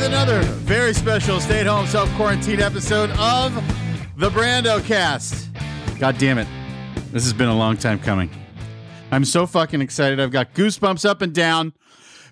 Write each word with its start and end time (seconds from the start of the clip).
with 0.00 0.08
another 0.08 0.40
very 0.40 0.94
special 0.94 1.40
stay 1.40 1.60
at 1.60 1.66
home 1.66 1.86
self 1.86 2.10
quarantine 2.14 2.60
episode 2.60 3.10
of 3.18 3.54
the 4.16 4.30
Brando 4.30 4.82
cast. 4.84 5.50
God 5.98 6.16
damn 6.16 6.38
it. 6.38 6.48
This 7.12 7.24
has 7.24 7.34
been 7.34 7.48
a 7.48 7.56
long 7.56 7.76
time 7.76 7.98
coming. 7.98 8.30
I'm 9.10 9.26
so 9.26 9.46
fucking 9.46 9.82
excited. 9.82 10.18
I've 10.18 10.30
got 10.30 10.54
goosebumps 10.54 11.04
up 11.04 11.20
and 11.20 11.34
down 11.34 11.74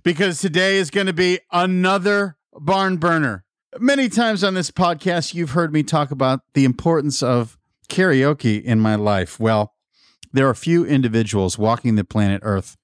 because 0.03 0.41
today 0.41 0.79
is 0.79 0.91
going 0.91 1.09
to 1.09 1.13
be 1.13 1.41
another 1.53 2.39
barn 2.55 2.97
burner. 2.97 3.45
Many 3.79 4.09
times 4.09 4.43
on 4.43 4.55
this 4.55 4.71
podcast, 4.71 5.35
you've 5.35 5.51
heard 5.51 5.71
me 5.71 5.83
talk 5.83 6.11
about 6.11 6.41
the 6.55 6.65
importance 6.65 7.23
of 7.23 7.59
karaoke 7.91 8.63
in 8.63 8.81
my 8.81 8.95
life. 8.95 9.39
Well, 9.39 9.75
there 10.33 10.49
are 10.49 10.55
few 10.55 10.87
individuals 10.87 11.59
walking 11.59 11.97
the 11.97 12.05
planet 12.05 12.41
Earth 12.45 12.79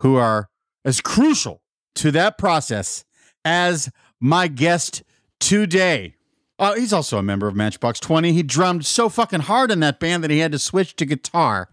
who 0.00 0.16
are 0.16 0.48
as 0.84 1.00
crucial 1.00 1.62
to 1.96 2.10
that 2.10 2.36
process 2.36 3.04
as 3.44 3.90
my 4.20 4.48
guest 4.48 5.02
today. 5.40 6.14
Uh, 6.58 6.74
he's 6.74 6.92
also 6.92 7.18
a 7.18 7.22
member 7.22 7.48
of 7.48 7.56
Matchbox 7.56 7.98
20. 8.00 8.32
He 8.32 8.42
drummed 8.42 8.86
so 8.86 9.08
fucking 9.08 9.40
hard 9.40 9.70
in 9.70 9.80
that 9.80 9.98
band 9.98 10.22
that 10.22 10.30
he 10.30 10.38
had 10.38 10.52
to 10.52 10.58
switch 10.58 10.96
to 10.96 11.04
guitar. 11.04 11.68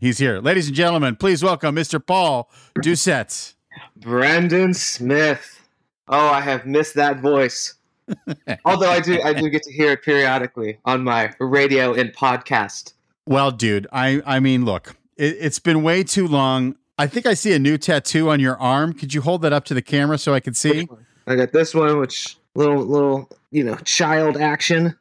He's 0.00 0.18
here. 0.18 0.40
Ladies 0.40 0.68
and 0.68 0.76
gentlemen, 0.76 1.16
please 1.16 1.42
welcome 1.42 1.74
Mr. 1.74 2.04
Paul 2.04 2.50
Doucette. 2.78 3.54
Brandon 3.96 4.74
Smith. 4.74 5.66
Oh, 6.08 6.28
I 6.28 6.40
have 6.40 6.66
missed 6.66 6.94
that 6.94 7.20
voice. 7.20 7.74
Although 8.64 8.90
I 8.90 9.00
do 9.00 9.20
I 9.22 9.34
do 9.34 9.50
get 9.50 9.62
to 9.64 9.72
hear 9.72 9.92
it 9.92 10.02
periodically 10.02 10.78
on 10.84 11.04
my 11.04 11.32
radio 11.40 11.92
and 11.92 12.12
podcast. 12.14 12.94
Well, 13.26 13.50
dude, 13.50 13.86
I 13.92 14.22
I 14.24 14.40
mean, 14.40 14.64
look, 14.64 14.96
it, 15.16 15.36
it's 15.40 15.58
been 15.58 15.82
way 15.82 16.02
too 16.04 16.26
long. 16.26 16.76
I 16.96 17.06
think 17.06 17.26
I 17.26 17.34
see 17.34 17.52
a 17.52 17.58
new 17.58 17.76
tattoo 17.76 18.30
on 18.30 18.40
your 18.40 18.56
arm. 18.58 18.92
Could 18.92 19.14
you 19.14 19.20
hold 19.20 19.42
that 19.42 19.52
up 19.52 19.64
to 19.66 19.74
the 19.74 19.82
camera 19.82 20.18
so 20.18 20.32
I 20.32 20.40
can 20.40 20.54
see? 20.54 20.88
I 21.28 21.36
got 21.36 21.52
this 21.52 21.74
one, 21.74 21.98
which 21.98 22.36
little 22.54 22.84
little 22.84 23.28
you 23.50 23.62
know 23.62 23.76
child 23.84 24.36
action 24.36 24.96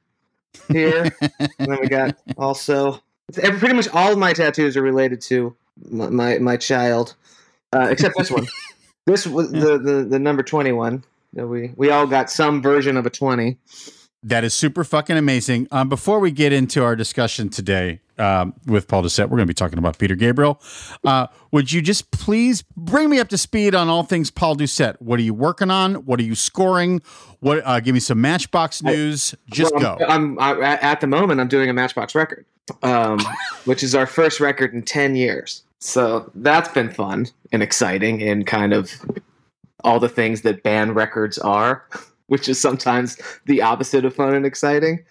here, 0.68 1.10
and 1.40 1.52
then 1.58 1.80
we 1.82 1.88
got 1.88 2.18
also 2.38 3.02
pretty 3.34 3.74
much 3.74 3.88
all 3.90 4.12
of 4.12 4.18
my 4.18 4.34
tattoos 4.34 4.76
are 4.76 4.82
related 4.82 5.22
to 5.22 5.56
my 5.90 6.10
my, 6.10 6.38
my 6.40 6.58
child, 6.58 7.16
uh, 7.74 7.88
except 7.90 8.16
this 8.18 8.30
one. 8.30 8.46
this 9.06 9.26
was 9.26 9.52
the, 9.52 9.78
the 9.78 10.06
the 10.10 10.20
number 10.20 10.44
twenty 10.44 10.74
one. 10.74 11.04
that 11.34 11.48
We 11.48 11.72
we 11.76 11.92
all 11.92 12.08
got 12.08 12.30
some 12.30 12.62
version 12.62 12.98
of 12.98 13.06
a 13.06 13.10
twenty. 13.10 13.58
That 14.24 14.44
is 14.44 14.54
super 14.54 14.84
fucking 14.84 15.16
amazing. 15.16 15.68
Um, 15.72 15.88
before 15.88 16.20
we 16.20 16.32
get 16.32 16.52
into 16.52 16.84
our 16.84 16.96
discussion 16.96 17.50
today 17.50 18.02
um, 18.20 18.54
with 18.66 18.88
Paul 18.88 19.04
Doucette, 19.04 19.26
we're 19.26 19.38
going 19.38 19.42
to 19.42 19.46
be 19.46 19.54
talking 19.54 19.80
about 19.80 19.98
Peter 19.98 20.16
Gabriel. 20.16 20.62
Uh, 21.04 21.28
would 21.52 21.72
you 21.72 21.82
just 21.82 22.12
please 22.12 22.64
bring 22.76 23.10
me 23.10 23.20
up 23.20 23.30
to 23.30 23.38
speed 23.38 23.76
on 23.76 23.90
all 23.90 24.04
things 24.04 24.32
Paul 24.32 24.56
Doucette? 24.56 24.96
What 25.00 25.20
are 25.20 25.24
you 25.24 25.34
working 25.34 25.72
on? 25.72 25.96
What 26.06 26.20
are 26.20 26.24
you 26.24 26.36
scoring? 26.36 27.02
What? 27.40 27.62
Uh, 27.66 27.80
give 27.80 27.94
me 27.94 28.00
some 28.00 28.22
Matchbox 28.22 28.84
news. 28.84 29.36
Just 29.50 29.74
well, 29.76 29.98
go. 29.98 30.06
I'm, 30.06 30.40
I'm, 30.40 30.62
at 30.62 31.02
the 31.02 31.08
moment. 31.08 31.40
I'm 31.40 31.48
doing 31.48 31.70
a 31.70 31.74
Matchbox 31.74 32.16
record, 32.16 32.46
um, 32.84 33.20
which 33.66 33.84
is 33.84 33.96
our 33.96 34.06
first 34.06 34.40
record 34.40 34.74
in 34.74 34.84
ten 34.84 35.16
years. 35.16 35.64
So 35.80 36.32
that's 36.36 36.70
been 36.70 36.90
fun 36.90 37.28
and 37.52 37.62
exciting, 37.62 38.22
and 38.24 38.48
kind 38.48 38.74
of 38.74 38.92
all 39.84 40.00
the 40.00 40.10
things 40.10 40.42
that 40.42 40.64
band 40.64 40.96
records 40.96 41.38
are 41.38 41.86
which 42.28 42.48
is 42.48 42.60
sometimes 42.60 43.18
the 43.46 43.62
opposite 43.62 44.06
of 44.06 44.16
fun 44.16 44.34
and 44.34 44.46
exciting. 44.46 45.04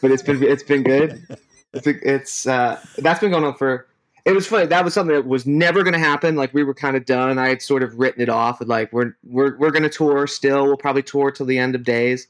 But 0.00 0.10
it's 0.10 0.22
been 0.22 0.42
it's 0.42 0.62
been 0.62 0.82
good. 0.82 1.26
It's 1.74 1.86
it's 1.86 2.46
uh, 2.46 2.80
that's 2.98 3.20
been 3.20 3.30
going 3.30 3.44
on 3.44 3.54
for. 3.54 3.86
It 4.24 4.32
was 4.32 4.46
funny. 4.46 4.64
That 4.64 4.84
was 4.84 4.94
something 4.94 5.14
that 5.14 5.26
was 5.26 5.44
never 5.44 5.82
going 5.82 5.92
to 5.92 5.98
happen. 5.98 6.34
Like 6.34 6.54
we 6.54 6.64
were 6.64 6.72
kind 6.72 6.96
of 6.96 7.04
done. 7.04 7.38
I 7.38 7.48
had 7.48 7.60
sort 7.60 7.82
of 7.82 7.98
written 7.98 8.22
it 8.22 8.30
off. 8.30 8.60
Like 8.60 8.92
we're 8.92 9.14
we're 9.24 9.56
we're 9.58 9.70
going 9.70 9.82
to 9.82 9.90
tour 9.90 10.26
still. 10.26 10.64
We'll 10.64 10.78
probably 10.78 11.02
tour 11.02 11.30
till 11.30 11.44
the 11.44 11.58
end 11.58 11.74
of 11.74 11.84
days, 11.84 12.26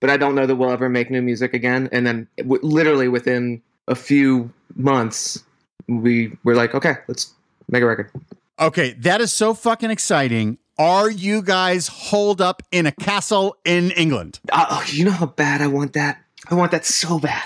but 0.00 0.08
I 0.08 0.16
don't 0.16 0.34
know 0.34 0.46
that 0.46 0.56
we'll 0.56 0.70
ever 0.70 0.88
make 0.88 1.10
new 1.10 1.20
music 1.20 1.52
again. 1.52 1.90
And 1.92 2.06
then 2.06 2.26
w- 2.38 2.62
literally 2.62 3.08
within 3.08 3.60
a 3.86 3.94
few 3.94 4.50
months, 4.76 5.44
we 5.88 6.36
were 6.42 6.54
like, 6.54 6.74
okay, 6.74 6.94
let's 7.06 7.34
make 7.68 7.82
a 7.82 7.86
record. 7.86 8.10
Okay, 8.58 8.92
that 8.92 9.20
is 9.20 9.32
so 9.32 9.52
fucking 9.52 9.90
exciting. 9.90 10.56
Are 10.78 11.10
you 11.10 11.42
guys 11.42 11.88
holed 11.88 12.40
up 12.40 12.62
in 12.70 12.86
a 12.86 12.92
castle 12.92 13.56
in 13.64 13.90
England? 13.92 14.40
Uh, 14.50 14.82
you 14.88 15.04
know 15.04 15.10
how 15.10 15.26
bad 15.26 15.60
I 15.60 15.66
want 15.66 15.94
that. 15.94 16.22
I 16.50 16.54
want 16.54 16.70
that 16.72 16.84
so 16.84 17.18
bad. 17.18 17.44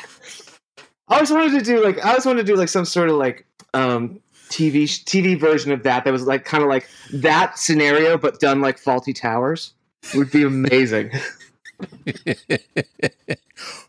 I 1.10 1.16
always 1.16 1.30
wanted 1.30 1.58
to 1.58 1.64
do 1.64 1.84
like 1.84 2.04
I 2.04 2.10
always 2.10 2.24
wanted 2.24 2.46
to 2.46 2.52
do 2.52 2.56
like 2.56 2.68
some 2.68 2.84
sort 2.84 3.08
of 3.08 3.16
like 3.16 3.44
um 3.74 4.20
TV 4.48 4.84
TV 4.84 5.38
version 5.38 5.72
of 5.72 5.82
that 5.82 6.04
that 6.04 6.12
was 6.12 6.26
like 6.26 6.44
kind 6.44 6.62
of 6.62 6.68
like 6.68 6.88
that 7.12 7.58
scenario 7.58 8.16
but 8.16 8.38
done 8.40 8.60
like 8.60 8.80
Fawlty 8.80 9.14
Towers 9.14 9.74
would 10.14 10.30
be 10.30 10.44
amazing. 10.44 11.10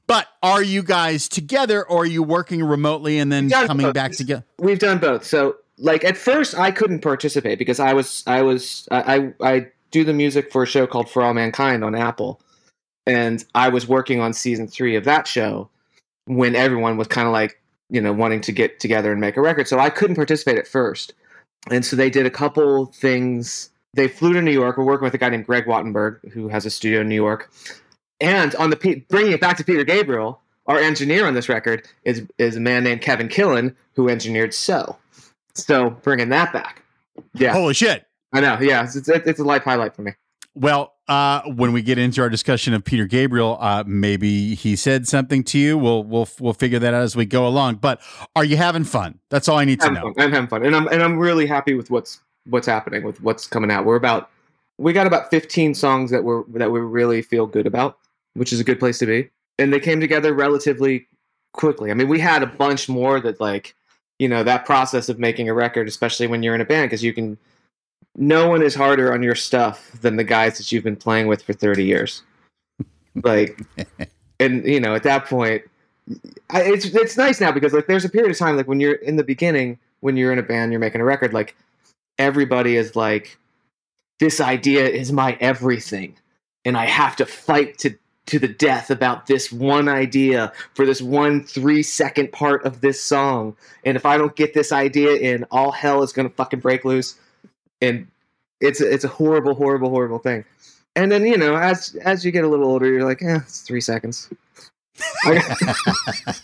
but 0.07 0.27
are 0.41 0.63
you 0.63 0.81
guys 0.81 1.29
together 1.29 1.83
or 1.87 2.03
are 2.03 2.05
you 2.05 2.23
working 2.23 2.63
remotely 2.63 3.19
and 3.19 3.31
then 3.31 3.49
coming 3.49 3.85
both. 3.85 3.93
back 3.93 4.11
together? 4.13 4.43
We've 4.57 4.79
done 4.79 4.97
both. 4.97 5.23
So 5.23 5.57
like 5.77 6.03
at 6.03 6.17
first 6.17 6.57
I 6.57 6.71
couldn't 6.71 7.01
participate 7.01 7.59
because 7.59 7.79
I 7.79 7.93
was 7.93 8.23
I 8.25 8.41
was 8.41 8.87
I 8.91 9.31
I 9.41 9.67
do 9.91 10.03
the 10.03 10.13
music 10.13 10.51
for 10.51 10.63
a 10.63 10.67
show 10.67 10.87
called 10.87 11.09
For 11.09 11.21
All 11.21 11.35
Mankind 11.35 11.83
on 11.83 11.93
Apple, 11.93 12.41
and 13.05 13.43
I 13.53 13.69
was 13.69 13.87
working 13.87 14.19
on 14.19 14.33
season 14.33 14.67
three 14.67 14.95
of 14.95 15.03
that 15.03 15.27
show 15.27 15.69
when 16.25 16.55
everyone 16.55 16.97
was 16.97 17.07
kind 17.07 17.27
of 17.27 17.33
like 17.33 17.61
you 17.89 18.01
know 18.01 18.13
wanting 18.13 18.41
to 18.41 18.51
get 18.51 18.79
together 18.79 19.11
and 19.11 19.21
make 19.21 19.37
a 19.37 19.41
record. 19.41 19.67
So 19.67 19.79
I 19.79 19.89
couldn't 19.89 20.15
participate 20.15 20.57
at 20.57 20.67
first, 20.67 21.13
and 21.69 21.85
so 21.85 21.95
they 21.95 22.09
did 22.09 22.25
a 22.25 22.31
couple 22.31 22.87
things. 22.87 23.69
They 23.93 24.07
flew 24.07 24.33
to 24.33 24.41
New 24.41 24.51
York. 24.51 24.77
We're 24.77 24.85
working 24.85 25.03
with 25.03 25.13
a 25.13 25.17
guy 25.17 25.29
named 25.29 25.45
Gregg 25.45 25.65
Wattenberg 25.65 26.31
who 26.31 26.47
has 26.47 26.65
a 26.65 26.69
studio 26.69 27.01
in 27.01 27.09
New 27.09 27.15
York, 27.15 27.51
and 28.19 28.55
on 28.55 28.69
the 28.69 29.05
bringing 29.09 29.33
it 29.33 29.41
back 29.41 29.57
to 29.57 29.63
Peter 29.63 29.83
Gabriel. 29.83 30.39
Our 30.67 30.77
engineer 30.77 31.25
on 31.25 31.33
this 31.33 31.49
record 31.49 31.87
is 32.05 32.25
is 32.37 32.55
a 32.55 32.59
man 32.59 32.83
named 32.83 33.01
Kevin 33.01 33.27
Killen 33.27 33.75
who 33.95 34.07
engineered 34.07 34.53
So. 34.53 34.97
So 35.55 35.89
bringing 35.89 36.29
that 36.29 36.53
back. 36.53 36.83
Yeah. 37.33 37.53
Holy 37.53 37.73
shit. 37.73 38.05
I 38.33 38.41
know. 38.41 38.57
Yeah. 38.61 38.83
It's, 38.83 38.95
it's, 38.95 39.09
it's 39.09 39.39
a 39.39 39.43
life 39.43 39.63
highlight 39.63 39.95
for 39.95 40.03
me. 40.03 40.13
Well, 40.53 40.93
uh, 41.07 41.41
when 41.43 41.71
we 41.71 41.81
get 41.81 41.97
into 41.97 42.21
our 42.21 42.29
discussion 42.29 42.73
of 42.73 42.83
Peter 42.83 43.05
Gabriel, 43.05 43.57
uh, 43.59 43.83
maybe 43.87 44.55
he 44.55 44.75
said 44.75 45.07
something 45.07 45.43
to 45.45 45.57
you. 45.57 45.77
We'll 45.77 46.03
we'll 46.03 46.27
we'll 46.39 46.53
figure 46.53 46.79
that 46.79 46.93
out 46.93 47.01
as 47.01 47.15
we 47.15 47.25
go 47.25 47.47
along. 47.47 47.75
But 47.75 48.01
are 48.35 48.43
you 48.43 48.57
having 48.57 48.83
fun? 48.83 49.19
That's 49.29 49.47
all 49.47 49.57
I 49.57 49.65
need 49.65 49.81
I'm 49.81 49.93
to 49.93 50.01
know. 50.01 50.13
Fun. 50.13 50.23
I'm 50.25 50.31
having 50.31 50.49
fun, 50.49 50.65
and 50.65 50.75
I'm 50.75 50.87
and 50.87 51.01
I'm 51.01 51.17
really 51.17 51.45
happy 51.45 51.73
with 51.73 51.89
what's 51.89 52.19
what's 52.45 52.67
happening 52.67 53.03
with 53.03 53.21
what's 53.21 53.47
coming 53.47 53.71
out. 53.71 53.85
We're 53.85 53.95
about 53.95 54.29
we 54.77 54.93
got 54.93 55.07
about 55.07 55.29
15 55.29 55.73
songs 55.73 56.11
that 56.11 56.23
we're 56.23 56.43
that 56.53 56.71
we 56.71 56.79
really 56.79 57.21
feel 57.21 57.47
good 57.47 57.67
about, 57.67 57.97
which 58.33 58.51
is 58.51 58.59
a 58.59 58.63
good 58.63 58.79
place 58.79 58.99
to 58.99 59.05
be. 59.05 59.29
And 59.57 59.71
they 59.71 59.79
came 59.79 59.99
together 59.99 60.33
relatively 60.33 61.07
quickly. 61.53 61.91
I 61.91 61.93
mean, 61.93 62.07
we 62.07 62.19
had 62.19 62.43
a 62.43 62.47
bunch 62.47 62.89
more 62.89 63.21
that 63.21 63.39
like 63.39 63.75
you 64.19 64.27
know 64.27 64.43
that 64.43 64.65
process 64.65 65.07
of 65.07 65.17
making 65.17 65.49
a 65.49 65.53
record 65.53 65.87
especially 65.87 66.27
when 66.27 66.43
you're 66.43 66.55
in 66.55 66.61
a 66.61 66.65
band 66.65 66.89
because 66.89 67.03
you 67.03 67.13
can 67.13 67.37
no 68.15 68.49
one 68.49 68.61
is 68.61 68.75
harder 68.75 69.13
on 69.13 69.23
your 69.23 69.35
stuff 69.35 69.91
than 70.01 70.15
the 70.15 70.23
guys 70.23 70.57
that 70.57 70.71
you've 70.71 70.83
been 70.83 70.95
playing 70.95 71.27
with 71.27 71.41
for 71.41 71.53
30 71.53 71.85
years 71.85 72.23
like 73.23 73.61
and 74.39 74.65
you 74.65 74.79
know 74.79 74.95
at 74.95 75.03
that 75.03 75.25
point 75.25 75.63
I, 76.49 76.63
it's 76.63 76.85
it's 76.85 77.17
nice 77.17 77.39
now 77.39 77.51
because 77.51 77.73
like 77.73 77.87
there's 77.87 78.05
a 78.05 78.09
period 78.09 78.31
of 78.31 78.37
time 78.37 78.57
like 78.57 78.67
when 78.67 78.79
you're 78.79 78.95
in 78.95 79.15
the 79.15 79.23
beginning 79.23 79.77
when 80.01 80.17
you're 80.17 80.31
in 80.31 80.39
a 80.39 80.43
band 80.43 80.71
you're 80.71 80.79
making 80.79 81.01
a 81.01 81.05
record 81.05 81.33
like 81.33 81.55
everybody 82.17 82.75
is 82.75 82.95
like 82.95 83.37
this 84.19 84.41
idea 84.41 84.87
is 84.87 85.11
my 85.11 85.37
everything 85.39 86.15
and 86.65 86.77
i 86.77 86.85
have 86.85 87.15
to 87.15 87.25
fight 87.25 87.77
to 87.79 87.95
to 88.27 88.39
the 88.39 88.47
death 88.47 88.89
about 88.89 89.27
this 89.27 89.51
one 89.51 89.89
idea 89.89 90.53
for 90.73 90.85
this 90.85 91.01
one 91.01 91.43
three 91.43 91.83
second 91.83 92.31
part 92.31 92.63
of 92.65 92.81
this 92.81 93.01
song. 93.01 93.55
And 93.83 93.97
if 93.97 94.05
I 94.05 94.17
don't 94.17 94.35
get 94.35 94.53
this 94.53 94.71
idea 94.71 95.15
in, 95.15 95.45
all 95.51 95.71
hell 95.71 96.03
is 96.03 96.13
gonna 96.13 96.29
fucking 96.29 96.59
break 96.59 96.85
loose. 96.85 97.17
And 97.81 98.07
it's 98.59 98.79
a, 98.81 98.91
it's 98.91 99.03
a 99.03 99.07
horrible, 99.07 99.55
horrible, 99.55 99.89
horrible 99.89 100.19
thing. 100.19 100.45
And 100.95 101.11
then 101.11 101.25
you 101.25 101.37
know, 101.37 101.55
as 101.55 101.95
as 102.03 102.25
you 102.25 102.31
get 102.31 102.43
a 102.43 102.47
little 102.47 102.67
older, 102.67 102.87
you're 102.87 103.05
like, 103.05 103.21
eh, 103.21 103.37
it's 103.37 103.61
three 103.61 103.81
seconds. 103.81 104.29
I 105.25 105.35
got, 105.35 106.41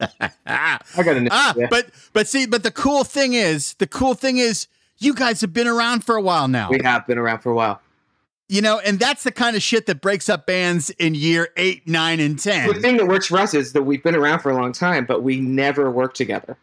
I 0.00 1.02
got 1.02 1.16
a 1.16 1.28
ah, 1.30 1.54
but 1.70 1.90
but 2.12 2.26
see, 2.26 2.46
but 2.46 2.62
the 2.62 2.70
cool 2.70 3.04
thing 3.04 3.34
is, 3.34 3.74
the 3.74 3.86
cool 3.86 4.14
thing 4.14 4.38
is, 4.38 4.68
you 4.98 5.14
guys 5.14 5.40
have 5.42 5.52
been 5.52 5.66
around 5.66 6.04
for 6.04 6.16
a 6.16 6.22
while 6.22 6.48
now. 6.48 6.70
We 6.70 6.80
have 6.82 7.06
been 7.06 7.18
around 7.18 7.40
for 7.40 7.50
a 7.50 7.54
while. 7.54 7.80
You 8.50 8.62
know, 8.62 8.78
and 8.78 8.98
that's 8.98 9.24
the 9.24 9.30
kind 9.30 9.56
of 9.56 9.62
shit 9.62 9.84
that 9.86 10.00
breaks 10.00 10.30
up 10.30 10.46
bands 10.46 10.88
in 10.90 11.14
year 11.14 11.50
eight, 11.58 11.86
nine, 11.86 12.18
and 12.18 12.38
ten. 12.38 12.66
The 12.68 12.80
thing 12.80 12.96
that 12.96 13.06
works 13.06 13.26
for 13.26 13.38
us 13.38 13.52
is 13.52 13.74
that 13.74 13.82
we've 13.82 14.02
been 14.02 14.16
around 14.16 14.38
for 14.38 14.50
a 14.50 14.54
long 14.54 14.72
time, 14.72 15.04
but 15.04 15.22
we 15.22 15.38
never 15.38 15.90
work 15.90 16.14
together. 16.14 16.56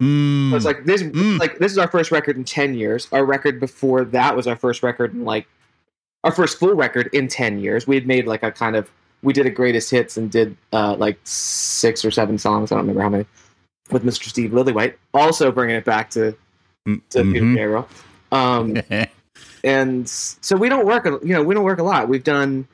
Mm. 0.00 0.50
So 0.50 0.56
it's 0.56 0.64
like 0.64 0.84
this, 0.84 1.02
mm. 1.02 1.38
like 1.38 1.58
this 1.58 1.72
is 1.72 1.78
our 1.78 1.88
first 1.88 2.10
record 2.10 2.36
in 2.36 2.44
ten 2.44 2.74
years. 2.74 3.08
Our 3.12 3.24
record 3.24 3.60
before 3.60 4.04
that 4.04 4.34
was 4.34 4.46
our 4.46 4.56
first 4.56 4.82
record 4.82 5.12
in 5.12 5.24
like 5.24 5.46
our 6.24 6.32
first 6.32 6.58
full 6.58 6.74
record 6.74 7.10
in 7.12 7.28
ten 7.28 7.58
years. 7.58 7.86
We 7.86 7.96
had 7.96 8.06
made 8.06 8.26
like 8.26 8.42
a 8.42 8.50
kind 8.50 8.76
of 8.76 8.90
we 9.22 9.32
did 9.32 9.46
a 9.46 9.50
greatest 9.50 9.90
hits 9.90 10.16
and 10.16 10.30
did 10.30 10.56
uh, 10.72 10.94
like 10.94 11.18
six 11.24 12.04
or 12.04 12.10
seven 12.10 12.38
songs. 12.38 12.72
I 12.72 12.76
don't 12.76 12.86
remember 12.86 13.02
how 13.02 13.10
many 13.10 13.26
with 13.90 14.04
Mr. 14.04 14.24
Steve 14.24 14.52
Lillywhite. 14.52 14.94
Also 15.12 15.52
bringing 15.52 15.76
it 15.76 15.84
back 15.84 16.10
to 16.10 16.32
to 16.32 16.38
mm-hmm. 16.88 17.32
Peter 17.32 17.54
Gabriel. 17.54 17.88
Um, 18.32 18.80
and 19.64 20.08
so 20.08 20.56
we 20.56 20.70
don't 20.70 20.86
work. 20.86 21.04
You 21.04 21.34
know, 21.34 21.42
we 21.42 21.54
don't 21.54 21.64
work 21.64 21.78
a 21.78 21.84
lot. 21.84 22.08
We've 22.08 22.24
done 22.24 22.66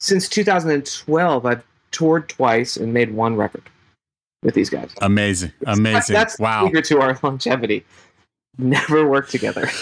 since 0.00 0.28
2012. 0.28 1.46
I've 1.46 1.64
toured 1.92 2.28
twice 2.28 2.76
and 2.76 2.92
made 2.92 3.12
one 3.12 3.36
record 3.36 3.62
with 4.42 4.54
these 4.54 4.70
guys. 4.70 4.90
Amazing, 5.00 5.52
amazing. 5.66 6.14
That's 6.14 6.38
wow. 6.38 6.66
eager 6.66 6.82
to 6.82 7.00
our 7.00 7.18
longevity. 7.22 7.84
Never 8.58 9.08
work 9.08 9.28
together. 9.28 9.68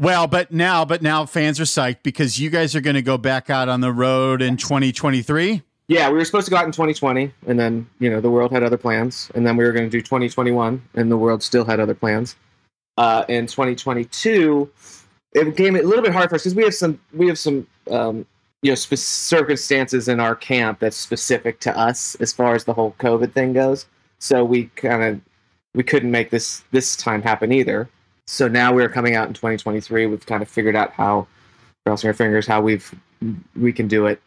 Well, 0.00 0.28
but 0.28 0.52
now, 0.52 0.84
but 0.84 1.02
now 1.02 1.26
fans 1.26 1.58
are 1.58 1.64
psyched 1.64 2.04
because 2.04 2.38
you 2.38 2.50
guys 2.50 2.76
are 2.76 2.80
going 2.80 2.94
to 2.94 3.02
go 3.02 3.18
back 3.18 3.50
out 3.50 3.68
on 3.68 3.80
the 3.80 3.92
road 3.92 4.42
in 4.42 4.56
2023. 4.56 5.60
Yeah, 5.88 6.08
we 6.08 6.18
were 6.18 6.24
supposed 6.24 6.44
to 6.44 6.50
go 6.50 6.56
out 6.56 6.66
in 6.66 6.72
2020, 6.72 7.32
and 7.48 7.58
then 7.58 7.88
you 7.98 8.08
know 8.08 8.20
the 8.20 8.30
world 8.30 8.52
had 8.52 8.62
other 8.62 8.76
plans, 8.76 9.28
and 9.34 9.44
then 9.44 9.56
we 9.56 9.64
were 9.64 9.72
going 9.72 9.86
to 9.86 9.90
do 9.90 10.00
2021, 10.00 10.80
and 10.94 11.10
the 11.10 11.16
world 11.16 11.42
still 11.42 11.64
had 11.64 11.80
other 11.80 11.94
plans. 11.94 12.36
Uh, 12.96 13.24
in 13.28 13.46
2022, 13.46 14.70
it 15.32 15.44
became 15.44 15.74
a 15.74 15.82
little 15.82 16.04
bit 16.04 16.12
hard 16.12 16.28
for 16.28 16.36
us 16.36 16.42
because 16.42 16.54
we 16.54 16.62
have 16.62 16.74
some 16.74 17.00
we 17.12 17.26
have 17.26 17.38
some 17.38 17.66
um, 17.90 18.24
you 18.62 18.70
know 18.70 18.74
spe- 18.74 18.94
circumstances 18.96 20.08
in 20.08 20.20
our 20.20 20.34
camp 20.34 20.80
that's 20.80 20.96
specific 20.96 21.60
to 21.60 21.76
us 21.78 22.14
as 22.16 22.32
far 22.32 22.54
as 22.54 22.64
the 22.64 22.74
whole 22.74 22.94
COVID 22.98 23.32
thing 23.32 23.52
goes. 23.52 23.86
So 24.18 24.44
we 24.44 24.64
kind 24.76 25.02
of 25.02 25.20
we 25.74 25.82
couldn't 25.82 26.10
make 26.10 26.30
this 26.30 26.64
this 26.72 26.96
time 26.96 27.22
happen 27.22 27.52
either. 27.52 27.88
So 28.26 28.48
now 28.48 28.74
we're 28.74 28.90
coming 28.90 29.14
out 29.14 29.28
in 29.28 29.34
2023. 29.34 30.06
We've 30.06 30.26
kind 30.26 30.42
of 30.42 30.48
figured 30.50 30.76
out 30.76 30.92
how, 30.92 31.26
crossing 31.86 32.08
our 32.08 32.14
fingers, 32.14 32.46
how 32.46 32.60
we've 32.60 32.94
we 33.56 33.72
can 33.72 33.88
do 33.88 34.06
it 34.06 34.20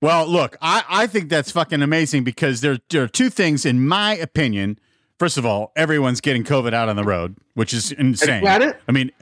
Well, 0.00 0.26
look, 0.26 0.56
I, 0.62 0.84
I 0.88 1.06
think 1.06 1.28
that's 1.28 1.50
fucking 1.50 1.82
amazing 1.82 2.24
because 2.24 2.60
there, 2.60 2.78
there 2.90 3.02
are 3.02 3.08
two 3.08 3.30
things, 3.30 3.66
in 3.66 3.86
my 3.86 4.14
opinion. 4.14 4.78
First 5.18 5.38
of 5.38 5.46
all, 5.46 5.72
everyone's 5.76 6.20
getting 6.20 6.44
COVID 6.44 6.72
out 6.72 6.88
on 6.88 6.96
the 6.96 7.04
road, 7.04 7.36
which 7.54 7.72
is 7.72 7.92
insane. 7.92 8.42
you 8.42 8.48
had 8.48 8.62
it? 8.62 8.80
I 8.88 8.92
mean, 8.92 9.12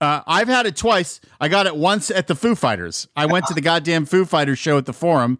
uh, 0.00 0.22
I've 0.26 0.48
had 0.48 0.66
it 0.66 0.76
twice. 0.76 1.20
I 1.40 1.48
got 1.48 1.66
it 1.66 1.76
once 1.76 2.10
at 2.10 2.26
the 2.26 2.34
Foo 2.34 2.54
Fighters. 2.54 3.06
I 3.16 3.26
went 3.26 3.46
to 3.46 3.54
the 3.54 3.60
goddamn 3.70 4.06
Foo 4.06 4.24
Fighters 4.24 4.58
show 4.58 4.78
at 4.78 4.86
the 4.86 4.92
Forum, 4.92 5.38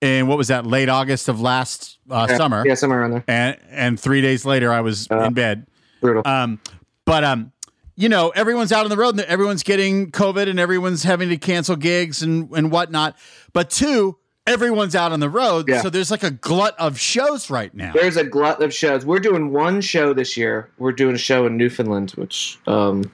in 0.00 0.26
what 0.26 0.36
was 0.38 0.48
that, 0.48 0.66
late 0.66 0.88
August 0.88 1.28
of 1.28 1.40
last 1.40 1.98
uh, 2.10 2.26
Yeah, 2.28 2.36
summer, 2.36 2.64
Yeah, 2.66 2.74
somewhere 2.74 3.00
around 3.02 3.10
there. 3.12 3.24
and 3.28 3.56
and 3.70 4.00
three 4.00 4.20
days 4.20 4.44
later 4.44 4.72
I 4.72 4.80
was 4.80 5.08
Uh, 5.10 5.20
in 5.24 5.34
bed. 5.34 5.66
Brutal. 6.00 6.22
Um, 6.26 6.60
but 7.04 7.22
um, 7.24 7.52
you 7.94 8.08
know, 8.08 8.30
everyone's 8.30 8.72
out 8.72 8.84
on 8.84 8.90
the 8.90 8.96
road 8.96 9.10
and 9.18 9.20
everyone's 9.26 9.62
getting 9.62 10.10
COVID 10.10 10.48
and 10.48 10.58
everyone's 10.58 11.02
having 11.04 11.28
to 11.28 11.36
cancel 11.36 11.76
gigs 11.76 12.22
and 12.22 12.50
and 12.52 12.70
whatnot. 12.72 13.16
But 13.52 13.70
two, 13.70 14.16
everyone's 14.46 14.96
out 14.96 15.12
on 15.12 15.20
the 15.20 15.28
road, 15.30 15.68
Yeah. 15.68 15.82
so 15.82 15.88
there's 15.90 16.10
like 16.10 16.24
a 16.24 16.30
glut 16.32 16.74
of 16.78 16.98
shows 16.98 17.48
right 17.50 17.72
now. 17.74 17.92
There's 17.92 18.16
a 18.16 18.24
glut 18.24 18.60
of 18.62 18.74
shows. 18.74 19.06
We're 19.06 19.20
doing 19.20 19.52
one 19.52 19.80
show 19.80 20.12
this 20.12 20.36
year. 20.36 20.68
We're 20.78 20.92
doing 20.92 21.14
a 21.14 21.18
show 21.18 21.46
in 21.46 21.56
Newfoundland, 21.56 22.10
which 22.12 22.58
um, 22.66 23.04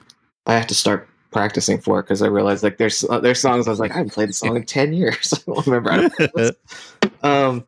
I 0.49 0.53
have 0.53 0.67
to 0.67 0.75
start 0.75 1.07
practicing 1.31 1.79
for 1.79 1.99
it 1.99 2.03
because 2.03 2.21
I 2.21 2.27
realized 2.27 2.63
like 2.63 2.77
there's 2.77 3.03
uh, 3.03 3.19
there's 3.19 3.39
songs 3.39 3.67
I 3.67 3.71
was 3.71 3.79
like 3.79 3.91
I 3.91 3.97
haven't 3.97 4.13
played 4.13 4.29
the 4.29 4.33
song 4.33 4.55
in 4.55 4.63
ten 4.65 4.93
years. 4.93 5.33
I 5.47 5.51
don't 5.51 5.67
remember. 5.67 5.91
how 5.91 6.07
to 6.07 6.29
play 6.29 6.51
um, 7.23 7.65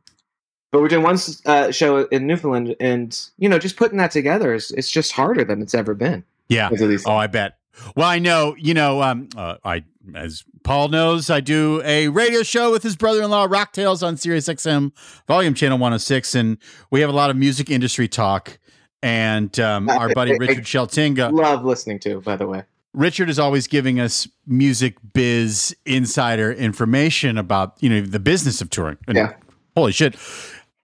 but 0.72 0.82
we're 0.82 0.88
doing 0.88 1.04
one 1.04 1.18
uh, 1.46 1.72
show 1.72 2.06
in 2.08 2.28
Newfoundland, 2.28 2.76
and 2.80 3.20
you 3.38 3.50
know, 3.50 3.60
just 3.60 3.76
putting 3.76 3.98
that 3.98 4.12
together 4.12 4.54
is 4.54 4.72
it's 4.72 4.90
just 4.90 5.12
harder 5.12 5.44
than 5.44 5.62
it's 5.62 5.76
ever 5.76 5.94
been. 5.94 6.24
yeah. 6.48 6.70
Oh, 7.06 7.16
I 7.16 7.28
bet. 7.28 7.58
Well, 7.96 8.08
I 8.08 8.20
know, 8.20 8.56
you 8.58 8.74
know, 8.74 9.02
um, 9.02 9.30
uh, 9.36 9.58
I 9.64 9.84
as 10.16 10.44
Paul 10.64 10.90
knows, 10.90 11.30
I 11.30 11.40
do 11.40 11.82
a 11.84 12.08
radio 12.08 12.44
show 12.44 12.72
with 12.72 12.84
his 12.84 12.96
brother-in-law, 12.96 13.48
Rock 13.50 13.74
Tales, 13.74 14.02
on 14.02 14.18
Sirius 14.18 14.48
XM, 14.48 14.92
Volume 15.28 15.54
Channel 15.54 15.78
106, 15.78 16.36
and 16.36 16.58
we 16.90 17.02
have 17.02 17.10
a 17.10 17.14
lot 17.14 17.30
of 17.30 17.38
music 17.38 17.70
industry 17.70 18.08
talk. 18.08 18.58
And 19.04 19.58
um, 19.60 19.90
our 19.90 20.14
buddy 20.14 20.38
Richard 20.40 20.66
Sheltinga, 20.66 21.32
Love 21.32 21.66
listening 21.66 22.00
to, 22.00 22.22
by 22.22 22.36
the 22.36 22.48
way. 22.48 22.64
Richard 22.94 23.30
is 23.30 23.40
always 23.40 23.68
giving 23.68 24.00
us 24.00 24.28
music 24.46 24.96
biz 25.14 25.76
insider 25.86 26.52
information 26.52 27.38
about 27.38 27.78
you 27.80 27.90
know 27.90 28.02
the 28.02 28.20
business 28.20 28.62
of 28.62 28.70
touring. 28.70 28.98
And 29.08 29.18
Yeah. 29.18 29.34
Holy 29.76 29.92
shit. 29.92 30.16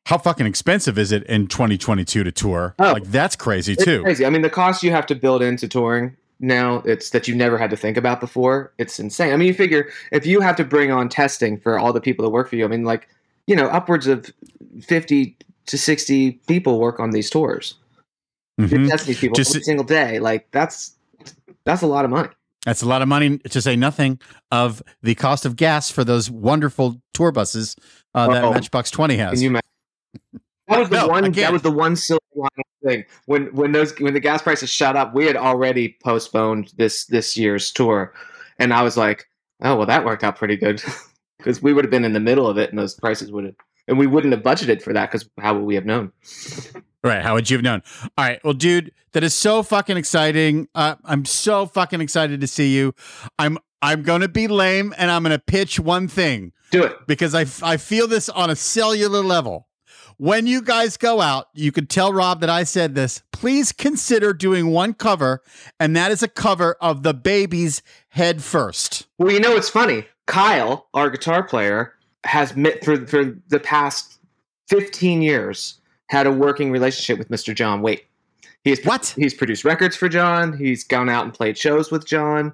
How 0.05 0.17
fucking 0.17 0.45
expensive 0.45 0.97
is 0.97 1.11
it 1.11 1.23
in 1.23 1.47
2022 1.47 2.23
to 2.23 2.31
tour? 2.31 2.75
Oh. 2.79 2.93
like 2.93 3.03
that's 3.05 3.35
crazy 3.35 3.73
It's 3.73 3.83
too. 3.83 4.01
crazy. 4.03 4.25
I 4.25 4.29
mean, 4.29 4.41
the 4.41 4.49
cost 4.49 4.83
you 4.83 4.91
have 4.91 5.05
to 5.07 5.15
build 5.15 5.41
into 5.41 5.67
touring 5.67 6.15
now, 6.39 6.81
it's 6.85 7.09
that 7.09 7.27
you 7.27 7.35
never 7.35 7.57
had 7.57 7.69
to 7.71 7.75
think 7.75 7.97
about 7.97 8.21
before. 8.21 8.71
It's 8.77 8.99
insane. 8.99 9.33
I 9.33 9.37
mean, 9.37 9.47
you 9.49 9.53
figure 9.53 9.89
if 10.13 10.25
you 10.25 10.39
have 10.39 10.55
to 10.57 10.63
bring 10.63 10.91
on 10.91 11.09
testing 11.09 11.59
for 11.59 11.77
all 11.77 11.91
the 11.91 11.99
people 11.99 12.23
that 12.23 12.29
work 12.29 12.47
for 12.49 12.55
you, 12.55 12.63
I 12.63 12.69
mean, 12.69 12.85
like, 12.85 13.09
you 13.47 13.55
know, 13.55 13.67
upwards 13.67 14.07
of 14.07 14.31
50 14.81 15.35
to 15.65 15.77
60 15.77 16.31
people 16.47 16.79
work 16.79 16.99
on 17.01 17.09
these 17.11 17.29
tours. 17.29 17.73
You 18.57 18.67
Mhm. 18.67 18.87
test 18.89 19.07
these 19.07 19.19
people 19.19 19.35
Just- 19.35 19.51
every 19.51 19.63
single 19.63 19.83
day. 19.85 20.19
Like, 20.19 20.47
that's 20.51 20.93
that's 21.67 21.81
a 21.81 21.87
lot 21.87 22.05
of 22.05 22.11
money. 22.11 22.29
That's 22.65 22.81
a 22.81 22.85
lot 22.85 23.01
of 23.01 23.07
money 23.07 23.37
to 23.37 23.61
say 23.61 23.75
nothing 23.75 24.19
of 24.51 24.81
the 25.01 25.15
cost 25.15 25.45
of 25.45 25.55
gas 25.55 25.91
for 25.91 26.03
those 26.03 26.29
wonderful 26.29 27.01
tour 27.13 27.31
buses 27.31 27.75
uh, 28.13 28.27
that 28.27 28.51
Matchbox 28.51 28.89
20 28.91 29.17
has. 29.17 29.33
Can 29.33 29.41
you 29.41 29.49
imagine? 29.49 29.63
That 30.69 30.79
was 30.79 30.89
the 30.89 30.97
No, 30.97 31.07
one. 31.07 31.31
That 31.31 31.53
was 31.53 31.61
the 31.61 31.71
one 31.71 31.95
silver 31.95 32.19
lining 32.35 32.65
thing. 32.83 33.05
When 33.25 33.45
when 33.55 33.71
those 33.71 33.97
when 33.99 34.13
the 34.13 34.19
gas 34.19 34.41
prices 34.41 34.69
shot 34.69 34.97
up, 34.97 35.13
we 35.13 35.25
had 35.25 35.37
already 35.37 35.95
postponed 36.03 36.73
this 36.75 37.05
this 37.05 37.37
year's 37.37 37.71
tour, 37.71 38.13
and 38.59 38.73
I 38.73 38.83
was 38.83 38.97
like, 38.97 39.29
oh 39.61 39.77
well, 39.77 39.85
that 39.85 40.03
worked 40.03 40.25
out 40.25 40.35
pretty 40.35 40.57
good 40.57 40.83
because 41.37 41.61
we 41.61 41.71
would 41.71 41.85
have 41.85 41.89
been 41.89 42.03
in 42.03 42.11
the 42.11 42.19
middle 42.19 42.47
of 42.47 42.57
it, 42.57 42.69
and 42.69 42.77
those 42.77 42.95
prices 42.95 43.31
would 43.31 43.45
have, 43.45 43.55
and 43.87 43.97
we 43.97 44.07
wouldn't 44.07 44.33
have 44.33 44.43
budgeted 44.43 44.81
for 44.81 44.91
that 44.91 45.09
because 45.09 45.29
how 45.39 45.53
would 45.53 45.63
we 45.63 45.75
have 45.75 45.85
known? 45.85 46.11
Right. 47.07 47.21
How 47.21 47.33
would 47.35 47.49
you 47.49 47.57
have 47.57 47.63
known? 47.63 47.81
All 48.17 48.25
right. 48.25 48.39
Well, 48.43 48.53
dude, 48.53 48.91
that 49.13 49.23
is 49.23 49.33
so 49.33 49.63
fucking 49.63 49.97
exciting. 49.97 50.67
Uh, 50.75 50.95
I'm 51.05 51.25
so 51.25 51.65
fucking 51.65 52.01
excited 52.01 52.41
to 52.41 52.47
see 52.47 52.75
you. 52.75 52.93
I'm 53.39 53.57
I'm 53.81 54.01
going 54.03 54.21
to 54.21 54.27
be 54.27 54.47
lame 54.47 54.93
and 54.97 55.11
I'm 55.11 55.23
going 55.23 55.31
to 55.37 55.39
pitch 55.43 55.79
one 55.79 56.07
thing 56.07 56.51
Do 56.71 56.83
it. 56.83 56.97
because 57.07 57.35
I, 57.35 57.45
I 57.63 57.77
feel 57.77 58.07
this 58.07 58.27
on 58.27 58.49
a 58.49 58.55
cellular 58.55 59.23
level. 59.23 59.67
When 60.17 60.47
you 60.47 60.63
guys 60.63 60.97
go 60.97 61.21
out, 61.21 61.45
you 61.53 61.71
could 61.71 61.91
tell 61.91 62.11
Rob 62.11 62.41
that 62.41 62.49
I 62.49 62.63
said 62.63 62.95
this. 62.95 63.21
Please 63.31 63.71
consider 63.71 64.33
doing 64.33 64.71
one 64.71 64.95
cover, 64.95 65.43
and 65.79 65.95
that 65.95 66.09
is 66.11 66.23
a 66.23 66.27
cover 66.27 66.75
of 66.81 67.03
the 67.03 67.13
Babys' 67.13 67.83
head 68.09 68.41
first. 68.41 69.05
Well, 69.19 69.31
you 69.31 69.39
know 69.39 69.53
what's 69.53 69.69
funny? 69.69 70.05
Kyle, 70.25 70.87
our 70.95 71.11
guitar 71.11 71.43
player, 71.43 71.93
has 72.23 72.55
met 72.55 72.83
for 72.83 73.05
for 73.05 73.37
the 73.49 73.59
past 73.59 74.19
fifteen 74.67 75.21
years 75.21 75.79
had 76.09 76.27
a 76.27 76.31
working 76.31 76.71
relationship 76.71 77.17
with 77.17 77.29
Mr. 77.29 77.53
John 77.53 77.81
Waite. 77.81 78.05
He's 78.63 78.83
What? 78.83 79.13
He's 79.15 79.33
produced 79.33 79.63
records 79.63 79.95
for 79.95 80.09
John. 80.09 80.57
He's 80.57 80.83
gone 80.83 81.09
out 81.09 81.23
and 81.23 81.33
played 81.33 81.57
shows 81.57 81.91
with 81.91 82.05
John. 82.05 82.53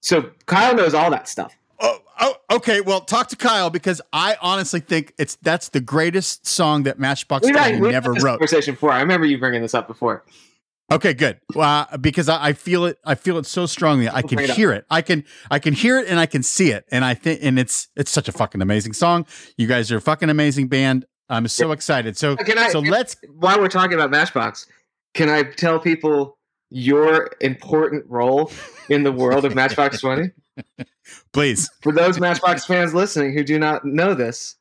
So 0.00 0.30
Kyle 0.46 0.74
knows 0.74 0.94
all 0.94 1.10
that 1.10 1.28
stuff. 1.28 1.56
Oh, 1.80 1.98
oh, 2.20 2.34
okay. 2.52 2.80
Well, 2.80 3.00
talk 3.00 3.28
to 3.28 3.36
Kyle 3.36 3.70
because 3.70 4.00
I 4.12 4.36
honestly 4.40 4.80
think 4.80 5.14
it's 5.18 5.36
that's 5.36 5.70
the 5.70 5.80
greatest 5.80 6.46
song 6.46 6.84
that 6.84 6.98
Matchbox 6.98 7.48
20 7.48 7.80
we've 7.80 7.90
never 7.90 8.12
wrote. 8.12 8.38
conversation 8.38 8.74
before. 8.74 8.92
I 8.92 9.00
remember 9.00 9.26
you 9.26 9.38
bringing 9.38 9.62
this 9.62 9.74
up 9.74 9.88
before. 9.88 10.24
Okay, 10.92 11.14
good. 11.14 11.38
Uh, 11.54 11.96
because 11.98 12.28
I, 12.28 12.48
I 12.48 12.52
feel 12.52 12.84
it. 12.84 12.98
I 13.04 13.14
feel 13.14 13.38
it 13.38 13.46
so 13.46 13.66
strongly. 13.66 14.08
I 14.08 14.22
can 14.22 14.36
bring 14.36 14.44
it 14.44 14.50
up. 14.50 14.56
hear 14.56 14.72
it. 14.72 14.84
I 14.90 15.02
can. 15.02 15.24
I 15.50 15.60
can 15.60 15.72
hear 15.72 15.98
it, 15.98 16.08
and 16.08 16.18
I 16.18 16.26
can 16.26 16.42
see 16.42 16.70
it. 16.72 16.84
And 16.90 17.04
I 17.04 17.14
think, 17.14 17.40
and 17.42 17.58
it's 17.58 17.88
it's 17.96 18.10
such 18.10 18.28
a 18.28 18.32
fucking 18.32 18.60
amazing 18.60 18.94
song. 18.94 19.24
You 19.56 19.68
guys 19.68 19.92
are 19.92 19.98
a 19.98 20.00
fucking 20.00 20.30
amazing 20.30 20.66
band. 20.68 21.06
I'm 21.30 21.48
so 21.48 21.72
excited. 21.72 22.16
So 22.18 22.36
Can 22.36 22.58
I- 22.58 22.70
so 22.70 22.80
let's. 22.80 23.16
While 23.38 23.58
we're 23.60 23.68
talking 23.68 23.94
about 23.94 24.10
Matchbox, 24.10 24.66
can 25.14 25.28
I 25.30 25.44
tell 25.44 25.78
people 25.78 26.36
your 26.70 27.30
important 27.40 28.04
role 28.08 28.52
in 28.88 29.02
the 29.04 29.12
world 29.12 29.44
of 29.44 29.54
Matchbox 29.54 30.00
Twenty? 30.02 30.30
Please. 31.32 31.70
For 31.82 31.92
those 31.92 32.20
Matchbox 32.20 32.66
fans 32.66 32.92
listening 32.92 33.32
who 33.32 33.42
do 33.44 33.58
not 33.58 33.84
know 33.84 34.12
this, 34.14 34.56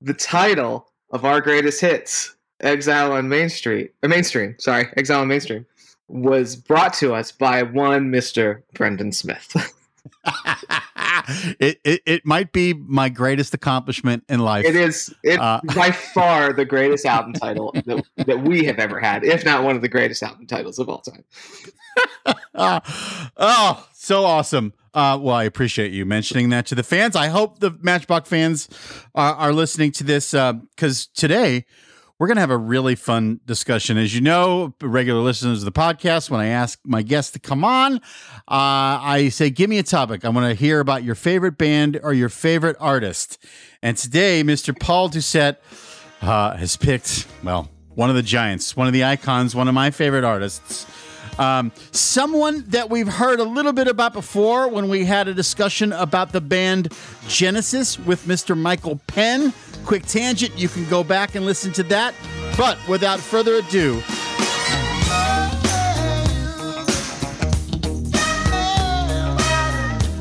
the 0.00 0.12
title 0.14 0.88
of 1.10 1.24
our 1.24 1.40
greatest 1.40 1.80
hits, 1.80 2.36
Exile 2.60 3.12
on 3.12 3.28
Main 3.28 3.48
Street, 3.48 3.92
or 4.02 4.08
Mainstream, 4.08 4.56
sorry, 4.58 4.88
Exile 4.96 5.20
on 5.22 5.28
Mainstream, 5.28 5.64
was 6.08 6.56
brought 6.56 6.92
to 6.94 7.14
us 7.14 7.32
by 7.32 7.62
one 7.62 8.10
Mr. 8.12 8.62
Brendan 8.74 9.12
Smith. 9.12 9.54
it, 11.60 11.80
it 11.84 12.02
it 12.06 12.26
might 12.26 12.52
be 12.52 12.72
my 12.74 13.08
greatest 13.08 13.54
accomplishment 13.54 14.24
in 14.28 14.40
life. 14.40 14.64
it 14.64 14.74
is 14.76 15.14
it 15.22 15.38
Uh, 15.40 15.60
by 15.74 15.90
far 15.90 16.52
the 16.52 16.64
greatest 16.64 17.04
album 17.14 17.32
title 17.32 17.72
that, 17.86 18.04
that 18.26 18.42
we 18.42 18.64
have 18.64 18.78
ever 18.78 18.98
had, 18.98 19.24
if 19.24 19.44
not 19.44 19.62
one 19.62 19.76
of 19.76 19.82
the 19.82 19.88
greatest 19.88 20.22
album 20.22 20.46
titles 20.46 20.78
of 20.78 20.88
all 20.88 21.00
time. 21.00 21.24
Ah, 22.54 23.30
oh, 23.36 23.86
so 23.92 24.24
awesome. 24.24 24.72
Uh, 24.94 25.18
well, 25.20 25.34
I 25.34 25.44
appreciate 25.44 25.92
you 25.92 26.04
mentioning 26.06 26.48
that 26.48 26.66
to 26.66 26.74
the 26.74 26.82
fans. 26.82 27.14
I 27.14 27.28
hope 27.28 27.60
the 27.60 27.76
Matchbox 27.82 28.28
fans 28.28 28.68
are, 29.14 29.34
are 29.34 29.52
listening 29.52 29.92
to 29.92 30.04
this 30.04 30.32
because 30.32 31.06
today 31.08 31.66
we're 32.18 32.26
going 32.26 32.36
to 32.36 32.40
have 32.40 32.50
a 32.50 32.58
really 32.58 32.96
fun 32.96 33.40
discussion. 33.46 33.96
As 33.96 34.14
you 34.14 34.20
know, 34.20 34.74
regular 34.82 35.20
listeners 35.20 35.60
of 35.60 35.64
the 35.64 35.80
podcast, 35.80 36.30
when 36.30 36.40
I 36.40 36.46
ask 36.46 36.78
my 36.84 37.02
guests 37.02 37.32
to 37.32 37.38
come 37.38 37.64
on, 37.64 37.96
uh, 37.96 37.98
I 38.48 39.28
say, 39.30 39.50
give 39.50 39.70
me 39.70 39.78
a 39.78 39.84
topic. 39.84 40.24
I 40.24 40.28
want 40.30 40.48
to 40.48 40.54
hear 40.54 40.80
about 40.80 41.04
your 41.04 41.14
favorite 41.14 41.56
band 41.56 42.00
or 42.02 42.12
your 42.12 42.28
favorite 42.28 42.76
artist. 42.80 43.38
And 43.82 43.96
today, 43.96 44.42
Mr. 44.42 44.78
Paul 44.78 45.10
Doucette 45.10 45.58
uh, 46.20 46.56
has 46.56 46.76
picked, 46.76 47.28
well, 47.44 47.70
one 47.94 48.10
of 48.10 48.16
the 48.16 48.22
giants, 48.22 48.76
one 48.76 48.88
of 48.88 48.92
the 48.92 49.04
icons, 49.04 49.54
one 49.54 49.68
of 49.68 49.74
my 49.74 49.90
favorite 49.90 50.24
artists. 50.24 50.86
Um, 51.38 51.72
someone 51.92 52.64
that 52.68 52.90
we've 52.90 53.08
heard 53.08 53.40
a 53.40 53.44
little 53.44 53.72
bit 53.72 53.86
about 53.86 54.12
before 54.12 54.68
when 54.68 54.88
we 54.88 55.04
had 55.04 55.28
a 55.28 55.34
discussion 55.34 55.92
about 55.92 56.32
the 56.32 56.40
band 56.40 56.92
Genesis 57.28 57.98
with 57.98 58.24
Mr. 58.24 58.56
Michael 58.58 59.00
Penn. 59.06 59.52
Quick 59.84 60.04
tangent, 60.06 60.58
you 60.58 60.68
can 60.68 60.88
go 60.88 61.04
back 61.04 61.34
and 61.34 61.46
listen 61.46 61.72
to 61.74 61.82
that. 61.84 62.14
But 62.56 62.76
without 62.88 63.20
further 63.20 63.54
ado, 63.54 64.02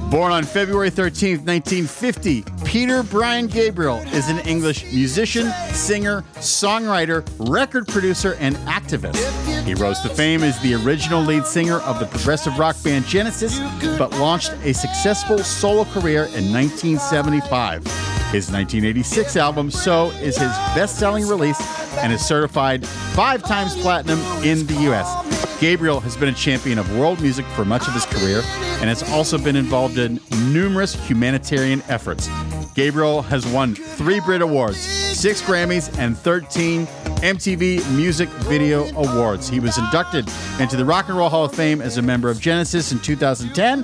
Born 0.09 0.31
on 0.31 0.45
February 0.45 0.89
13, 0.89 1.39
1950, 1.39 2.45
Peter 2.63 3.03
Brian 3.03 3.47
Gabriel 3.47 3.97
is 4.13 4.29
an 4.29 4.39
English 4.47 4.85
musician, 4.85 5.51
singer, 5.73 6.23
songwriter, 6.35 7.27
record 7.39 7.89
producer, 7.89 8.37
and 8.39 8.55
activist. 8.67 9.17
He 9.65 9.73
rose 9.73 9.99
to 10.01 10.09
fame 10.09 10.43
as 10.43 10.57
the 10.61 10.75
original 10.75 11.21
lead 11.21 11.45
singer 11.45 11.79
of 11.79 11.99
the 11.99 12.05
progressive 12.05 12.57
rock 12.57 12.81
band 12.83 13.05
Genesis, 13.05 13.59
but 13.97 14.11
launched 14.11 14.53
a 14.63 14.73
successful 14.73 15.39
solo 15.39 15.83
career 15.83 16.23
in 16.35 16.53
1975. 16.53 17.83
His 18.31 18.49
1986 18.49 19.35
album, 19.35 19.69
So, 19.69 20.11
is 20.11 20.37
his 20.37 20.51
best 20.73 20.97
selling 20.97 21.27
release 21.27 21.59
and 21.97 22.13
is 22.13 22.25
certified 22.25 22.87
five 22.87 23.43
times 23.43 23.75
platinum 23.75 24.19
in 24.41 24.65
the 24.67 24.75
US. 24.91 25.36
Gabriel 25.59 25.99
has 25.99 26.15
been 26.15 26.29
a 26.29 26.33
champion 26.33 26.77
of 26.77 26.97
world 26.97 27.19
music 27.19 27.45
for 27.47 27.65
much 27.65 27.87
of 27.87 27.93
his 27.93 28.05
career 28.05 28.41
and 28.79 28.89
has 28.89 29.01
also 29.11 29.39
been 29.39 29.55
involved 29.55 29.97
in 29.97 30.19
numerous 30.53 30.93
humanitarian 31.07 31.81
efforts. 31.89 32.29
Gabriel 32.77 33.23
has 33.23 33.43
won 33.47 33.73
three 33.73 34.19
Brit 34.19 34.43
Awards, 34.43 34.77
six 34.77 35.41
Grammys, 35.41 35.97
and 35.97 36.15
13 36.15 36.85
MTV 36.85 37.83
Music 37.95 38.29
Video 38.29 38.85
Awards. 38.95 39.49
He 39.49 39.59
was 39.59 39.79
inducted 39.79 40.29
into 40.59 40.77
the 40.77 40.85
Rock 40.85 41.09
and 41.09 41.17
Roll 41.17 41.27
Hall 41.27 41.45
of 41.45 41.55
Fame 41.55 41.81
as 41.81 41.97
a 41.97 42.03
member 42.03 42.29
of 42.29 42.39
Genesis 42.39 42.91
in 42.91 42.99
2010, 42.99 43.83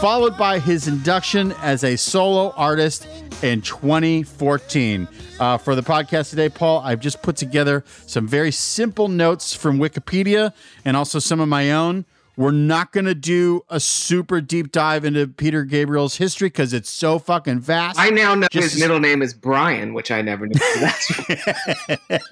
followed 0.00 0.38
by 0.38 0.58
his 0.58 0.88
induction 0.88 1.52
as 1.60 1.84
a 1.84 1.94
solo 1.96 2.52
artist 2.56 3.06
in 3.42 3.60
2014. 3.60 5.06
Uh, 5.38 5.58
for 5.58 5.74
the 5.74 5.82
podcast 5.82 6.30
today, 6.30 6.48
Paul, 6.48 6.80
I've 6.80 7.00
just 7.00 7.20
put 7.20 7.36
together 7.36 7.84
some 8.06 8.26
very 8.26 8.50
simple 8.50 9.08
notes 9.08 9.54
from 9.54 9.78
Wikipedia 9.78 10.54
and 10.86 10.96
also 10.96 11.18
some 11.18 11.38
of 11.38 11.50
my 11.50 11.70
own. 11.70 12.06
We're 12.36 12.50
not 12.50 12.92
going 12.92 13.04
to 13.04 13.14
do 13.14 13.62
a 13.68 13.78
super 13.78 14.40
deep 14.40 14.72
dive 14.72 15.04
into 15.04 15.26
Peter 15.26 15.64
Gabriel's 15.64 16.16
history 16.16 16.46
because 16.48 16.72
it's 16.72 16.88
so 16.88 17.18
fucking 17.18 17.60
vast. 17.60 17.98
I 17.98 18.08
now 18.10 18.34
know 18.34 18.48
Just- 18.50 18.72
his 18.72 18.80
middle 18.80 19.00
name 19.00 19.20
is 19.20 19.34
Brian, 19.34 19.92
which 19.92 20.10
I 20.10 20.22
never 20.22 20.46
knew. 20.46 20.54
That's, 20.80 21.26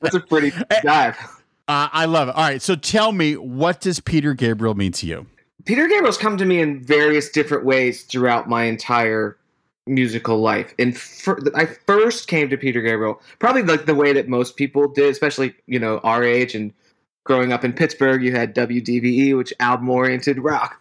that's 0.00 0.14
a 0.14 0.20
pretty 0.20 0.52
dive. 0.82 1.16
Uh, 1.68 1.88
I 1.92 2.04
love 2.04 2.28
it. 2.28 2.34
All 2.34 2.42
right, 2.42 2.62
so 2.62 2.74
tell 2.74 3.12
me, 3.12 3.36
what 3.36 3.80
does 3.80 4.00
Peter 4.00 4.34
Gabriel 4.34 4.74
mean 4.74 4.92
to 4.92 5.06
you? 5.06 5.26
Peter 5.64 5.86
Gabriel's 5.86 6.18
come 6.18 6.36
to 6.36 6.44
me 6.44 6.60
in 6.60 6.82
various 6.82 7.28
different 7.30 7.64
ways 7.64 8.02
throughout 8.04 8.48
my 8.48 8.64
entire 8.64 9.36
musical 9.86 10.38
life. 10.40 10.74
And 10.78 10.96
fir- 10.96 11.38
I 11.54 11.66
first 11.66 12.28
came 12.28 12.48
to 12.50 12.56
Peter 12.56 12.80
Gabriel 12.80 13.20
probably 13.38 13.62
like 13.62 13.86
the 13.86 13.94
way 13.94 14.12
that 14.12 14.28
most 14.28 14.56
people 14.56 14.88
did, 14.88 15.10
especially 15.10 15.54
you 15.66 15.78
know 15.78 15.98
our 15.98 16.22
age 16.22 16.54
and 16.54 16.72
growing 17.24 17.52
up 17.52 17.64
in 17.64 17.72
Pittsburgh. 17.72 18.22
You 18.22 18.32
had 18.32 18.54
WDVE, 18.54 19.36
which 19.36 19.52
album 19.60 19.88
oriented 19.88 20.38
rock, 20.38 20.80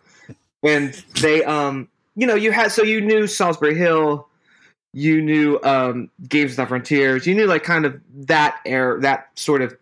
and 0.64 0.94
they 1.22 1.44
um 1.44 1.88
you 2.16 2.28
know 2.28 2.36
you 2.36 2.52
had 2.52 2.72
so 2.72 2.84
you 2.84 3.02
knew 3.02 3.24
Solsbury 3.24 3.76
Hill. 3.76 4.28
You 4.92 5.22
knew 5.22 5.60
um, 5.62 6.10
Games 6.28 6.52
of 6.52 6.58
the 6.58 6.66
Frontiers. 6.66 7.28
You 7.28 7.36
knew 7.36 7.46
like 7.46 7.64
kind 7.64 7.86
of 7.86 8.02
that 8.26 8.60
era, 8.66 9.00
that 9.02 9.30
sort 9.36 9.62
of 9.62 9.78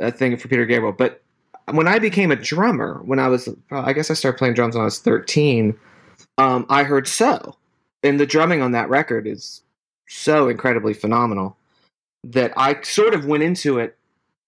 uh, 0.00 0.10
thing 0.10 0.36
for 0.36 0.48
Peter 0.48 0.66
Gabriel. 0.66 0.92
But 0.92 1.22
when 1.70 1.86
I 1.86 1.98
became 1.98 2.30
a 2.30 2.36
drummer, 2.36 3.00
when 3.04 3.18
I 3.18 3.28
was, 3.28 3.48
I 3.70 3.92
guess 3.92 4.10
I 4.10 4.14
started 4.14 4.38
playing 4.38 4.54
drums 4.54 4.74
when 4.74 4.82
I 4.82 4.86
was 4.86 4.98
13, 4.98 5.78
um, 6.38 6.66
I 6.68 6.82
heard 6.82 7.06
So. 7.06 7.56
And 8.02 8.18
the 8.18 8.26
drumming 8.26 8.62
on 8.62 8.72
that 8.72 8.88
record 8.88 9.26
is 9.26 9.62
so 10.08 10.48
incredibly 10.48 10.94
phenomenal 10.94 11.56
that 12.24 12.52
I 12.56 12.80
sort 12.82 13.14
of 13.14 13.26
went 13.26 13.42
into 13.42 13.78
it 13.78 13.96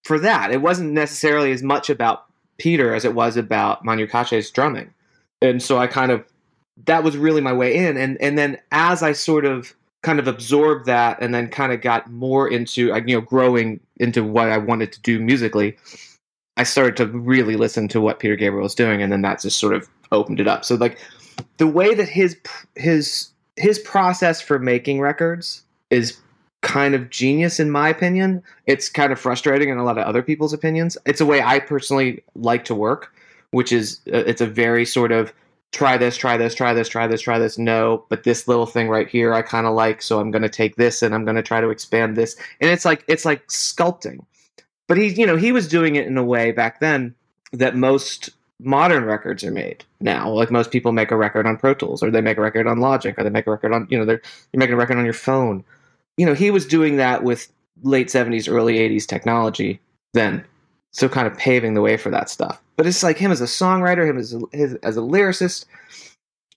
for 0.03 0.19
that. 0.19 0.51
It 0.51 0.61
wasn't 0.61 0.91
necessarily 0.91 1.51
as 1.51 1.63
much 1.63 1.89
about 1.89 2.25
Peter 2.57 2.93
as 2.93 3.05
it 3.05 3.15
was 3.15 3.37
about 3.37 3.83
Manu 3.83 4.07
Katche's 4.07 4.51
drumming. 4.51 4.93
And 5.41 5.61
so 5.61 5.77
I 5.77 5.87
kind 5.87 6.11
of, 6.11 6.23
that 6.85 7.03
was 7.03 7.17
really 7.17 7.41
my 7.41 7.53
way 7.53 7.75
in. 7.75 7.97
And, 7.97 8.19
and 8.21 8.37
then 8.37 8.59
as 8.71 9.03
I 9.03 9.13
sort 9.13 9.45
of 9.45 9.73
kind 10.01 10.19
of 10.19 10.27
absorbed 10.27 10.85
that 10.85 11.21
and 11.21 11.33
then 11.33 11.47
kind 11.47 11.71
of 11.71 11.81
got 11.81 12.11
more 12.11 12.47
into, 12.47 12.93
uh, 12.93 13.01
you 13.05 13.15
know, 13.15 13.21
growing 13.21 13.79
into 13.97 14.23
what 14.23 14.49
I 14.49 14.57
wanted 14.57 14.91
to 14.93 15.01
do 15.01 15.19
musically, 15.19 15.77
I 16.55 16.63
started 16.63 16.97
to 16.97 17.07
really 17.07 17.55
listen 17.55 17.87
to 17.89 18.01
what 18.01 18.19
Peter 18.19 18.35
Gabriel 18.35 18.63
was 18.63 18.75
doing, 18.75 19.01
and 19.01 19.11
then 19.11 19.23
that 19.23 19.41
just 19.41 19.57
sort 19.57 19.73
of 19.73 19.89
opened 20.11 20.39
it 20.39 20.47
up. 20.47 20.63
So 20.63 20.75
like 20.75 20.99
the 21.57 21.67
way 21.67 21.95
that 21.95 22.07
his 22.07 22.37
his 22.75 23.29
his 23.55 23.79
process 23.79 24.39
for 24.39 24.59
making 24.59 24.99
records 24.99 25.63
is 25.89 26.17
kind 26.63 26.95
of 26.95 27.11
genius 27.11 27.59
in 27.59 27.69
my 27.69 27.89
opinion. 27.89 28.41
It's 28.65 28.89
kind 28.89 29.13
of 29.13 29.19
frustrating 29.19 29.69
in 29.69 29.77
a 29.77 29.83
lot 29.83 29.99
of 29.99 30.05
other 30.05 30.23
people's 30.23 30.53
opinions. 30.53 30.97
It's 31.05 31.21
a 31.21 31.25
way 31.25 31.41
I 31.41 31.59
personally 31.59 32.23
like 32.33 32.65
to 32.65 32.75
work, 32.75 33.13
which 33.51 33.71
is 33.71 33.99
uh, 34.11 34.17
it's 34.17 34.41
a 34.41 34.47
very 34.47 34.85
sort 34.85 35.11
of 35.11 35.31
try 35.71 35.97
this, 35.97 36.17
try 36.17 36.37
this, 36.37 36.55
try 36.55 36.73
this, 36.73 36.89
try 36.89 37.07
this, 37.07 37.21
try 37.21 37.37
this. 37.37 37.57
No, 37.57 38.05
but 38.09 38.23
this 38.23 38.47
little 38.47 38.65
thing 38.65 38.89
right 38.89 39.07
here 39.07 39.33
I 39.33 39.43
kind 39.43 39.67
of 39.67 39.75
like, 39.75 40.01
so 40.01 40.19
I'm 40.19 40.31
going 40.31 40.41
to 40.41 40.49
take 40.49 40.75
this 40.75 41.03
and 41.03 41.13
I'm 41.13 41.25
going 41.25 41.35
to 41.35 41.43
try 41.43 41.61
to 41.61 41.69
expand 41.69 42.17
this. 42.17 42.35
And 42.59 42.71
it's 42.71 42.85
like 42.85 43.03
it's 43.07 43.25
like 43.25 43.47
sculpting 43.47 44.25
but 44.87 44.97
he 44.97 45.07
you 45.07 45.25
know 45.25 45.35
he 45.35 45.51
was 45.51 45.67
doing 45.67 45.95
it 45.95 46.07
in 46.07 46.17
a 46.17 46.23
way 46.23 46.51
back 46.51 46.79
then 46.79 47.13
that 47.51 47.75
most 47.75 48.29
modern 48.59 49.03
records 49.03 49.43
are 49.43 49.51
made 49.51 49.83
now 49.99 50.29
like 50.29 50.51
most 50.51 50.71
people 50.71 50.91
make 50.91 51.11
a 51.11 51.15
record 51.15 51.45
on 51.45 51.57
pro 51.57 51.73
tools 51.73 52.01
or 52.01 52.11
they 52.11 52.21
make 52.21 52.37
a 52.37 52.41
record 52.41 52.67
on 52.67 52.79
logic 52.79 53.17
or 53.17 53.23
they 53.23 53.29
make 53.29 53.47
a 53.47 53.51
record 53.51 53.73
on 53.73 53.87
you 53.89 53.97
know 53.97 54.05
they're 54.05 54.21
you're 54.51 54.59
making 54.59 54.73
a 54.73 54.77
record 54.77 54.97
on 54.97 55.03
your 55.03 55.13
phone 55.13 55.63
you 56.17 56.25
know 56.25 56.33
he 56.33 56.51
was 56.51 56.65
doing 56.65 56.97
that 56.97 57.23
with 57.23 57.51
late 57.83 58.07
70s 58.07 58.51
early 58.51 58.75
80s 58.75 59.05
technology 59.05 59.79
then. 60.13 60.43
So 60.91 61.09
kind 61.09 61.25
of 61.25 61.35
paving 61.37 61.73
the 61.73 61.81
way 61.81 61.97
for 61.97 62.11
that 62.11 62.29
stuff. 62.29 62.61
But 62.77 62.85
it's 62.85 63.01
like 63.01 63.17
him 63.17 63.31
as 63.31 63.41
a 63.41 63.45
songwriter 63.45 64.07
him 64.07 64.17
as 64.17 64.33
a, 64.33 64.41
his, 64.51 64.75
as 64.75 64.95
a 64.95 65.01
lyricist. 65.01 65.65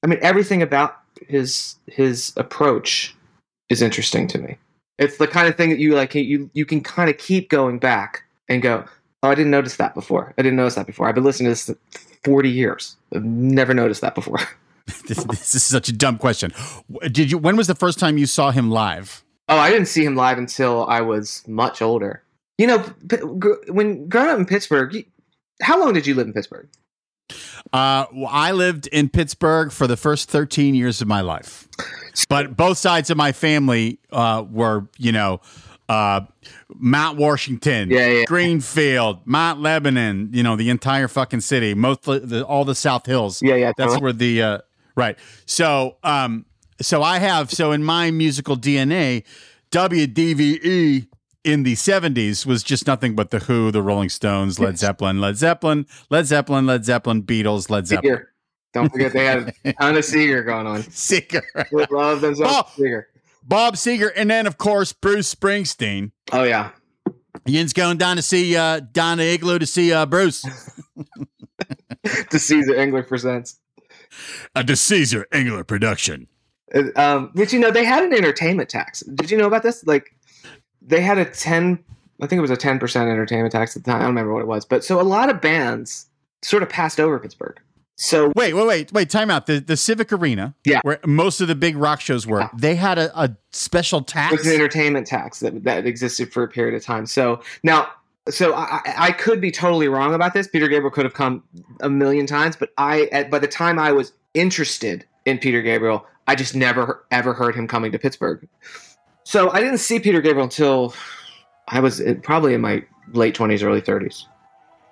I 0.03 0.07
mean 0.07 0.19
everything 0.23 0.63
about 0.63 0.97
his 1.27 1.77
his 1.87 2.33
approach 2.37 3.15
is 3.69 3.83
interesting 3.83 4.29
to 4.29 4.39
me. 4.39 4.59
It's 4.99 5.19
the 5.19 5.27
kind 5.27 5.49
of 5.49 5.57
thing 5.57 5.71
that 5.71 5.79
you 5.79 5.95
like 5.95 6.15
you 6.15 6.51
you 6.53 6.67
can 6.67 6.83
kind 6.83 7.11
of 7.11 7.19
keep 7.19 7.49
going 7.49 7.79
back 7.79 8.25
and 8.49 8.63
go 8.63 8.85
oh 9.23 9.31
i 9.31 9.35
didn't 9.35 9.51
notice 9.51 9.77
that 9.77 9.95
before. 9.95 10.35
I 10.39 10.43
didn't 10.43 10.57
notice 10.57 10.75
that 10.75 10.87
before. 10.87 11.09
I've 11.09 11.15
been 11.15 11.25
listening 11.25 11.53
to 11.53 11.75
this 11.75 12.01
40 12.25 12.51
years. 12.51 12.97
I've 13.15 13.25
never 13.25 13.73
noticed 13.73 14.03
that 14.03 14.15
before. 14.15 14.39
This, 15.09 15.25
this 15.25 15.55
is 15.57 15.65
such 15.65 15.89
a 15.89 15.93
dumb 15.93 16.17
question. 16.17 16.53
Did 17.11 17.33
you? 17.33 17.39
When 17.39 17.57
was 17.57 17.67
the 17.67 17.75
first 17.75 17.99
time 17.99 18.19
you 18.19 18.27
saw 18.27 18.53
him 18.53 18.71
live? 18.71 19.25
Oh 19.49 19.59
i 19.59 19.71
didn't 19.71 19.87
see 19.87 20.05
him 20.05 20.17
live 20.17 20.38
until 20.38 20.87
i 20.87 21.00
was 21.00 21.43
much 21.47 21.81
older 21.83 22.23
you 22.59 22.67
know 22.67 22.79
when 23.69 24.09
growing 24.09 24.29
up 24.31 24.38
in 24.38 24.47
pittsburgh 24.47 25.05
how 25.62 25.79
long 25.81 25.93
did 25.93 26.07
you 26.07 26.15
live 26.15 26.26
in 26.26 26.33
pittsburgh 26.33 26.69
Uh, 27.73 28.07
well, 28.15 28.31
I 28.31 28.53
lived 28.53 28.87
in 28.87 29.09
Pittsburgh 29.09 29.73
for 29.73 29.88
the 29.88 29.97
first 29.97 30.31
13 30.31 30.76
years 30.76 31.03
of 31.03 31.09
my 31.09 31.21
life, 31.23 31.67
but 32.29 32.57
both 32.57 32.79
sides 32.79 33.11
of 33.11 33.17
my 33.17 33.33
family 33.33 33.99
uh, 34.12 34.45
were, 34.49 34.87
you 34.97 35.11
know, 35.11 35.41
uh, 35.88 36.21
Mount 36.76 37.19
Washington, 37.19 37.91
Yeah, 37.91 38.07
yeah. 38.07 38.25
Greenfield, 38.26 39.26
Mount 39.26 39.61
Lebanon, 39.61 40.31
you 40.33 40.45
know, 40.45 40.55
the 40.55 40.71
entire 40.71 41.09
fucking 41.09 41.41
city, 41.41 41.75
most 41.75 42.03
the, 42.05 42.45
all 42.47 42.65
the 42.65 42.76
South 42.76 43.05
Hills. 43.07 43.43
yeah 43.43 43.57
yeah 43.57 43.73
That's 43.76 43.95
totally. 43.95 44.03
where 44.03 44.12
the 44.12 44.43
uh, 44.43 44.59
right. 44.95 45.19
So, 45.47 45.97
um, 46.05 46.46
so 46.80 47.02
I 47.02 47.18
have 47.18 47.50
so 47.50 47.73
in 47.73 47.83
my 47.85 48.11
musical 48.11 48.56
DNA, 48.56 49.25
WDVE 49.71 51.06
in 51.45 51.62
the 51.62 51.75
'70s 51.75 52.45
was 52.47 52.62
just 52.62 52.87
nothing 52.87 53.14
but 53.14 53.30
the 53.30 53.40
Who, 53.40 53.71
the 53.71 53.83
Rolling 53.83 54.09
Stones, 54.09 54.59
Led 54.59 54.78
Zeppelin, 54.78 55.21
Led 55.21 55.37
Zeppelin, 55.37 55.87
Led 56.11 56.26
Zeppelin, 56.26 56.66
Led 56.66 56.85
Zeppelin, 56.85 57.23
Beatles, 57.23 57.71
Led 57.71 57.87
Zeppelin, 57.87 58.16
Seger. 58.16 58.25
don't 58.75 58.90
forget 58.92 59.12
they 59.12 59.25
had 59.25 59.54
a 59.64 59.73
ton 59.75 59.97
of 59.97 60.04
Seger 60.04 60.45
going 60.45 60.66
on 60.66 60.83
Seger, 60.85 61.42
we 61.73 61.87
love 61.90 62.21
those 62.21 62.40
Oh. 62.40 62.64
Seger 62.76 63.04
Bob 63.45 63.75
Seger. 63.75 64.11
and 64.16 64.28
then 64.28 64.47
of 64.47 64.59
course 64.59 64.92
Bruce 64.92 65.33
Springsteen. 65.33 66.11
oh 66.33 66.42
yeah 66.42 66.71
Yin's 67.45 67.73
going 67.73 67.97
down 67.97 68.16
to 68.16 68.23
see 68.23 68.56
uh, 68.56 68.80
down 68.80 69.18
to 69.18 69.25
Igloo 69.25 69.61
to 69.61 69.66
see 69.66 69.92
uh, 69.92 70.04
Bruce. 70.04 70.42
to 72.30 72.38
Caesar 72.40 72.75
Engler 72.75 73.04
presents 73.04 73.61
A 74.56 74.64
the 74.64 74.75
Caesar 74.75 75.26
Engler 75.33 75.62
production. 75.62 76.26
Uh, 76.75 76.85
Um, 76.96 77.30
but 77.35 77.52
you 77.52 77.58
know, 77.58 77.70
they 77.70 77.85
had 77.85 78.02
an 78.02 78.12
entertainment 78.12 78.68
tax. 78.68 79.00
Did 79.00 79.30
you 79.30 79.38
know 79.38 79.46
about 79.46 79.62
this? 79.62 79.87
Like, 79.87 80.14
they 80.82 81.00
had 81.00 81.18
a 81.18 81.25
ten. 81.25 81.78
I 82.20 82.26
think 82.26 82.38
it 82.38 82.42
was 82.42 82.50
a 82.50 82.56
ten 82.56 82.78
percent 82.78 83.08
entertainment 83.11 83.52
tax 83.52 83.76
at 83.76 83.85
the 83.85 83.90
time. 83.90 84.00
I 84.00 84.04
don't 84.04 84.08
remember 84.11 84.32
what 84.32 84.40
it 84.40 84.46
was, 84.49 84.64
but 84.64 84.85
so 84.85 85.00
a 85.00 85.02
lot 85.02 85.28
of 85.30 85.40
bands 85.40 86.06
sort 86.42 86.62
of 86.62 86.68
passed 86.68 86.99
over 87.00 87.18
Pittsburgh. 87.18 87.58
So 87.99 88.30
Wait, 88.37 88.52
wait, 88.52 88.66
wait, 88.66 88.92
wait. 88.92 89.08
Time 89.11 89.30
out. 89.30 89.46
The 89.46 89.58
the 89.58 89.76
Civic 89.76 90.12
Arena, 90.12 90.54
Yeah. 90.66 90.80
where 90.82 90.99
most 91.06 91.40
of 91.40 91.49
the 91.49 91.54
big 91.54 91.76
rock 91.78 92.00
shows 92.00 92.26
were. 92.26 92.40
Yeah. 92.40 92.49
They 92.54 92.75
had 92.75 92.99
a, 92.99 93.18
a 93.18 93.35
special 93.52 94.00
it 94.00 94.06
tax. 94.06 94.37
was 94.37 94.46
an 94.46 94.52
entertainment 94.52 95.06
tax 95.06 95.40
that 95.40 95.64
that 95.64 95.87
existed 95.87 96.30
for 96.32 96.42
a 96.42 96.49
period 96.49 96.75
of 96.75 96.85
time. 96.85 97.06
So 97.06 97.40
now 97.62 97.88
so 98.28 98.54
I, 98.54 98.80
I 98.99 99.12
could 99.12 99.40
be 99.40 99.50
totally 99.50 99.88
wrong 99.88 100.12
about 100.12 100.35
this. 100.35 100.46
Peter 100.49 100.68
Gabriel 100.68 100.90
could 100.90 101.04
have 101.04 101.14
come 101.14 101.42
a 101.80 101.88
million 101.88 102.26
times, 102.26 102.54
but 102.56 102.70
I 102.76 103.04
at, 103.12 103.30
by 103.30 103.38
the 103.38 103.46
time 103.49 103.78
I 103.78 103.92
was 103.92 104.12
interested 104.35 105.06
in 105.25 105.38
Peter 105.38 105.62
Gabriel, 105.62 106.04
I 106.26 106.35
just 106.35 106.54
never 106.54 107.04
ever 107.11 107.33
heard 107.33 107.54
him 107.54 107.66
coming 107.68 107.92
to 107.92 107.99
Pittsburgh. 107.99 108.47
So 109.25 109.50
I 109.50 109.61
didn't 109.61 109.78
see 109.78 109.99
Peter 109.99 110.21
Gabriel 110.21 110.45
until 110.45 110.95
I 111.68 111.80
was 111.80 112.02
probably 112.23 112.54
in 112.54 112.61
my 112.61 112.85
late 113.12 113.35
twenties, 113.35 113.62
early 113.62 113.80
thirties. 113.80 114.26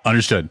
Understood. 0.05 0.49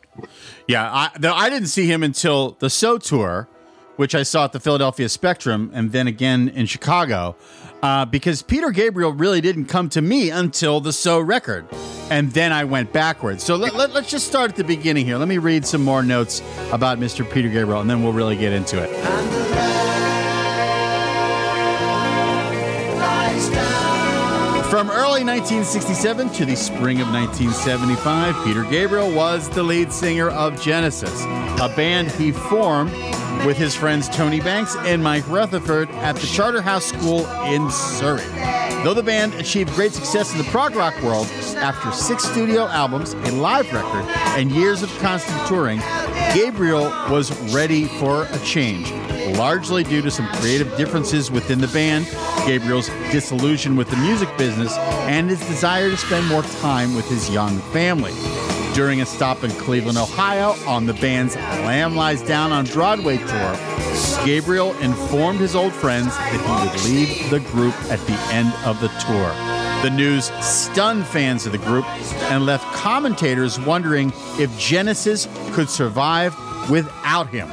Yeah, 0.66 0.90
I, 0.92 1.10
the, 1.18 1.32
I 1.32 1.48
didn't 1.48 1.68
see 1.68 1.86
him 1.86 2.02
until 2.02 2.56
the 2.58 2.68
So 2.68 2.98
tour, 2.98 3.48
which 3.96 4.14
I 4.14 4.24
saw 4.24 4.44
at 4.46 4.52
the 4.52 4.58
Philadelphia 4.58 5.08
Spectrum, 5.08 5.70
and 5.72 5.92
then 5.92 6.08
again 6.08 6.48
in 6.48 6.66
Chicago, 6.66 7.36
uh, 7.82 8.04
because 8.04 8.42
Peter 8.42 8.70
Gabriel 8.70 9.12
really 9.12 9.40
didn't 9.40 9.66
come 9.66 9.88
to 9.90 10.02
me 10.02 10.30
until 10.30 10.80
the 10.80 10.92
So 10.92 11.20
record, 11.20 11.66
and 12.10 12.32
then 12.32 12.52
I 12.52 12.64
went 12.64 12.92
backwards. 12.92 13.44
So 13.44 13.54
let, 13.54 13.74
let, 13.76 13.92
let's 13.92 14.10
just 14.10 14.26
start 14.26 14.50
at 14.50 14.56
the 14.56 14.64
beginning 14.64 15.06
here. 15.06 15.18
Let 15.18 15.28
me 15.28 15.38
read 15.38 15.64
some 15.64 15.84
more 15.84 16.02
notes 16.02 16.42
about 16.72 16.98
Mr. 16.98 17.30
Peter 17.30 17.48
Gabriel, 17.48 17.80
and 17.80 17.88
then 17.88 18.02
we'll 18.02 18.12
really 18.12 18.36
get 18.36 18.52
into 18.52 18.82
it. 18.82 20.03
From 24.70 24.90
early 24.90 25.22
1967 25.22 26.30
to 26.30 26.44
the 26.44 26.56
spring 26.56 27.00
of 27.00 27.08
1975, 27.08 28.44
Peter 28.44 28.64
Gabriel 28.64 29.12
was 29.12 29.48
the 29.50 29.62
lead 29.62 29.92
singer 29.92 30.30
of 30.30 30.60
Genesis, 30.60 31.22
a 31.22 31.72
band 31.76 32.10
he 32.10 32.32
formed 32.32 32.90
with 33.46 33.56
his 33.56 33.74
friends 33.74 34.08
Tony 34.08 34.40
Banks 34.40 34.74
and 34.76 35.02
Mike 35.02 35.28
Rutherford 35.28 35.90
at 35.90 36.16
the 36.16 36.26
Charterhouse 36.26 36.86
School 36.86 37.24
in 37.44 37.70
Surrey. 37.70 38.24
Though 38.82 38.94
the 38.94 39.02
band 39.02 39.34
achieved 39.34 39.72
great 39.74 39.92
success 39.92 40.32
in 40.32 40.38
the 40.38 40.44
prog 40.44 40.74
rock 40.74 41.00
world, 41.02 41.26
after 41.56 41.92
six 41.92 42.24
studio 42.24 42.66
albums, 42.66 43.12
a 43.12 43.32
live 43.32 43.72
record, 43.72 44.04
and 44.36 44.50
years 44.50 44.82
of 44.82 44.90
constant 44.98 45.46
touring, 45.46 45.80
Gabriel 46.32 46.84
was 47.10 47.30
ready 47.52 47.84
for 47.84 48.24
a 48.24 48.38
change 48.40 48.90
largely 49.36 49.82
due 49.82 50.02
to 50.02 50.10
some 50.10 50.26
creative 50.34 50.76
differences 50.76 51.30
within 51.30 51.60
the 51.60 51.68
band, 51.68 52.06
Gabriel's 52.46 52.88
disillusion 53.10 53.76
with 53.76 53.88
the 53.88 53.96
music 53.96 54.28
business, 54.36 54.76
and 55.08 55.30
his 55.30 55.40
desire 55.46 55.90
to 55.90 55.96
spend 55.96 56.26
more 56.26 56.42
time 56.42 56.94
with 56.94 57.08
his 57.08 57.30
young 57.30 57.58
family. 57.72 58.12
During 58.74 59.00
a 59.00 59.06
stop 59.06 59.44
in 59.44 59.50
Cleveland, 59.52 59.98
Ohio, 59.98 60.56
on 60.66 60.86
the 60.86 60.94
band's 60.94 61.36
Lamb 61.36 61.94
Lies 61.94 62.22
Down 62.22 62.50
on 62.50 62.66
Broadway 62.66 63.18
tour, 63.18 63.56
Gabriel 64.24 64.72
informed 64.78 65.38
his 65.38 65.54
old 65.54 65.72
friends 65.72 66.08
that 66.08 66.74
he 66.82 66.90
would 66.90 66.96
leave 66.96 67.30
the 67.30 67.40
group 67.50 67.74
at 67.84 68.00
the 68.06 68.18
end 68.32 68.52
of 68.64 68.80
the 68.80 68.88
tour. 68.88 69.54
The 69.82 69.90
news 69.90 70.32
stunned 70.44 71.06
fans 71.06 71.46
of 71.46 71.52
the 71.52 71.58
group 71.58 71.84
and 72.30 72.46
left 72.46 72.64
commentators 72.74 73.60
wondering 73.60 74.12
if 74.40 74.58
Genesis 74.58 75.28
could 75.52 75.68
survive 75.68 76.34
without 76.68 77.28
him. 77.28 77.48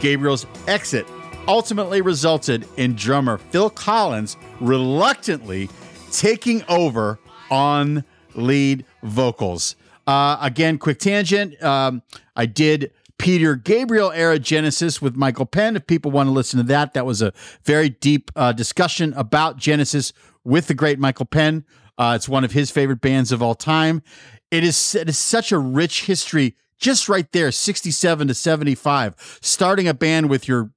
Gabriel's 0.00 0.46
exit 0.66 1.06
ultimately 1.46 2.00
resulted 2.00 2.66
in 2.76 2.94
drummer 2.94 3.38
Phil 3.38 3.70
Collins 3.70 4.36
reluctantly 4.60 5.68
taking 6.10 6.64
over 6.68 7.18
on 7.50 8.04
lead 8.34 8.84
vocals. 9.02 9.76
Uh, 10.06 10.38
again, 10.40 10.78
quick 10.78 10.98
tangent. 10.98 11.60
Um, 11.62 12.02
I 12.36 12.46
did 12.46 12.92
Peter 13.18 13.54
Gabriel 13.54 14.10
era 14.12 14.38
Genesis 14.38 15.02
with 15.02 15.14
Michael 15.14 15.46
Penn. 15.46 15.76
If 15.76 15.86
people 15.86 16.10
want 16.10 16.26
to 16.28 16.30
listen 16.30 16.58
to 16.58 16.64
that, 16.64 16.94
that 16.94 17.04
was 17.04 17.20
a 17.20 17.32
very 17.64 17.90
deep 17.90 18.30
uh, 18.34 18.52
discussion 18.52 19.12
about 19.14 19.56
Genesis 19.56 20.12
with 20.42 20.68
the 20.68 20.74
great 20.74 20.98
Michael 20.98 21.26
Penn. 21.26 21.64
Uh, 21.98 22.14
it's 22.16 22.28
one 22.28 22.44
of 22.44 22.52
his 22.52 22.70
favorite 22.70 23.00
bands 23.00 23.30
of 23.30 23.42
all 23.42 23.54
time. 23.54 24.02
It 24.50 24.64
is, 24.64 24.94
it 24.94 25.08
is 25.08 25.18
such 25.18 25.52
a 25.52 25.58
rich 25.58 26.06
history 26.06 26.56
just 26.80 27.08
right 27.08 27.30
there 27.32 27.52
67 27.52 28.28
to 28.28 28.34
75 28.34 29.38
starting 29.40 29.88
a 29.88 29.94
band 29.94 30.28
with 30.28 30.48
your 30.48 30.70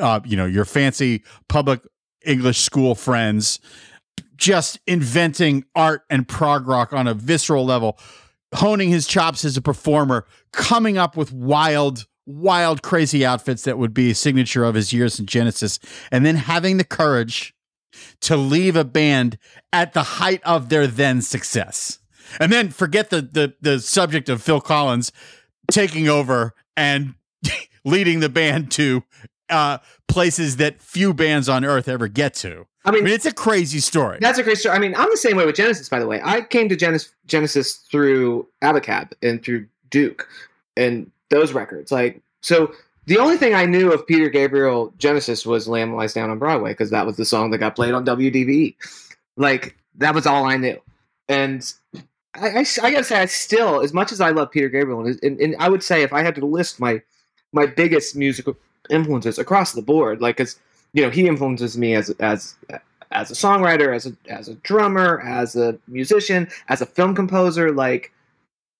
uh, 0.00 0.20
you 0.24 0.36
know 0.36 0.46
your 0.46 0.64
fancy 0.64 1.22
public 1.48 1.80
english 2.24 2.58
school 2.60 2.94
friends 2.94 3.60
just 4.36 4.78
inventing 4.86 5.64
art 5.74 6.02
and 6.08 6.28
prog 6.28 6.66
rock 6.66 6.92
on 6.92 7.06
a 7.06 7.14
visceral 7.14 7.64
level 7.64 7.98
honing 8.54 8.88
his 8.88 9.06
chops 9.06 9.44
as 9.44 9.56
a 9.56 9.62
performer 9.62 10.26
coming 10.52 10.96
up 10.96 11.16
with 11.16 11.32
wild 11.32 12.06
wild 12.26 12.82
crazy 12.82 13.24
outfits 13.24 13.62
that 13.62 13.78
would 13.78 13.94
be 13.94 14.10
a 14.10 14.14
signature 14.14 14.64
of 14.64 14.74
his 14.74 14.92
years 14.92 15.18
in 15.18 15.26
genesis 15.26 15.78
and 16.10 16.24
then 16.24 16.36
having 16.36 16.76
the 16.76 16.84
courage 16.84 17.54
to 18.20 18.36
leave 18.36 18.76
a 18.76 18.84
band 18.84 19.38
at 19.72 19.92
the 19.92 20.02
height 20.02 20.40
of 20.44 20.68
their 20.68 20.86
then 20.86 21.22
success. 21.22 21.98
And 22.40 22.52
then 22.52 22.70
forget 22.70 23.10
the 23.10 23.22
the 23.22 23.54
the 23.60 23.80
subject 23.80 24.28
of 24.28 24.42
Phil 24.42 24.60
Collins 24.60 25.12
taking 25.70 26.08
over 26.08 26.54
and 26.76 27.14
leading 27.84 28.20
the 28.20 28.28
band 28.28 28.70
to 28.72 29.02
uh, 29.50 29.78
places 30.06 30.56
that 30.56 30.80
few 30.80 31.14
bands 31.14 31.48
on 31.48 31.64
earth 31.64 31.88
ever 31.88 32.08
get 32.08 32.34
to. 32.34 32.66
I 32.84 32.90
mean, 32.90 33.02
I 33.02 33.04
mean, 33.04 33.14
it's 33.14 33.26
a 33.26 33.34
crazy 33.34 33.80
story. 33.80 34.18
That's 34.20 34.38
a 34.38 34.42
crazy 34.42 34.60
story. 34.60 34.76
I 34.76 34.78
mean, 34.78 34.94
I'm 34.94 35.10
the 35.10 35.16
same 35.16 35.36
way 35.36 35.44
with 35.44 35.56
Genesis, 35.56 35.88
by 35.88 35.98
the 35.98 36.06
way. 36.06 36.20
I 36.24 36.40
came 36.40 36.68
to 36.68 36.76
Genesis, 36.76 37.12
Genesis 37.26 37.76
through 37.90 38.48
Abacab 38.62 39.12
and 39.22 39.42
through 39.42 39.66
Duke 39.90 40.26
and 40.76 41.10
those 41.30 41.52
records. 41.52 41.92
Like, 41.92 42.22
so 42.40 42.72
the 43.06 43.18
only 43.18 43.36
thing 43.36 43.54
I 43.54 43.66
knew 43.66 43.92
of 43.92 44.06
Peter 44.06 44.30
Gabriel 44.30 44.92
Genesis 44.96 45.44
was 45.44 45.68
Lamb 45.68 45.94
Lies 45.94 46.14
Down 46.14 46.30
on 46.30 46.38
Broadway 46.38 46.70
because 46.70 46.90
that 46.90 47.04
was 47.04 47.16
the 47.16 47.24
song 47.24 47.50
that 47.50 47.58
got 47.58 47.76
played 47.76 47.92
on 47.92 48.06
WDVE. 48.06 48.76
Like, 49.36 49.76
that 49.96 50.14
was 50.14 50.26
all 50.26 50.44
I 50.44 50.56
knew. 50.56 50.80
And 51.28 51.70
I, 52.40 52.60
I, 52.60 52.66
I, 52.82 52.90
gotta 52.90 53.04
say, 53.04 53.20
I 53.20 53.26
still, 53.26 53.80
as 53.80 53.92
much 53.92 54.12
as 54.12 54.20
I 54.20 54.30
love 54.30 54.50
Peter 54.50 54.68
Gabriel, 54.68 55.04
and, 55.04 55.18
and, 55.22 55.40
and, 55.40 55.56
I 55.58 55.68
would 55.68 55.82
say 55.82 56.02
if 56.02 56.12
I 56.12 56.22
had 56.22 56.34
to 56.36 56.46
list 56.46 56.80
my 56.80 57.02
my 57.52 57.66
biggest 57.66 58.14
musical 58.14 58.56
influences 58.90 59.38
across 59.38 59.72
the 59.72 59.82
board, 59.82 60.20
like 60.20 60.40
as 60.40 60.58
you 60.92 61.02
know, 61.02 61.10
he 61.10 61.26
influences 61.26 61.76
me 61.76 61.94
as 61.94 62.10
as 62.20 62.54
as 63.10 63.30
a 63.30 63.34
songwriter, 63.34 63.94
as 63.94 64.06
a 64.06 64.12
as 64.28 64.48
a 64.48 64.54
drummer, 64.54 65.20
as 65.20 65.56
a 65.56 65.78
musician, 65.88 66.48
as 66.68 66.80
a 66.80 66.86
film 66.86 67.14
composer. 67.14 67.72
Like 67.72 68.12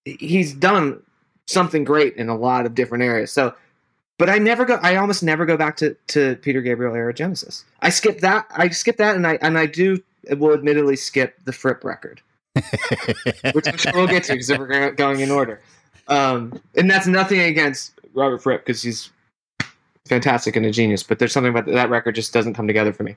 he's 0.04 0.52
done 0.52 1.02
something 1.46 1.84
great 1.84 2.16
in 2.16 2.28
a 2.28 2.36
lot 2.36 2.66
of 2.66 2.74
different 2.74 3.04
areas. 3.04 3.32
So, 3.32 3.54
but 4.18 4.28
I 4.28 4.38
never 4.38 4.64
go. 4.64 4.78
I 4.82 4.96
almost 4.96 5.22
never 5.22 5.46
go 5.46 5.56
back 5.56 5.76
to 5.78 5.96
to 6.08 6.36
Peter 6.36 6.60
Gabriel 6.60 6.94
era 6.94 7.14
Genesis. 7.14 7.64
I 7.80 7.90
skip 7.90 8.20
that. 8.20 8.46
I 8.50 8.68
skip 8.68 8.96
that, 8.98 9.16
and 9.16 9.26
I 9.26 9.38
and 9.40 9.58
I 9.58 9.66
do 9.66 10.02
will 10.30 10.52
admittedly 10.52 10.96
skip 10.96 11.36
the 11.44 11.52
Fripp 11.52 11.84
record 11.84 12.20
which 13.52 13.68
I'm 13.68 13.76
sure 13.76 13.92
we'll 13.94 14.06
get 14.06 14.24
to 14.24 14.32
because 14.32 14.50
we're 14.50 14.92
going 14.92 15.20
in 15.20 15.30
order. 15.30 15.60
Um, 16.08 16.60
and 16.74 16.90
that's 16.90 17.06
nothing 17.06 17.40
against 17.40 17.92
Robert 18.14 18.38
Fripp 18.38 18.64
because 18.64 18.82
he's 18.82 19.10
fantastic 20.06 20.56
and 20.56 20.64
a 20.66 20.70
genius, 20.70 21.02
but 21.02 21.18
there's 21.18 21.32
something 21.32 21.50
about 21.50 21.66
that 21.66 21.90
record 21.90 22.14
just 22.14 22.32
doesn't 22.32 22.54
come 22.54 22.66
together 22.66 22.92
for 22.92 23.02
me. 23.02 23.14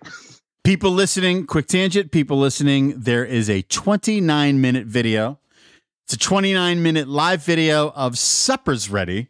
People 0.64 0.92
listening, 0.92 1.48
quick 1.48 1.68
tangent. 1.68 2.12
People 2.12 2.38
listening, 2.38 2.94
there 3.00 3.26
is 3.26 3.50
a 3.50 3.64
29 3.64 4.62
minute 4.62 4.86
video. 4.86 5.40
It's 6.06 6.14
a 6.14 6.20
29 6.20 6.84
minute 6.84 7.08
live 7.08 7.44
video 7.44 7.92
of 7.92 8.18
Supper's 8.18 8.90
Ready, 8.90 9.30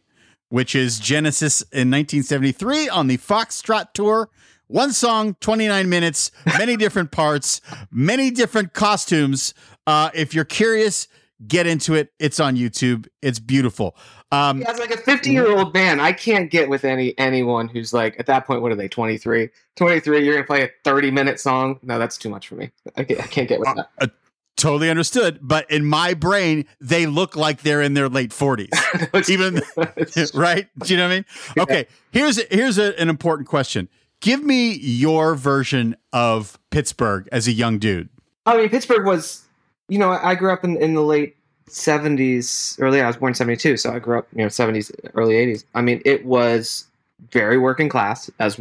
which 0.49 0.75
is 0.75 0.99
Genesis 0.99 1.61
in 1.61 1.89
1973 1.89 2.89
on 2.89 3.07
the 3.07 3.17
Foxtrot 3.17 3.93
tour. 3.93 4.29
One 4.71 4.93
song, 4.93 5.35
29 5.41 5.89
minutes, 5.89 6.31
many 6.57 6.77
different 6.77 7.11
parts, 7.11 7.59
many 7.91 8.31
different 8.31 8.71
costumes. 8.71 9.53
Uh, 9.85 10.11
if 10.13 10.33
you're 10.33 10.45
curious, 10.45 11.09
get 11.45 11.67
into 11.67 11.93
it. 11.93 12.13
It's 12.19 12.39
on 12.39 12.55
YouTube. 12.55 13.09
It's 13.21 13.37
beautiful. 13.37 13.97
Um, 14.31 14.61
yeah, 14.61 14.71
like 14.71 14.91
a 14.91 14.97
50 14.97 15.29
year 15.29 15.51
old 15.51 15.73
band. 15.73 16.01
I 16.01 16.13
can't 16.13 16.49
get 16.49 16.69
with 16.69 16.85
any 16.85 17.13
anyone 17.19 17.67
who's 17.67 17.93
like 17.93 18.17
at 18.17 18.27
that 18.27 18.47
point. 18.47 18.61
What 18.61 18.71
are 18.71 18.75
they? 18.75 18.87
23. 18.87 19.49
23. 19.75 20.23
You're 20.23 20.35
gonna 20.35 20.47
play 20.47 20.63
a 20.63 20.69
30 20.85 21.11
minute 21.11 21.41
song? 21.41 21.77
No, 21.83 21.99
that's 21.99 22.17
too 22.17 22.29
much 22.29 22.47
for 22.47 22.55
me. 22.55 22.71
I 22.95 23.03
can't, 23.03 23.19
I 23.19 23.27
can't 23.27 23.49
get 23.49 23.59
with 23.59 23.67
uh, 23.67 23.73
that. 23.73 23.89
Uh, 23.99 24.07
totally 24.55 24.89
understood. 24.89 25.39
But 25.41 25.69
in 25.69 25.83
my 25.83 26.13
brain, 26.13 26.65
they 26.79 27.07
look 27.07 27.35
like 27.35 27.63
they're 27.63 27.81
in 27.81 27.93
their 27.93 28.07
late 28.07 28.31
40s. 28.31 29.29
Even 29.29 29.61
right? 30.39 30.69
Do 30.79 30.93
you 30.93 30.97
know 30.97 31.09
what 31.09 31.11
I 31.11 31.15
mean? 31.15 31.25
Okay. 31.59 31.87
Here's 32.11 32.41
here's 32.49 32.77
a, 32.77 32.97
an 32.97 33.09
important 33.09 33.49
question. 33.49 33.89
Give 34.21 34.43
me 34.43 34.73
your 34.73 35.35
version 35.35 35.95
of 36.13 36.57
Pittsburgh 36.69 37.27
as 37.31 37.47
a 37.47 37.51
young 37.51 37.79
dude. 37.79 38.09
I 38.45 38.57
mean, 38.57 38.69
Pittsburgh 38.69 39.05
was 39.05 39.43
you 39.91 39.97
know, 39.97 40.11
I 40.11 40.35
grew 40.35 40.53
up 40.53 40.63
in, 40.63 40.77
in 40.77 40.93
the 40.93 41.01
late 41.01 41.35
70s, 41.69 42.81
early, 42.81 43.01
I 43.01 43.07
was 43.07 43.17
born 43.17 43.33
72, 43.33 43.75
so 43.75 43.91
I 43.91 43.99
grew 43.99 44.19
up, 44.19 44.27
you 44.33 44.41
know, 44.41 44.47
70s, 44.47 44.89
early 45.15 45.33
80s. 45.33 45.65
I 45.75 45.81
mean, 45.81 46.01
it 46.05 46.25
was 46.25 46.87
very 47.31 47.57
working 47.57 47.89
class, 47.89 48.29
as 48.39 48.59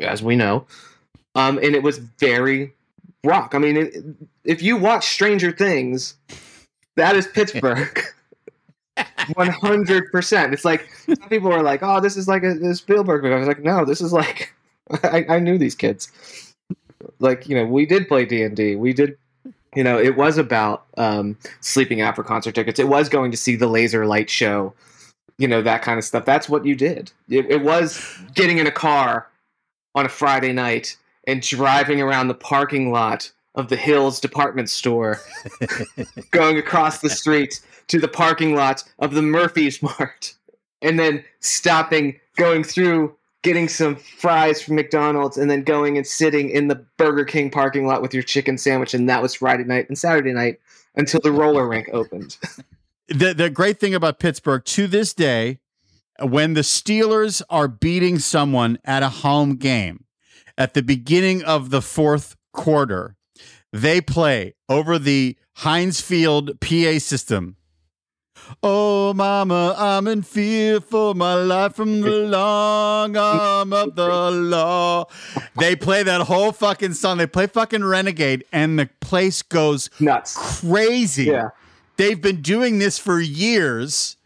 as 0.00 0.20
we 0.20 0.34
know. 0.34 0.66
Um, 1.36 1.58
and 1.58 1.76
it 1.76 1.84
was 1.84 1.98
very 1.98 2.74
rock. 3.22 3.54
I 3.54 3.58
mean, 3.58 3.76
it, 3.76 3.94
if 4.44 4.62
you 4.62 4.76
watch 4.76 5.06
Stranger 5.06 5.52
Things, 5.52 6.16
that 6.96 7.14
is 7.14 7.28
Pittsburgh. 7.28 8.00
100%. 8.98 10.52
It's 10.52 10.64
like 10.64 10.88
some 11.06 11.28
people 11.28 11.52
are 11.52 11.62
like, 11.62 11.84
oh, 11.84 12.00
this 12.00 12.16
is 12.16 12.26
like 12.26 12.42
a, 12.42 12.50
a 12.68 12.74
Spielberg 12.74 13.22
movie. 13.22 13.34
I 13.34 13.38
was 13.38 13.48
like, 13.48 13.62
no, 13.62 13.84
this 13.84 14.00
is 14.00 14.12
like, 14.12 14.53
I, 15.02 15.24
I 15.28 15.38
knew 15.38 15.58
these 15.58 15.74
kids. 15.74 16.10
Like, 17.18 17.48
you 17.48 17.56
know, 17.56 17.64
we 17.64 17.86
did 17.86 18.08
play 18.08 18.24
D&D. 18.24 18.76
We 18.76 18.92
did 18.92 19.16
You 19.74 19.84
know, 19.84 19.98
it 19.98 20.16
was 20.16 20.38
about 20.38 20.84
um, 20.96 21.36
sleeping 21.60 22.00
out 22.00 22.16
for 22.16 22.24
concert 22.24 22.54
tickets. 22.54 22.78
It 22.78 22.88
was 22.88 23.08
going 23.08 23.30
to 23.30 23.36
see 23.36 23.56
the 23.56 23.66
laser 23.66 24.06
light 24.06 24.30
show. 24.30 24.74
You 25.36 25.48
know 25.48 25.62
that 25.62 25.82
kind 25.82 25.98
of 25.98 26.04
stuff. 26.04 26.24
That's 26.24 26.48
what 26.48 26.64
you 26.64 26.76
did. 26.76 27.10
It, 27.28 27.50
it 27.50 27.62
was 27.62 28.00
getting 28.34 28.58
in 28.58 28.68
a 28.68 28.70
car 28.70 29.26
on 29.96 30.06
a 30.06 30.08
Friday 30.08 30.52
night 30.52 30.96
and 31.26 31.42
driving 31.42 32.00
around 32.00 32.28
the 32.28 32.34
parking 32.34 32.92
lot 32.92 33.32
of 33.56 33.68
the 33.68 33.76
Hills 33.76 34.20
department 34.20 34.68
store, 34.68 35.20
going 36.30 36.58
across 36.58 37.00
the 37.00 37.10
street 37.10 37.60
to 37.88 37.98
the 37.98 38.08
parking 38.08 38.54
lot 38.54 38.82
of 38.98 39.14
the 39.14 39.22
Murphy's 39.22 39.82
Mart, 39.82 40.34
and 40.82 40.98
then 40.98 41.24
stopping, 41.40 42.18
going 42.36 42.64
through, 42.64 43.14
getting 43.44 43.68
some 43.68 43.94
fries 43.94 44.60
from 44.60 44.74
McDonald's, 44.74 45.36
and 45.36 45.48
then 45.48 45.62
going 45.62 45.96
and 45.96 46.06
sitting 46.06 46.50
in 46.50 46.66
the 46.66 46.84
Burger 46.96 47.24
King 47.24 47.50
parking 47.50 47.86
lot 47.86 48.02
with 48.02 48.12
your 48.12 48.24
chicken 48.24 48.58
sandwich. 48.58 48.94
And 48.94 49.08
that 49.08 49.22
was 49.22 49.34
Friday 49.34 49.62
night 49.62 49.88
and 49.88 49.96
Saturday 49.96 50.32
night 50.32 50.58
until 50.96 51.20
the 51.20 51.30
roller 51.30 51.68
rink 51.68 51.88
opened. 51.92 52.36
The 53.06 53.34
the 53.34 53.50
great 53.50 53.78
thing 53.78 53.94
about 53.94 54.18
Pittsburgh 54.18 54.64
to 54.64 54.86
this 54.86 55.12
day, 55.12 55.58
when 56.22 56.54
the 56.54 56.62
Steelers 56.62 57.42
are 57.50 57.68
beating 57.68 58.18
someone 58.18 58.78
at 58.82 59.02
a 59.02 59.10
home 59.10 59.56
game, 59.56 60.04
at 60.56 60.72
the 60.72 60.82
beginning 60.82 61.44
of 61.44 61.68
the 61.68 61.82
fourth 61.82 62.34
quarter, 62.54 63.16
they 63.74 64.00
play 64.00 64.54
over 64.70 64.98
the 64.98 65.36
Heinz 65.56 66.00
Field 66.00 66.58
PA 66.60 66.98
system. 66.98 67.56
Oh, 68.62 69.12
mama, 69.14 69.74
I'm 69.76 70.06
in 70.08 70.22
fear 70.22 70.80
for 70.80 71.14
my 71.14 71.34
life 71.34 71.74
from 71.74 72.00
the 72.00 72.10
long 72.28 73.16
arm 73.16 73.72
of 73.72 73.94
the 73.94 74.30
law. 74.30 75.06
They 75.58 75.76
play 75.76 76.02
that 76.02 76.22
whole 76.22 76.52
fucking 76.52 76.94
song. 76.94 77.18
They 77.18 77.26
play 77.26 77.46
fucking 77.46 77.84
Renegade, 77.84 78.44
and 78.52 78.78
the 78.78 78.88
place 79.00 79.42
goes 79.42 79.90
Nuts. 80.00 80.60
crazy. 80.60 81.24
Yeah. 81.24 81.50
They've 81.96 82.20
been 82.20 82.40
doing 82.42 82.78
this 82.78 82.98
for 82.98 83.20
years, 83.20 84.16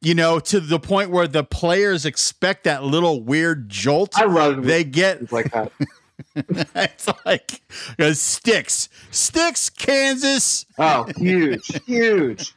you 0.00 0.14
know, 0.14 0.38
to 0.40 0.60
the 0.60 0.78
point 0.78 1.10
where 1.10 1.26
the 1.28 1.44
players 1.44 2.04
expect 2.04 2.64
that 2.64 2.84
little 2.84 3.22
weird 3.22 3.68
jolt. 3.68 4.12
I 4.18 4.24
love 4.24 4.64
They 4.64 4.84
get 4.84 5.32
like 5.32 5.50
that. 5.52 5.72
it's 6.36 7.08
like 7.26 7.60
uh, 7.98 8.12
Styx, 8.12 8.88
Styx, 9.10 9.70
Kansas. 9.70 10.64
Oh, 10.78 11.06
huge, 11.16 11.68
huge. 11.84 12.54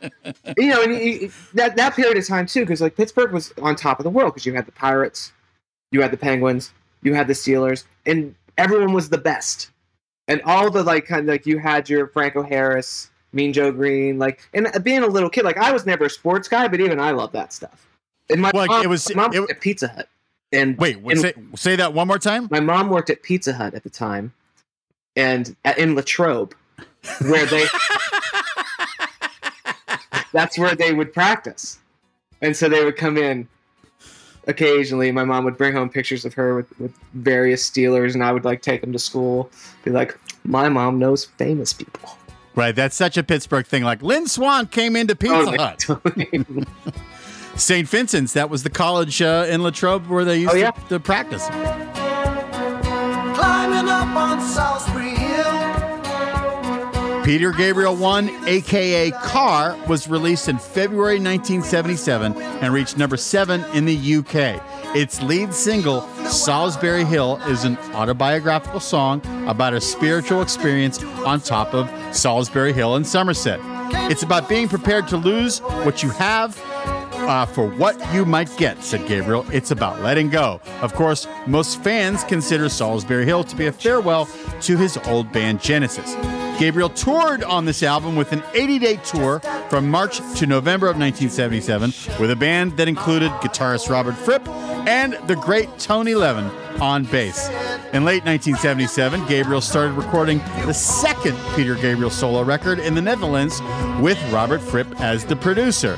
You 0.58 0.70
know, 0.70 0.84
and 0.84 0.94
you, 0.96 1.32
that 1.56 1.76
that 1.76 1.96
period 1.96 2.18
of 2.18 2.28
time 2.28 2.46
too, 2.46 2.62
because 2.62 2.82
like 2.82 2.96
Pittsburgh 2.96 3.32
was 3.32 3.54
on 3.62 3.76
top 3.76 4.00
of 4.00 4.04
the 4.04 4.10
world 4.10 4.34
because 4.34 4.46
you 4.46 4.54
had 4.54 4.66
the 4.66 4.72
Pirates, 4.72 5.32
you 5.92 6.02
had 6.02 6.12
the 6.12 6.18
Penguins, 6.18 6.72
you 7.02 7.14
had 7.14 7.28
the 7.28 7.34
Steelers, 7.34 7.86
and 8.06 8.36
everyone 8.58 8.94
was 8.94 9.10
the 9.10 9.18
best. 9.18 9.72
And 10.28 10.42
all 10.44 10.70
the 10.70 10.84
like 10.84 11.06
kind 11.06 11.22
of 11.22 11.28
like 11.28 11.46
you 11.46 11.58
had 11.58 11.90
your 11.90 12.08
Franco 12.08 12.44
Harris, 12.44 13.10
Mean 13.34 13.54
Joe 13.54 13.72
Greene, 13.72 14.20
like 14.20 14.42
and 14.54 14.68
being 14.84 15.04
a 15.04 15.08
little 15.08 15.30
kid, 15.30 15.46
like 15.46 15.58
I 15.58 15.72
was 15.72 15.86
never 15.86 16.06
a 16.06 16.10
sports 16.10 16.48
guy, 16.48 16.68
but 16.68 16.80
even 16.82 17.00
I 17.00 17.12
love 17.12 17.32
that 17.32 17.54
stuff. 17.54 17.88
And 18.30 18.42
my 18.42 18.52
Like, 18.54 18.70
mom, 18.70 18.84
it 18.84 18.90
was- 18.90 19.16
mom 19.16 19.34
it- 19.34 19.40
worked 19.40 19.52
at 19.54 19.62
Pizza 19.62 19.88
Hut, 19.88 20.10
and 20.52 20.78
Wait, 20.78 20.98
and 20.98 21.20
say, 21.20 21.34
say 21.56 21.76
that 21.76 21.94
one 21.94 22.08
more 22.08 22.20
time. 22.20 22.48
my 22.50 22.60
mom 22.60 22.90
worked 22.90 23.10
at 23.10 23.22
Pizza 23.22 23.54
Hut 23.54 23.74
at 23.74 23.84
the 23.84 23.90
time, 23.90 24.34
and 25.16 25.56
at, 25.66 25.78
in 25.78 25.96
Latrobe, 25.96 26.54
where 27.22 27.46
they 27.46 27.66
that's 30.32 30.58
where 30.58 30.76
they 30.76 30.94
would 30.94 31.14
practice, 31.14 31.80
and 32.42 32.56
so 32.56 32.70
they 32.70 32.86
would 32.86 32.96
come 32.96 33.18
in 33.18 33.48
occasionally. 34.48 35.12
My 35.12 35.26
mom 35.26 35.44
would 35.44 35.58
bring 35.58 35.74
home 35.74 35.90
pictures 35.90 36.26
of 36.26 36.34
her 36.36 36.56
with, 36.56 36.80
with 36.80 36.94
various 37.14 37.70
Steelers, 37.70 38.14
and 38.14 38.24
I 38.24 38.32
would 38.32 38.46
like 38.46 38.62
take 38.62 38.82
them 38.82 38.94
to 38.94 39.00
school. 39.00 39.52
Be 39.84 39.92
like, 39.92 40.18
my 40.44 40.70
mom 40.70 40.98
knows 40.98 41.26
famous 41.26 41.74
people. 41.74 42.18
Right, 42.56 42.76
that's 42.76 42.96
such 42.96 43.18
a 43.18 43.24
Pittsburgh 43.24 43.68
thing. 43.68 43.84
Like 43.84 44.02
Lynn 44.02 44.28
Swann 44.28 44.68
came 44.68 44.96
into 44.96 45.16
Pizza 45.16 45.36
oh, 45.36 45.76
Totally, 45.78 46.26
Hut. 46.26 46.68
totally. 47.58 47.60
St. 47.60 47.88
Vincent's, 47.88 48.34
that 48.34 48.50
was 48.50 48.64
the 48.64 48.70
college 48.70 49.22
uh, 49.22 49.46
in 49.50 49.64
Latrobe 49.64 50.08
where 50.08 50.26
they 50.26 50.40
used 50.40 50.54
Oh, 50.54 50.58
yeah. 50.58 50.72
to, 50.72 50.82
to 50.90 51.00
practice. 51.00 51.48
Climbing 53.36 53.90
up 53.90 54.08
on 54.16 54.40
Solsbury 54.40 55.16
Hill. 55.18 55.38
Peter 57.24 57.52
Gabriel 57.52 57.96
1, 57.96 58.48
aka 58.48 59.12
Car, 59.12 59.78
was 59.88 60.08
released 60.08 60.48
in 60.48 60.58
February 60.58 61.20
1977 61.20 62.34
and 62.42 62.74
reached 62.74 62.98
number 62.98 63.18
7 63.18 63.64
in 63.74 63.86
the 63.86 64.16
UK. 64.18 64.62
Its 64.96 65.22
lead 65.22 65.54
single, 65.54 66.02
Solsbury 66.24 67.06
Hill, 67.06 67.38
is 67.48 67.66
an 67.66 67.78
autobiographical 67.94 68.80
song 68.80 69.22
about 69.48 69.74
a 69.74 69.82
spiritual 69.82 70.42
experience 70.42 71.04
on 71.26 71.42
top 71.42 71.74
of 71.74 71.88
Solsbury 72.12 72.74
Hill 72.74 72.96
in 72.96 73.04
Somerset. 73.04 73.60
It's 74.10 74.24
about 74.24 74.48
being 74.48 74.70
prepared 74.70 75.08
to 75.10 75.18
lose 75.18 75.60
what 75.60 76.02
you 76.02 76.10
have 76.12 76.58
uh, 77.28 77.46
for 77.46 77.68
what 77.68 77.96
you 78.14 78.26
might 78.26 78.56
get, 78.58 78.84
said 78.84 79.08
Gabriel. 79.08 79.46
It's 79.52 79.72
about 79.72 80.02
letting 80.02 80.30
go. 80.30 80.62
Of 80.82 80.94
course, 80.94 81.28
most 81.46 81.84
fans 81.84 82.24
consider 82.24 82.66
Solsbury 82.66 83.26
Hill 83.26 83.44
to 83.44 83.56
be 83.56 83.68
a 83.68 83.72
farewell 83.72 84.28
to 84.62 84.78
his 84.78 84.98
old 85.06 85.32
band 85.32 85.62
Genesis. 85.62 86.16
Gabriel 86.58 86.90
toured 86.90 87.44
on 87.44 87.66
this 87.66 87.84
album 87.84 88.16
with 88.16 88.32
an 88.32 88.42
80 88.54 88.80
day 88.80 88.96
tour 88.98 89.40
from 89.70 89.90
March 89.90 90.18
to 90.40 90.48
November 90.48 90.88
of 90.88 90.98
1977 90.98 92.20
with 92.20 92.32
a 92.32 92.36
band 92.36 92.76
that 92.78 92.88
included 92.88 93.30
guitarist 93.42 93.90
Robert 93.90 94.16
Fripp 94.16 94.48
and 94.88 95.14
the 95.28 95.36
great 95.36 95.70
Tony 95.78 96.16
Levin 96.16 96.46
on 96.82 97.04
bass. 97.06 97.50
In 97.94 98.06
late 98.06 98.26
1977, 98.26 99.28
Gabriel 99.28 99.62
started 99.62 99.94
recording 99.94 100.40
the 100.66 100.74
second 100.74 101.38
Peter 101.56 101.76
Gabriel 101.76 102.10
solo 102.10 102.44
record 102.44 102.80
in 102.80 102.96
the 102.96 103.02
Netherlands 103.02 103.62
with 104.00 104.18
Robert 104.32 104.62
Fripp 104.62 105.00
as 105.00 105.26
the 105.26 105.36
producer. 105.36 105.96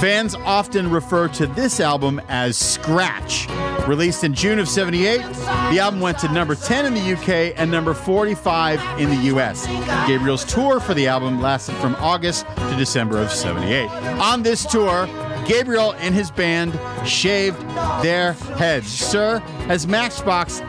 Fans 0.00 0.34
often 0.34 0.90
refer 0.90 1.28
to 1.28 1.46
this 1.46 1.78
album 1.78 2.22
as 2.28 2.56
Scratch. 2.56 3.46
Released 3.86 4.24
in 4.24 4.32
June 4.32 4.58
of 4.58 4.66
78, 4.66 5.18
the 5.18 5.78
album 5.78 6.00
went 6.00 6.18
to 6.20 6.32
number 6.32 6.54
10 6.54 6.86
in 6.86 6.94
the 6.94 7.12
UK 7.12 7.52
and 7.58 7.70
number 7.70 7.92
45 7.92 8.80
in 8.98 9.10
the 9.10 9.36
US. 9.36 9.66
Gabriel's 10.06 10.46
tour 10.46 10.80
for 10.80 10.94
the 10.94 11.06
album 11.06 11.42
lasted 11.42 11.74
from 11.76 11.94
August 11.96 12.46
to 12.56 12.76
December 12.78 13.18
of 13.18 13.30
78. 13.30 13.90
On 14.18 14.42
this 14.42 14.64
tour, 14.64 15.06
Gabriel 15.46 15.92
and 15.98 16.14
his 16.14 16.30
band 16.30 16.78
shaved 17.06 17.60
their 18.02 18.32
heads. 18.56 18.88
Sir, 18.88 19.40
has 19.68 19.86
Matchbox 19.86 20.62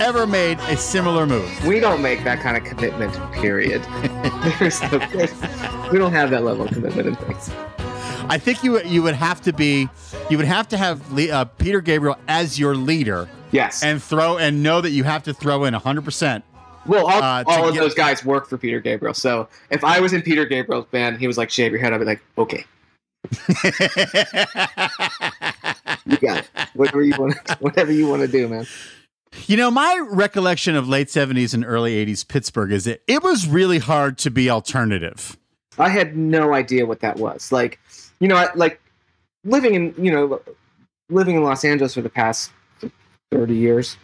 ever 0.00 0.26
made 0.26 0.58
a 0.60 0.76
similar 0.78 1.26
move? 1.26 1.66
we 1.66 1.80
don't 1.80 2.00
make 2.00 2.24
that 2.24 2.40
kind 2.40 2.56
of 2.56 2.64
commitment. 2.64 3.12
Period. 3.34 3.86
We 5.90 5.98
don't 5.98 6.12
have 6.12 6.30
that 6.30 6.44
level 6.44 6.66
of 6.66 6.70
commitment 6.70 7.08
in 7.08 7.16
things. 7.16 7.50
I 8.30 8.38
think 8.38 8.62
you 8.64 8.80
you 8.84 9.02
would 9.02 9.16
have 9.16 9.40
to 9.42 9.52
be 9.52 9.88
you 10.30 10.36
would 10.38 10.46
have 10.46 10.68
to 10.68 10.76
have 10.78 11.12
Le- 11.12 11.28
uh, 11.30 11.44
Peter 11.44 11.80
Gabriel 11.80 12.16
as 12.28 12.58
your 12.58 12.74
leader 12.76 13.28
Yes. 13.52 13.82
and 13.82 14.00
throw 14.02 14.38
and 14.38 14.62
know 14.62 14.80
that 14.80 14.90
you 14.90 15.02
have 15.04 15.24
to 15.24 15.34
throw 15.34 15.64
in 15.64 15.74
100%. 15.74 16.42
Well, 16.86 17.06
all, 17.06 17.22
Uh, 17.22 17.44
all 17.46 17.68
of 17.68 17.74
get- 17.74 17.80
those 17.80 17.94
guys 17.94 18.24
work 18.24 18.48
for 18.48 18.56
Peter 18.56 18.80
Gabriel. 18.80 19.12
So 19.14 19.48
if 19.70 19.82
I 19.84 19.98
was 20.00 20.12
in 20.12 20.22
Peter 20.22 20.46
Gabriel's 20.46 20.86
band, 20.86 21.18
he 21.18 21.26
was 21.26 21.36
like, 21.36 21.50
"Shave 21.50 21.72
your 21.72 21.80
head," 21.80 21.92
I'd 21.92 21.98
be 21.98 22.04
like, 22.06 22.22
"Okay, 22.38 22.64
you 26.06 26.16
got 26.18 26.38
it. 26.38 26.48
Whatever 26.74 27.02
you 27.02 27.14
want, 27.18 27.36
whatever 27.60 27.92
you 27.92 28.06
want 28.08 28.22
to 28.22 28.28
do, 28.28 28.48
man." 28.48 28.66
You 29.46 29.56
know, 29.56 29.70
my 29.70 30.00
recollection 30.10 30.74
of 30.74 30.88
late 30.88 31.06
70s 31.08 31.54
and 31.54 31.64
early 31.64 32.04
80s 32.04 32.26
Pittsburgh 32.26 32.72
is 32.72 32.84
that 32.84 33.02
it 33.06 33.22
was 33.22 33.46
really 33.46 33.78
hard 33.78 34.18
to 34.18 34.30
be 34.30 34.50
alternative. 34.50 35.36
I 35.78 35.88
had 35.88 36.16
no 36.16 36.52
idea 36.52 36.84
what 36.84 37.00
that 37.00 37.16
was. 37.16 37.52
Like, 37.52 37.78
you 38.20 38.28
know, 38.28 38.36
I, 38.36 38.48
like 38.54 38.80
living 39.44 39.74
in 39.74 39.94
you 39.98 40.12
know 40.12 40.40
living 41.08 41.36
in 41.36 41.42
Los 41.42 41.64
Angeles 41.64 41.94
for 41.94 42.02
the 42.02 42.10
past 42.10 42.52
thirty 43.30 43.56
years. 43.56 43.96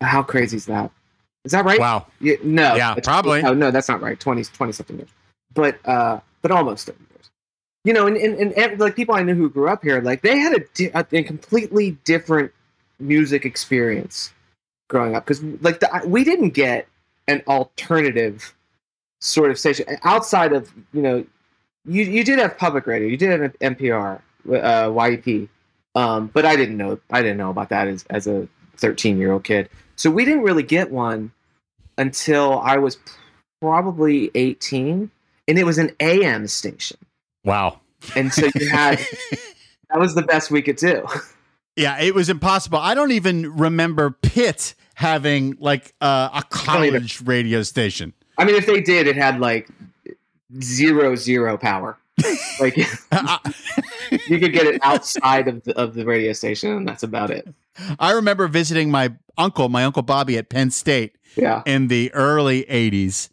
How 0.00 0.22
crazy 0.22 0.56
is 0.56 0.66
that? 0.66 0.90
Is 1.44 1.52
that 1.52 1.64
right? 1.64 1.80
Wow. 1.80 2.06
Yeah, 2.20 2.36
no. 2.42 2.74
Yeah, 2.76 2.94
probably. 3.02 3.42
No, 3.42 3.54
no, 3.54 3.70
that's 3.70 3.88
not 3.88 4.00
right. 4.00 4.18
20, 4.18 4.44
20 4.44 4.72
something 4.72 4.96
years. 4.96 5.08
But 5.54 5.78
uh, 5.86 6.20
but 6.42 6.50
almost 6.50 6.86
thirty 6.86 6.98
years. 7.10 7.30
You 7.84 7.92
know, 7.92 8.06
and, 8.06 8.16
and, 8.16 8.52
and 8.52 8.80
like 8.80 8.94
people 8.96 9.14
I 9.14 9.22
knew 9.22 9.34
who 9.34 9.48
grew 9.48 9.68
up 9.68 9.82
here, 9.82 10.00
like 10.00 10.22
they 10.22 10.38
had 10.38 10.54
a, 10.54 10.60
di- 10.74 10.90
a, 10.94 11.06
a 11.12 11.22
completely 11.22 11.92
different 12.04 12.52
music 13.00 13.44
experience 13.44 14.32
growing 14.88 15.14
up 15.14 15.24
because 15.24 15.42
like 15.62 15.80
the, 15.80 16.02
we 16.06 16.24
didn't 16.24 16.50
get 16.50 16.86
an 17.28 17.42
alternative 17.46 18.54
sort 19.20 19.50
of 19.50 19.58
station 19.58 19.86
outside 20.04 20.52
of 20.52 20.72
you 20.92 21.02
know 21.02 21.26
you 21.84 22.04
you 22.04 22.24
did 22.24 22.38
have 22.38 22.56
public 22.58 22.86
radio, 22.86 23.08
you 23.08 23.16
did 23.16 23.40
have 23.40 23.58
NPR, 23.60 24.20
uh, 24.50 24.90
YEP, 24.90 25.48
um, 25.94 26.28
but 26.32 26.44
I 26.44 26.56
didn't 26.56 26.76
know 26.76 26.98
I 27.10 27.22
didn't 27.22 27.38
know 27.38 27.50
about 27.50 27.68
that 27.70 27.88
as 27.88 28.04
as 28.10 28.26
a 28.26 28.48
thirteen 28.76 29.18
year 29.18 29.32
old 29.32 29.44
kid. 29.44 29.68
So 29.96 30.10
we 30.10 30.24
didn't 30.24 30.42
really 30.42 30.62
get 30.62 30.90
one 30.90 31.32
until 31.96 32.60
I 32.60 32.76
was 32.78 32.98
probably 33.60 34.30
eighteen, 34.34 35.10
and 35.46 35.58
it 35.58 35.64
was 35.64 35.78
an 35.78 35.90
AM 36.00 36.46
station, 36.46 36.98
Wow. 37.44 37.80
and 38.14 38.32
so 38.32 38.48
you 38.54 38.68
had 38.68 38.98
that 39.90 39.98
was 39.98 40.14
the 40.14 40.22
best 40.22 40.50
we 40.50 40.62
could 40.62 40.76
do. 40.76 41.06
Yeah, 41.76 42.00
it 42.00 42.14
was 42.14 42.28
impossible. 42.28 42.78
I 42.78 42.94
don't 42.94 43.12
even 43.12 43.56
remember 43.56 44.10
Pitt 44.10 44.74
having 44.94 45.56
like 45.60 45.94
uh, 46.00 46.28
a 46.34 46.42
college 46.50 47.20
radio 47.22 47.62
station. 47.62 48.12
I 48.36 48.44
mean, 48.44 48.56
if 48.56 48.66
they 48.66 48.80
did, 48.80 49.06
it 49.06 49.14
had 49.16 49.38
like 49.40 49.68
zero 50.60 51.14
zero 51.16 51.56
power. 51.58 51.98
Like 52.60 52.76
you 54.28 54.38
could 54.38 54.52
get 54.52 54.66
it 54.66 54.80
outside 54.82 55.48
of 55.48 55.62
the, 55.64 55.76
of 55.78 55.94
the 55.94 56.04
radio 56.04 56.32
station, 56.32 56.72
and 56.72 56.88
that's 56.88 57.02
about 57.02 57.30
it. 57.30 57.48
I 57.98 58.12
remember 58.12 58.48
visiting 58.48 58.90
my 58.90 59.12
uncle, 59.36 59.68
my 59.68 59.84
uncle 59.84 60.02
Bobby 60.02 60.36
at 60.36 60.48
Penn 60.48 60.70
State 60.70 61.16
Yeah. 61.36 61.62
in 61.64 61.88
the 61.88 62.12
early 62.12 62.64
80s 62.64 63.28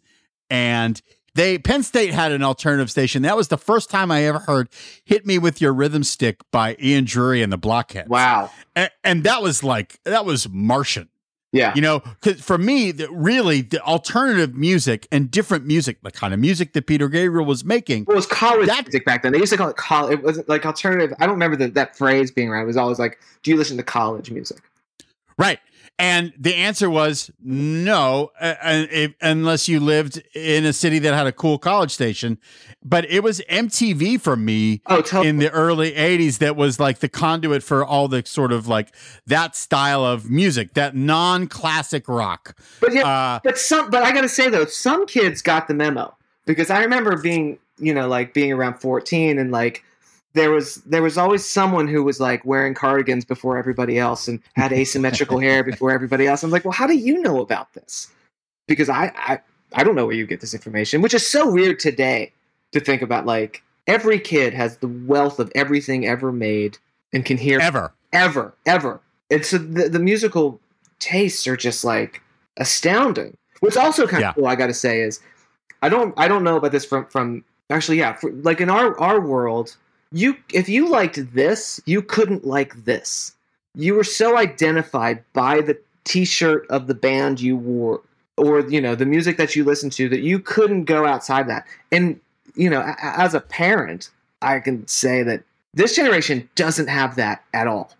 and 0.48 1.02
they 1.34 1.58
Penn 1.58 1.82
State 1.82 2.14
had 2.14 2.32
an 2.32 2.42
alternative 2.42 2.90
station. 2.90 3.22
That 3.22 3.36
was 3.36 3.48
the 3.48 3.58
first 3.58 3.90
time 3.90 4.10
I 4.10 4.22
ever 4.24 4.38
heard 4.38 4.68
"Hit 5.04 5.26
Me 5.26 5.36
with 5.38 5.60
Your 5.60 5.74
Rhythm 5.74 6.02
Stick" 6.04 6.40
by 6.50 6.76
Ian 6.80 7.04
Dury 7.04 7.42
and 7.42 7.52
the 7.52 7.58
Blockheads. 7.58 8.08
Wow. 8.08 8.50
and, 8.74 8.90
and 9.04 9.24
that 9.24 9.42
was 9.42 9.62
like 9.62 9.98
that 10.04 10.24
was 10.24 10.48
Martian. 10.48 11.08
Yeah. 11.56 11.72
You 11.74 11.80
know, 11.82 12.00
because 12.20 12.40
for 12.40 12.58
me, 12.58 12.92
the, 12.92 13.10
really, 13.10 13.62
the 13.62 13.80
alternative 13.80 14.54
music 14.54 15.08
and 15.10 15.30
different 15.30 15.66
music, 15.66 15.98
the 16.02 16.10
kind 16.10 16.34
of 16.34 16.40
music 16.40 16.72
that 16.74 16.86
Peter 16.86 17.08
Gabriel 17.08 17.46
was 17.46 17.64
making, 17.64 18.04
Well, 18.06 18.14
it 18.14 18.18
was 18.18 18.26
college 18.26 18.66
That- 18.66 18.84
music 18.84 19.04
back 19.04 19.22
then. 19.22 19.32
They 19.32 19.38
used 19.38 19.52
to 19.52 19.58
call 19.58 19.68
it 19.70 19.76
college. 19.76 20.18
It 20.18 20.22
wasn't 20.24 20.48
like 20.48 20.66
alternative. 20.66 21.16
I 21.18 21.26
don't 21.26 21.34
remember 21.34 21.56
the, 21.56 21.68
that 21.68 21.96
phrase 21.96 22.30
being 22.30 22.48
around. 22.48 22.64
It 22.64 22.66
was 22.66 22.76
always 22.76 22.98
like, 22.98 23.18
"Do 23.42 23.50
you 23.50 23.56
listen 23.56 23.76
to 23.78 23.82
college 23.82 24.30
music?" 24.30 24.58
right? 25.38 25.58
And 25.98 26.34
the 26.38 26.54
answer 26.54 26.90
was 26.90 27.30
no, 27.42 28.30
uh, 28.38 29.06
unless 29.22 29.66
you 29.66 29.80
lived 29.80 30.22
in 30.34 30.66
a 30.66 30.72
city 30.74 30.98
that 30.98 31.14
had 31.14 31.26
a 31.26 31.32
cool 31.32 31.58
college 31.58 31.90
station. 31.90 32.36
But 32.84 33.10
it 33.10 33.22
was 33.22 33.40
MTV 33.48 34.20
for 34.20 34.36
me 34.36 34.82
Oh, 34.86 35.00
tell 35.00 35.22
in 35.22 35.38
the 35.38 35.50
early 35.50 35.92
80s 35.92 36.38
that 36.38 36.54
was 36.54 36.78
like 36.78 36.98
the 36.98 37.08
conduit 37.08 37.62
for 37.62 37.82
all 37.84 38.08
the 38.08 38.22
sort 38.26 38.52
of 38.52 38.68
like 38.68 38.94
that 39.26 39.56
style 39.56 40.04
of 40.04 40.28
music, 40.30 40.74
that 40.74 40.94
non-classic 40.94 42.08
rock. 42.08 42.56
But 42.80 42.92
yeah, 42.92 43.06
Uh, 43.06 43.40
but 43.42 43.56
some. 43.58 43.88
But 43.90 44.02
I 44.02 44.12
gotta 44.12 44.28
say 44.28 44.50
though, 44.50 44.66
some 44.66 45.06
kids 45.06 45.40
got 45.40 45.66
the 45.66 45.74
memo 45.74 46.14
because 46.44 46.68
I 46.68 46.82
remember 46.82 47.16
being, 47.16 47.58
you 47.78 47.94
know, 47.94 48.06
like 48.06 48.34
being 48.34 48.52
around 48.52 48.80
fourteen 48.80 49.38
and 49.38 49.50
like 49.50 49.82
there 50.36 50.50
was 50.50 50.76
there 50.86 51.02
was 51.02 51.16
always 51.16 51.44
someone 51.44 51.88
who 51.88 52.02
was 52.04 52.20
like 52.20 52.44
wearing 52.44 52.74
cardigans 52.74 53.24
before 53.24 53.56
everybody 53.56 53.98
else 53.98 54.28
and 54.28 54.38
had 54.54 54.70
asymmetrical 54.72 55.40
hair 55.40 55.64
before 55.64 55.90
everybody 55.90 56.26
else. 56.26 56.42
I'm 56.42 56.50
like, 56.50 56.64
well, 56.64 56.72
how 56.72 56.86
do 56.86 56.94
you 56.96 57.20
know 57.22 57.40
about 57.40 57.72
this? 57.72 58.08
Because 58.68 58.88
I 58.90 59.12
I 59.16 59.40
I 59.72 59.82
don't 59.82 59.94
know 59.96 60.06
where 60.06 60.14
you 60.14 60.26
get 60.26 60.40
this 60.42 60.52
information, 60.54 61.00
which 61.00 61.14
is 61.14 61.26
so 61.26 61.50
weird 61.50 61.78
today 61.80 62.32
to 62.72 62.80
think 62.80 63.00
about. 63.00 63.24
Like 63.24 63.62
every 63.86 64.20
kid 64.20 64.52
has 64.52 64.76
the 64.76 64.88
wealth 64.88 65.38
of 65.40 65.50
everything 65.54 66.06
ever 66.06 66.30
made 66.32 66.76
and 67.14 67.24
can 67.24 67.38
hear 67.38 67.58
ever. 67.58 67.92
ever, 68.12 68.54
ever. 68.66 69.00
And 69.30 69.44
so 69.44 69.56
the, 69.58 69.88
the 69.88 69.98
musical 69.98 70.60
tastes 70.98 71.46
are 71.46 71.56
just 71.56 71.82
like 71.82 72.20
astounding. 72.58 73.36
What's 73.60 73.76
also 73.78 74.06
kind 74.06 74.20
Yeah. 74.20 74.28
of 74.30 74.34
cool, 74.34 74.46
I 74.46 74.54
got 74.54 74.66
to 74.66 74.74
say, 74.74 75.00
is 75.00 75.20
I 75.82 75.88
don't 75.88 76.12
I 76.18 76.28
don't 76.28 76.44
know 76.44 76.56
about 76.56 76.72
this 76.72 76.84
from 76.84 77.06
from 77.06 77.42
actually 77.70 77.98
yeah, 77.98 78.12
for, 78.12 78.30
like 78.32 78.60
in 78.60 78.68
our 78.68 78.98
our 79.00 79.18
world, 79.18 79.76
you 80.12 80.36
if 80.52 80.68
you 80.68 80.88
liked 80.88 81.34
this, 81.34 81.80
you 81.86 82.02
couldn't 82.02 82.44
like 82.44 82.84
this. 82.84 83.32
You 83.74 83.94
were 83.94 84.04
so 84.04 84.36
identified 84.38 85.22
by 85.32 85.60
the 85.60 85.78
T-shirt 86.04 86.66
of 86.70 86.86
the 86.86 86.94
band 86.94 87.40
you 87.40 87.56
wore, 87.56 88.00
or 88.36 88.60
you 88.60 88.80
know 88.80 88.94
the 88.94 89.06
music 89.06 89.36
that 89.36 89.56
you 89.56 89.64
listened 89.64 89.92
to, 89.92 90.08
that 90.08 90.20
you 90.20 90.38
couldn't 90.38 90.84
go 90.84 91.06
outside 91.06 91.48
that. 91.48 91.66
And 91.92 92.20
you 92.54 92.70
know, 92.70 92.94
as 93.02 93.34
a 93.34 93.40
parent, 93.40 94.10
I 94.42 94.60
can 94.60 94.86
say 94.86 95.22
that 95.22 95.42
this 95.74 95.94
generation 95.94 96.48
doesn't 96.54 96.88
have 96.88 97.16
that 97.16 97.44
at 97.52 97.66
all. 97.66 97.92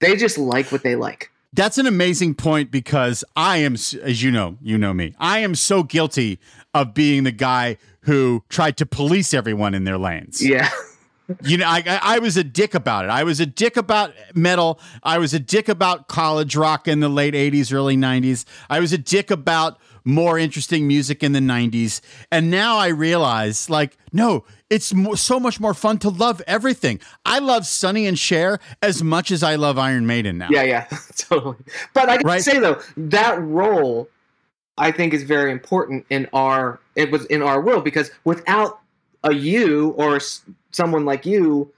They 0.00 0.16
just 0.16 0.38
like 0.38 0.72
what 0.72 0.82
they 0.82 0.96
like. 0.96 1.30
That's 1.52 1.78
an 1.78 1.86
amazing 1.86 2.34
point 2.34 2.70
because 2.70 3.24
I 3.34 3.58
am, 3.58 3.74
as 3.74 4.22
you 4.22 4.30
know, 4.30 4.56
you 4.62 4.78
know 4.78 4.92
me, 4.92 5.14
I 5.18 5.40
am 5.40 5.54
so 5.54 5.82
guilty 5.82 6.38
of 6.74 6.94
being 6.94 7.24
the 7.24 7.32
guy 7.32 7.78
who 8.02 8.44
tried 8.48 8.76
to 8.78 8.86
police 8.86 9.34
everyone 9.34 9.74
in 9.74 9.84
their 9.84 9.98
lanes. 9.98 10.44
Yeah. 10.44 10.68
You 11.44 11.58
know, 11.58 11.66
I, 11.66 11.82
I 11.86 12.00
I 12.02 12.18
was 12.20 12.36
a 12.36 12.44
dick 12.44 12.74
about 12.74 13.04
it. 13.04 13.10
I 13.10 13.22
was 13.24 13.38
a 13.40 13.46
dick 13.46 13.76
about 13.76 14.14
metal. 14.34 14.80
I 15.02 15.18
was 15.18 15.34
a 15.34 15.38
dick 15.38 15.68
about 15.68 16.08
college 16.08 16.56
rock 16.56 16.88
in 16.88 17.00
the 17.00 17.08
late 17.08 17.34
80s, 17.34 17.72
early 17.72 17.96
90s. 17.96 18.44
I 18.70 18.80
was 18.80 18.92
a 18.92 18.98
dick 18.98 19.30
about 19.30 19.78
more 20.04 20.38
interesting 20.38 20.86
music 20.88 21.22
in 21.22 21.32
the 21.32 21.40
90s. 21.40 22.00
And 22.32 22.50
now 22.50 22.78
I 22.78 22.88
realize, 22.88 23.68
like, 23.68 23.98
no, 24.10 24.44
it's 24.70 24.92
so 25.20 25.38
much 25.38 25.60
more 25.60 25.74
fun 25.74 25.98
to 25.98 26.08
love 26.08 26.40
everything. 26.46 26.98
I 27.26 27.40
love 27.40 27.66
Sonny 27.66 28.06
and 28.06 28.18
Cher 28.18 28.58
as 28.80 29.02
much 29.02 29.30
as 29.30 29.42
I 29.42 29.56
love 29.56 29.76
Iron 29.78 30.06
Maiden 30.06 30.38
now. 30.38 30.48
Yeah, 30.50 30.62
yeah, 30.62 30.86
totally. 31.16 31.56
But 31.92 32.08
I 32.08 32.16
can 32.18 32.26
Right. 32.26 32.42
say 32.42 32.58
though, 32.58 32.80
that 32.96 33.38
role 33.42 34.08
I 34.78 34.92
think 34.92 35.12
is 35.12 35.24
very 35.24 35.52
important 35.52 36.06
in 36.08 36.26
our 36.32 36.80
it 36.96 37.10
was 37.10 37.26
in 37.26 37.42
our 37.42 37.60
world 37.60 37.84
because 37.84 38.10
without 38.24 38.80
a 39.24 39.34
you 39.34 39.90
or 39.98 40.20
someone 40.78 41.04
like 41.04 41.26
you, 41.26 41.70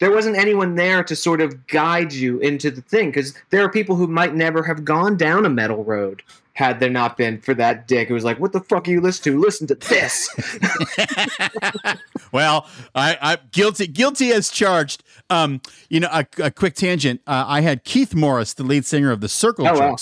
there 0.00 0.10
wasn't 0.10 0.36
anyone 0.36 0.74
there 0.74 1.04
to 1.04 1.14
sort 1.14 1.40
of 1.40 1.66
guide 1.66 2.12
you 2.12 2.38
into 2.40 2.70
the 2.70 2.80
thing 2.80 3.10
because 3.10 3.34
there 3.50 3.62
are 3.62 3.70
people 3.70 3.96
who 3.96 4.06
might 4.06 4.34
never 4.34 4.62
have 4.62 4.84
gone 4.84 5.16
down 5.16 5.44
a 5.46 5.50
metal 5.50 5.84
road 5.84 6.22
had 6.54 6.80
there 6.80 6.88
not 6.88 7.18
been 7.18 7.38
for 7.38 7.52
that 7.52 7.86
dick 7.86 8.08
who 8.08 8.14
was 8.14 8.24
like, 8.24 8.40
"What 8.40 8.52
the 8.52 8.60
fuck 8.60 8.88
are 8.88 8.90
you 8.90 9.02
listening 9.02 9.34
to? 9.34 9.40
Listen 9.40 9.66
to 9.66 9.74
this." 9.74 10.28
well, 12.32 12.66
I, 12.94 13.18
I 13.20 13.38
guilty 13.52 13.86
guilty 13.86 14.32
as 14.32 14.50
charged. 14.50 15.04
Um, 15.28 15.60
you 15.90 16.00
know, 16.00 16.08
a, 16.10 16.26
a 16.42 16.50
quick 16.50 16.74
tangent. 16.74 17.20
Uh, 17.26 17.44
I 17.46 17.60
had 17.60 17.84
Keith 17.84 18.14
Morris, 18.14 18.54
the 18.54 18.62
lead 18.64 18.86
singer 18.86 19.10
of 19.10 19.20
the 19.20 19.28
Circle 19.28 19.68
Oh, 19.68 19.78
wow. 19.78 19.96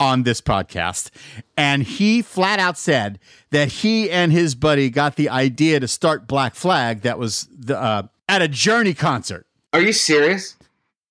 On 0.00 0.22
this 0.22 0.40
podcast, 0.40 1.10
and 1.56 1.82
he 1.82 2.22
flat 2.22 2.60
out 2.60 2.78
said 2.78 3.18
that 3.50 3.68
he 3.68 4.08
and 4.08 4.30
his 4.30 4.54
buddy 4.54 4.90
got 4.90 5.16
the 5.16 5.28
idea 5.28 5.80
to 5.80 5.88
start 5.88 6.28
Black 6.28 6.54
Flag. 6.54 7.00
That 7.00 7.18
was 7.18 7.48
the 7.52 7.76
uh, 7.76 8.02
at 8.28 8.40
a 8.40 8.46
Journey 8.46 8.94
concert. 8.94 9.48
Are 9.72 9.80
you 9.80 9.92
serious? 9.92 10.54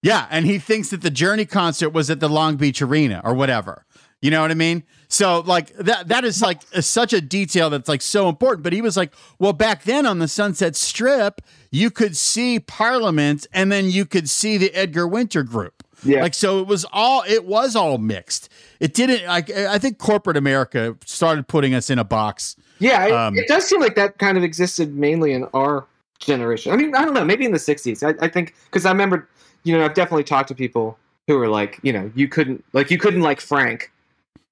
Yeah, 0.01 0.25
and 0.31 0.45
he 0.45 0.57
thinks 0.57 0.89
that 0.91 1.01
the 1.01 1.09
Journey 1.09 1.43
concert 1.45 1.89
was 1.89 2.09
at 2.09 2.21
the 2.21 2.29
Long 2.29 2.55
Beach 2.55 2.81
Arena 2.81 3.19
or 3.25 3.33
whatever. 3.33 3.85
You 4.21 4.31
know 4.31 4.41
what 4.41 4.51
I 4.51 4.55
mean? 4.55 4.83
So 5.09 5.41
like 5.41 5.73
that 5.75 6.07
that 6.07 6.23
is 6.23 6.41
like 6.41 6.61
a, 6.73 6.81
such 6.81 7.13
a 7.13 7.21
detail 7.21 7.69
that's 7.69 7.89
like 7.89 8.01
so 8.01 8.29
important. 8.29 8.63
But 8.63 8.73
he 8.73 8.81
was 8.81 8.95
like, 8.95 9.11
well, 9.37 9.53
back 9.53 9.83
then 9.83 10.05
on 10.05 10.19
the 10.19 10.27
Sunset 10.27 10.75
Strip, 10.75 11.41
you 11.71 11.91
could 11.91 12.15
see 12.15 12.59
Parliament, 12.59 13.47
and 13.51 13.71
then 13.71 13.89
you 13.89 14.05
could 14.05 14.29
see 14.29 14.57
the 14.57 14.73
Edgar 14.73 15.07
Winter 15.07 15.43
Group. 15.43 15.83
Yeah. 16.03 16.21
Like 16.21 16.33
so, 16.33 16.59
it 16.59 16.67
was 16.67 16.85
all 16.91 17.23
it 17.27 17.45
was 17.45 17.75
all 17.75 17.97
mixed. 17.97 18.49
It 18.79 18.93
didn't. 18.93 19.25
Like 19.25 19.49
I 19.51 19.77
think 19.77 19.97
corporate 19.97 20.37
America 20.37 20.95
started 21.05 21.47
putting 21.47 21.73
us 21.73 21.89
in 21.89 21.99
a 21.99 22.03
box. 22.03 22.55
Yeah, 22.79 23.05
it, 23.05 23.11
Um, 23.11 23.37
it 23.37 23.47
does 23.47 23.65
seem 23.65 23.81
like 23.81 23.95
that 23.95 24.19
kind 24.19 24.37
of 24.37 24.43
existed 24.43 24.95
mainly 24.95 25.33
in 25.33 25.45
our 25.53 25.85
generation. 26.19 26.71
I 26.71 26.75
mean, 26.75 26.95
I 26.95 27.03
don't 27.03 27.13
know, 27.13 27.25
maybe 27.25 27.45
in 27.45 27.51
the 27.51 27.57
'60s. 27.57 28.03
I, 28.03 28.25
I 28.25 28.27
think 28.27 28.55
because 28.65 28.85
I 28.85 28.91
remember, 28.91 29.27
you 29.63 29.77
know, 29.77 29.83
I've 29.83 29.93
definitely 29.93 30.23
talked 30.23 30.49
to 30.49 30.55
people 30.55 30.97
who 31.27 31.37
were 31.37 31.47
like, 31.47 31.79
you 31.83 31.91
know, 31.91 32.11
you 32.15 32.27
couldn't 32.27 32.63
like 32.73 32.91
you 32.91 32.97
couldn't 32.97 33.21
like 33.21 33.41
Frank 33.41 33.91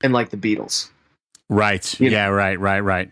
and 0.04 0.14
like 0.14 0.30
the 0.30 0.38
Beatles. 0.38 0.90
Right. 1.50 2.00
You 2.00 2.10
Yeah. 2.10 2.28
Right. 2.28 2.60
Right. 2.60 2.80
Right. 2.80 3.12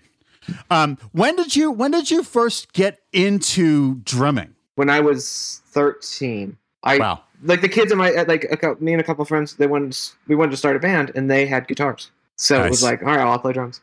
Um, 0.69 0.97
when 1.11 1.35
did 1.35 1.55
you 1.55 1.71
when 1.71 1.91
did 1.91 2.11
you 2.11 2.23
first 2.23 2.73
get 2.73 2.99
into 3.13 3.95
drumming? 4.03 4.55
When 4.75 4.89
I 4.89 4.99
was 4.99 5.61
13, 5.67 6.57
I 6.83 6.97
Wow. 6.97 7.21
like 7.43 7.61
the 7.61 7.69
kids 7.69 7.91
in 7.91 7.97
my 7.97 8.11
like 8.27 8.45
a, 8.63 8.75
me 8.83 8.91
and 8.93 9.01
a 9.01 9.03
couple 9.03 9.21
of 9.21 9.27
friends. 9.27 9.55
They 9.55 9.67
wanted 9.67 9.93
to- 9.93 10.11
we 10.27 10.35
wanted 10.35 10.51
to 10.51 10.57
start 10.57 10.75
a 10.75 10.79
band, 10.79 11.11
and 11.15 11.29
they 11.31 11.45
had 11.45 11.67
guitars. 11.67 12.11
So 12.35 12.63
it 12.63 12.69
was 12.69 12.83
like, 12.83 13.01
all 13.01 13.07
right, 13.09 13.19
I'll 13.19 13.39
play 13.39 13.53
drums. 13.53 13.79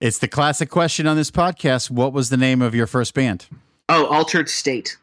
It's 0.00 0.18
the 0.18 0.28
classic 0.28 0.68
question 0.68 1.06
on 1.06 1.16
this 1.16 1.30
podcast. 1.30 1.90
What 1.90 2.12
was 2.12 2.28
the 2.28 2.36
name 2.36 2.60
of 2.60 2.74
your 2.74 2.86
first 2.86 3.14
band? 3.14 3.46
Oh, 3.88 4.06
Altered 4.06 4.48
State. 4.48 4.96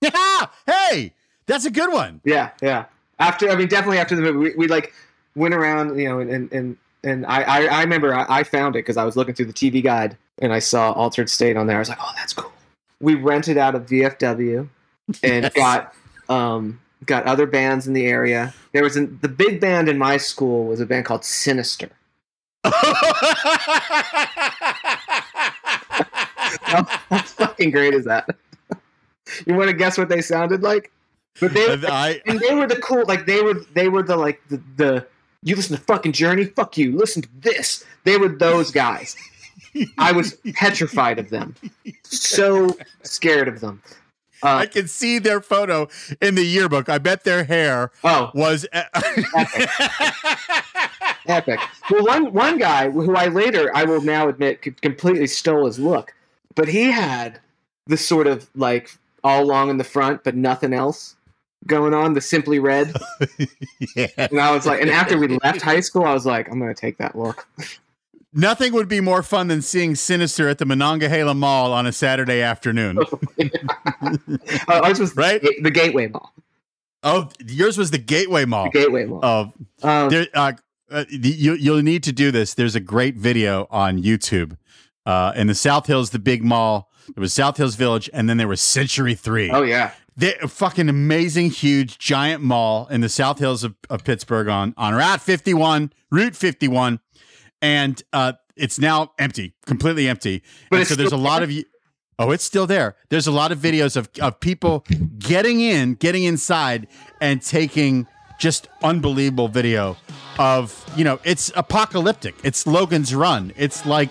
Yeah. 0.00 0.10
Hey, 0.66 1.12
that's 1.46 1.64
a 1.64 1.70
good 1.70 1.92
one. 1.92 2.20
Yeah, 2.24 2.50
yeah. 2.62 2.84
After, 3.18 3.48
I 3.50 3.56
mean, 3.56 3.66
definitely 3.68 3.98
after 3.98 4.14
the 4.14 4.22
movie, 4.22 4.38
we, 4.38 4.54
we 4.56 4.68
like 4.68 4.92
went 5.34 5.54
around, 5.54 5.98
you 5.98 6.08
know, 6.08 6.20
and 6.20 6.50
and 6.52 6.76
and 7.02 7.26
I 7.26 7.42
I, 7.42 7.64
I 7.66 7.80
remember 7.82 8.14
I, 8.14 8.26
I 8.28 8.42
found 8.44 8.76
it 8.76 8.80
because 8.80 8.96
I 8.96 9.04
was 9.04 9.16
looking 9.16 9.34
through 9.34 9.46
the 9.46 9.52
TV 9.52 9.82
guide 9.82 10.16
and 10.40 10.52
I 10.52 10.58
saw 10.60 10.92
Altered 10.92 11.28
State 11.30 11.56
on 11.56 11.66
there. 11.66 11.76
I 11.76 11.78
was 11.80 11.88
like, 11.88 11.98
oh, 12.00 12.12
that's 12.16 12.32
cool. 12.32 12.52
We 13.00 13.14
rented 13.14 13.56
out 13.58 13.74
a 13.74 13.80
VFW 13.80 14.68
and 15.22 15.44
Yes. 15.44 15.52
got 15.54 15.94
um 16.28 16.78
got 17.06 17.24
other 17.24 17.46
bands 17.46 17.86
in 17.86 17.94
the 17.94 18.06
area. 18.06 18.54
There 18.72 18.82
was 18.82 18.96
an, 18.96 19.18
the 19.22 19.28
big 19.28 19.60
band 19.60 19.88
in 19.88 19.98
my 19.98 20.16
school 20.16 20.66
was 20.66 20.80
a 20.80 20.86
band 20.86 21.06
called 21.06 21.24
Sinister. 21.24 21.90
How, 22.64 22.72
how 27.10 27.22
fucking 27.22 27.70
great 27.70 27.94
is 27.94 28.04
that? 28.04 28.28
you 29.46 29.54
want 29.54 29.70
to 29.70 29.76
guess 29.76 29.98
what 29.98 30.08
they 30.08 30.20
sounded 30.20 30.62
like? 30.62 30.90
But 31.40 31.52
they 31.52 31.66
I, 31.86 32.20
and 32.26 32.40
they 32.40 32.54
were 32.54 32.66
the 32.66 32.76
cool 32.76 33.04
like 33.06 33.26
they 33.26 33.42
were 33.42 33.54
they 33.74 33.88
were 33.88 34.02
the 34.02 34.16
like 34.16 34.40
the, 34.48 34.60
the 34.76 35.06
you 35.42 35.54
listen 35.54 35.76
to 35.76 35.82
fucking 35.82 36.12
journey 36.12 36.44
fuck 36.44 36.78
you 36.78 36.96
listen 36.96 37.22
to 37.22 37.28
this 37.38 37.84
they 38.04 38.16
were 38.16 38.28
those 38.28 38.70
guys 38.70 39.16
i 39.98 40.12
was 40.12 40.38
petrified 40.54 41.18
of 41.18 41.28
them 41.28 41.54
so 42.04 42.74
scared 43.02 43.48
of 43.48 43.60
them 43.60 43.82
I 44.46 44.64
uh, 44.64 44.66
can 44.66 44.88
see 44.88 45.18
their 45.18 45.40
photo 45.40 45.88
in 46.20 46.34
the 46.34 46.44
yearbook. 46.44 46.88
I 46.88 46.98
bet 46.98 47.24
their 47.24 47.44
hair 47.44 47.90
oh 48.04 48.30
was. 48.34 48.66
epic 51.28 51.58
well 51.90 52.04
one 52.04 52.32
one 52.32 52.56
guy 52.56 52.88
who 52.88 53.16
i 53.16 53.26
later 53.26 53.68
i 53.74 53.82
will 53.82 54.00
now 54.00 54.28
admit 54.28 54.62
completely 54.80 55.26
stole 55.26 55.66
his 55.66 55.76
look 55.76 56.14
but 56.54 56.68
he 56.68 56.92
had 56.92 57.40
the 57.86 57.96
sort 57.96 58.26
of 58.26 58.48
like 58.54 58.90
all 59.22 59.42
along 59.42 59.70
in 59.70 59.76
the 59.76 59.84
front, 59.84 60.24
but 60.24 60.34
nothing 60.34 60.72
else 60.72 61.16
going 61.66 61.94
on. 61.94 62.14
The 62.14 62.20
simply 62.20 62.58
red, 62.58 62.92
yeah. 63.96 64.06
and 64.16 64.40
I 64.40 64.52
was 64.52 64.66
like, 64.66 64.80
and 64.80 64.90
after 64.90 65.18
we 65.18 65.28
left 65.42 65.62
high 65.62 65.80
school, 65.80 66.04
I 66.04 66.12
was 66.12 66.26
like, 66.26 66.50
I'm 66.50 66.58
gonna 66.58 66.74
take 66.74 66.98
that 66.98 67.16
look. 67.16 67.46
Nothing 68.36 68.74
would 68.74 68.86
be 68.88 69.00
more 69.00 69.22
fun 69.22 69.48
than 69.48 69.62
seeing 69.62 69.94
Sinister 69.94 70.46
at 70.48 70.58
the 70.58 70.66
Monongahela 70.66 71.34
Mall 71.34 71.72
on 71.72 71.86
a 71.86 71.92
Saturday 71.92 72.42
afternoon. 72.42 72.98
Uh, 72.98 74.18
ours 74.68 75.00
was 75.00 75.16
Right? 75.16 75.40
the, 75.40 75.54
the 75.62 75.70
Gateway 75.70 76.08
Mall. 76.08 76.32
Oh, 77.02 77.30
yours 77.46 77.78
was 77.78 77.90
the 77.90 77.98
Gateway 77.98 78.44
Mall. 78.44 78.70
The 78.70 78.78
Gateway 78.78 79.06
Mall. 79.06 79.24
Of 79.24 79.52
Um, 79.82 80.10
there, 80.10 80.26
uh, 80.34 80.52
uh, 80.90 81.04
you, 81.08 81.54
you'll 81.54 81.82
need 81.82 82.02
to 82.04 82.12
do 82.12 82.30
this. 82.30 82.52
There's 82.54 82.74
a 82.74 82.80
great 82.80 83.16
video 83.16 83.66
on 83.70 84.02
YouTube. 84.02 84.56
Uh, 85.06 85.32
in 85.34 85.46
the 85.46 85.54
South 85.54 85.86
Hills, 85.86 86.10
the 86.10 86.18
big 86.18 86.44
mall. 86.44 86.90
There 87.14 87.20
was 87.22 87.32
South 87.32 87.56
Hills 87.56 87.76
Village, 87.76 88.10
and 88.12 88.28
then 88.28 88.36
there 88.36 88.48
was 88.48 88.60
Century 88.60 89.14
Three. 89.14 89.50
oh 89.52 89.62
yeah, 89.62 89.92
the 90.16 90.32
fucking 90.48 90.88
amazing, 90.88 91.50
huge, 91.50 91.98
giant 91.98 92.42
mall 92.42 92.88
in 92.88 93.00
the 93.02 93.08
South 93.08 93.38
Hills 93.38 93.62
of, 93.62 93.76
of 93.88 94.02
Pittsburgh 94.02 94.48
on 94.48 94.74
on 94.76 94.94
Route 94.94 95.20
51, 95.20 95.92
Route 96.10 96.34
51, 96.34 96.98
and 97.62 98.02
uh, 98.12 98.32
it's 98.56 98.78
now 98.78 99.12
empty, 99.18 99.54
completely 99.66 100.08
empty. 100.08 100.42
But 100.70 100.80
And 100.80 100.88
so 100.88 100.94
there's 100.94 101.06
a 101.06 101.10
still 101.10 101.18
lot 101.20 101.42
of 101.42 101.48
y- 101.50 101.64
oh, 102.18 102.30
it's 102.30 102.44
still 102.44 102.66
there. 102.66 102.96
There's 103.10 103.26
a 103.26 103.32
lot 103.32 103.52
of 103.52 103.58
videos 103.58 103.96
of 103.96 104.08
of 104.20 104.40
people 104.40 104.84
getting 105.18 105.60
in, 105.60 105.94
getting 105.94 106.24
inside, 106.24 106.86
and 107.20 107.40
taking 107.42 108.06
just 108.38 108.68
unbelievable 108.82 109.48
video 109.48 109.96
of 110.38 110.84
you 110.96 111.04
know 111.04 111.18
it's 111.24 111.50
apocalyptic. 111.56 112.34
It's 112.44 112.66
Logan's 112.66 113.14
Run. 113.14 113.52
It's 113.56 113.86
like 113.86 114.10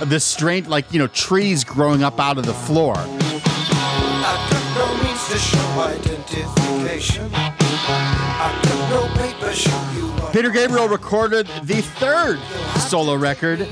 the 0.00 0.20
strange, 0.20 0.66
like 0.68 0.92
you 0.92 0.98
know, 0.98 1.08
trees 1.08 1.64
growing 1.64 2.02
up 2.02 2.18
out 2.20 2.38
of 2.38 2.46
the 2.46 2.54
floor. 2.54 2.94
I 2.96 4.48
took 4.50 4.64
no 4.76 5.04
means 5.04 5.28
to 5.28 5.38
show 5.38 5.58
identification. 5.80 7.30
I 7.34 8.58
took 8.62 8.80
no 8.90 9.02
Peter 10.34 10.50
Gabriel 10.50 10.88
recorded 10.88 11.46
the 11.62 11.80
third 11.80 12.40
solo 12.80 13.14
record, 13.14 13.68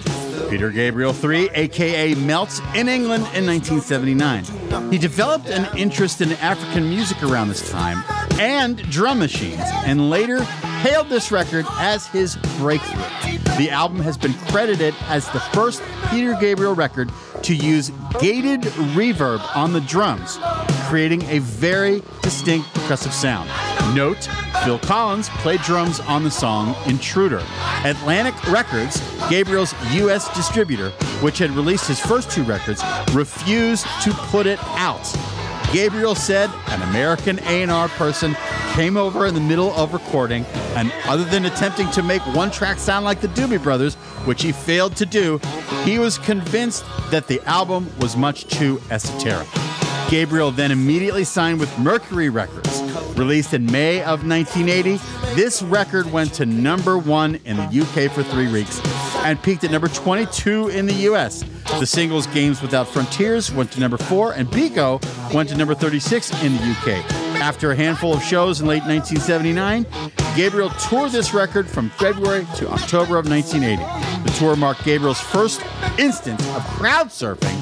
Peter 0.48 0.70
Gabriel 0.70 1.12
3, 1.12 1.50
aka 1.50 2.14
Melts, 2.14 2.60
in 2.76 2.88
England 2.88 3.24
in 3.34 3.44
1979. 3.44 4.44
He 4.88 4.96
developed 4.96 5.48
an 5.48 5.76
interest 5.76 6.20
in 6.20 6.30
African 6.34 6.88
music 6.88 7.20
around 7.24 7.48
this 7.48 7.68
time 7.68 8.04
and 8.38 8.76
drum 8.92 9.18
machines, 9.18 9.58
and 9.86 10.08
later 10.08 10.46
hailed 10.82 11.08
this 11.08 11.30
record 11.30 11.64
as 11.78 12.08
his 12.08 12.34
breakthrough. 12.58 13.38
The 13.56 13.70
album 13.70 14.00
has 14.00 14.18
been 14.18 14.34
credited 14.48 14.96
as 15.02 15.30
the 15.30 15.38
first 15.38 15.80
Peter 16.10 16.36
Gabriel 16.40 16.74
record 16.74 17.12
to 17.42 17.54
use 17.54 17.92
gated 18.18 18.62
reverb 18.96 19.40
on 19.54 19.72
the 19.72 19.80
drums, 19.82 20.40
creating 20.88 21.22
a 21.22 21.38
very 21.38 22.02
distinct 22.22 22.66
percussive 22.74 23.12
sound. 23.12 23.48
Note, 23.94 24.28
Phil 24.64 24.80
Collins 24.80 25.28
played 25.28 25.60
drums 25.60 26.00
on 26.00 26.24
the 26.24 26.30
song 26.32 26.74
Intruder. 26.86 27.42
Atlantic 27.84 28.34
Records, 28.50 29.00
Gabriel's 29.30 29.74
U.S. 29.92 30.34
distributor, 30.34 30.90
which 31.20 31.38
had 31.38 31.50
released 31.52 31.86
his 31.86 32.00
first 32.00 32.28
two 32.28 32.42
records, 32.42 32.82
refused 33.12 33.86
to 34.02 34.10
put 34.12 34.46
it 34.46 34.58
out. 34.76 35.06
Gabriel 35.72 36.14
said 36.14 36.50
an 36.68 36.82
American 36.82 37.38
A&R 37.46 37.88
person 37.88 38.36
came 38.72 38.98
over 38.98 39.24
in 39.26 39.32
the 39.32 39.40
middle 39.40 39.72
of 39.72 39.94
recording, 39.94 40.44
and 40.76 40.92
other 41.06 41.24
than 41.24 41.46
attempting 41.46 41.90
to 41.92 42.02
make 42.02 42.20
one 42.34 42.50
track 42.50 42.78
sound 42.78 43.06
like 43.06 43.22
the 43.22 43.28
Doobie 43.28 43.62
Brothers, 43.62 43.94
which 44.26 44.42
he 44.42 44.52
failed 44.52 44.94
to 44.96 45.06
do, 45.06 45.40
he 45.84 45.98
was 45.98 46.18
convinced 46.18 46.84
that 47.10 47.26
the 47.26 47.40
album 47.48 47.90
was 48.00 48.18
much 48.18 48.46
too 48.48 48.82
esoteric. 48.90 49.48
Gabriel 50.10 50.50
then 50.50 50.72
immediately 50.72 51.24
signed 51.24 51.58
with 51.58 51.78
Mercury 51.78 52.28
Records. 52.28 52.82
Released 53.16 53.54
in 53.54 53.64
May 53.64 54.02
of 54.02 54.26
1980, 54.26 55.00
this 55.34 55.62
record 55.62 56.12
went 56.12 56.34
to 56.34 56.44
number 56.44 56.98
one 56.98 57.36
in 57.46 57.56
the 57.56 57.80
UK 57.80 58.12
for 58.12 58.22
three 58.22 58.52
weeks 58.52 58.78
and 59.24 59.42
peaked 59.42 59.64
at 59.64 59.70
number 59.70 59.88
22 59.88 60.68
in 60.68 60.84
the 60.84 60.94
US. 61.08 61.44
The 61.78 61.86
singles 61.86 62.26
Games 62.28 62.62
Without 62.62 62.86
Frontiers 62.86 63.50
went 63.50 63.72
to 63.72 63.80
number 63.80 63.96
four, 63.96 64.32
and 64.32 64.48
Biko 64.48 65.00
went 65.34 65.48
to 65.48 65.56
number 65.56 65.74
36 65.74 66.30
in 66.44 66.52
the 66.52 66.62
UK. 66.62 67.21
After 67.42 67.72
a 67.72 67.76
handful 67.76 68.14
of 68.14 68.22
shows 68.22 68.60
in 68.60 68.68
late 68.68 68.84
1979, 68.84 69.84
Gabriel 70.36 70.70
toured 70.88 71.10
this 71.10 71.34
record 71.34 71.68
from 71.68 71.90
February 71.90 72.46
to 72.54 72.70
October 72.70 73.18
of 73.18 73.28
1980. 73.28 74.22
The 74.22 74.30
tour 74.38 74.54
marked 74.54 74.84
Gabriel's 74.84 75.20
first 75.20 75.60
instance 75.98 76.40
of 76.50 76.62
crowd 76.68 77.08
surfing 77.08 77.58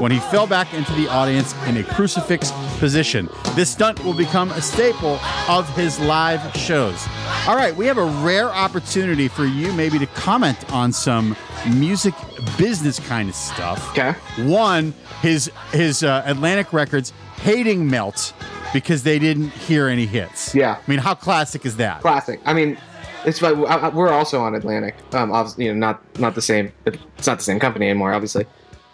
when 0.00 0.12
he 0.12 0.20
fell 0.20 0.46
back 0.46 0.72
into 0.72 0.92
the 0.92 1.08
audience 1.08 1.52
in 1.66 1.76
a 1.78 1.82
crucifix 1.82 2.52
position. 2.78 3.28
This 3.56 3.70
stunt 3.70 4.04
will 4.04 4.16
become 4.16 4.52
a 4.52 4.62
staple 4.62 5.18
of 5.48 5.68
his 5.74 5.98
live 5.98 6.54
shows. 6.54 7.04
All 7.48 7.56
right, 7.56 7.74
we 7.74 7.86
have 7.86 7.98
a 7.98 8.06
rare 8.24 8.50
opportunity 8.50 9.26
for 9.26 9.46
you 9.46 9.72
maybe 9.72 9.98
to 9.98 10.06
comment 10.06 10.72
on 10.72 10.92
some 10.92 11.36
music 11.74 12.14
business 12.56 13.00
kind 13.00 13.28
of 13.28 13.34
stuff. 13.34 13.90
okay. 13.90 14.12
One, 14.48 14.94
his 15.22 15.50
his 15.72 16.04
uh, 16.04 16.22
Atlantic 16.24 16.72
Records 16.72 17.12
hating 17.38 17.90
Melt 17.90 18.32
because 18.74 19.04
they 19.04 19.18
didn't 19.18 19.50
hear 19.50 19.88
any 19.88 20.04
hits. 20.04 20.54
Yeah. 20.54 20.76
I 20.86 20.90
mean, 20.90 20.98
how 20.98 21.14
classic 21.14 21.64
is 21.64 21.76
that? 21.76 22.02
Classic. 22.02 22.38
I 22.44 22.52
mean, 22.52 22.76
it's 23.24 23.40
like 23.40 23.56
we're 23.94 24.12
also 24.12 24.40
on 24.40 24.54
Atlantic. 24.54 24.96
Um, 25.14 25.32
obviously, 25.32 25.64
you 25.64 25.72
know, 25.72 25.78
not 25.78 26.18
not 26.20 26.34
the 26.34 26.42
same. 26.42 26.70
It's 26.84 27.26
not 27.26 27.38
the 27.38 27.44
same 27.44 27.58
company 27.58 27.88
anymore. 27.88 28.12
Obviously. 28.12 28.44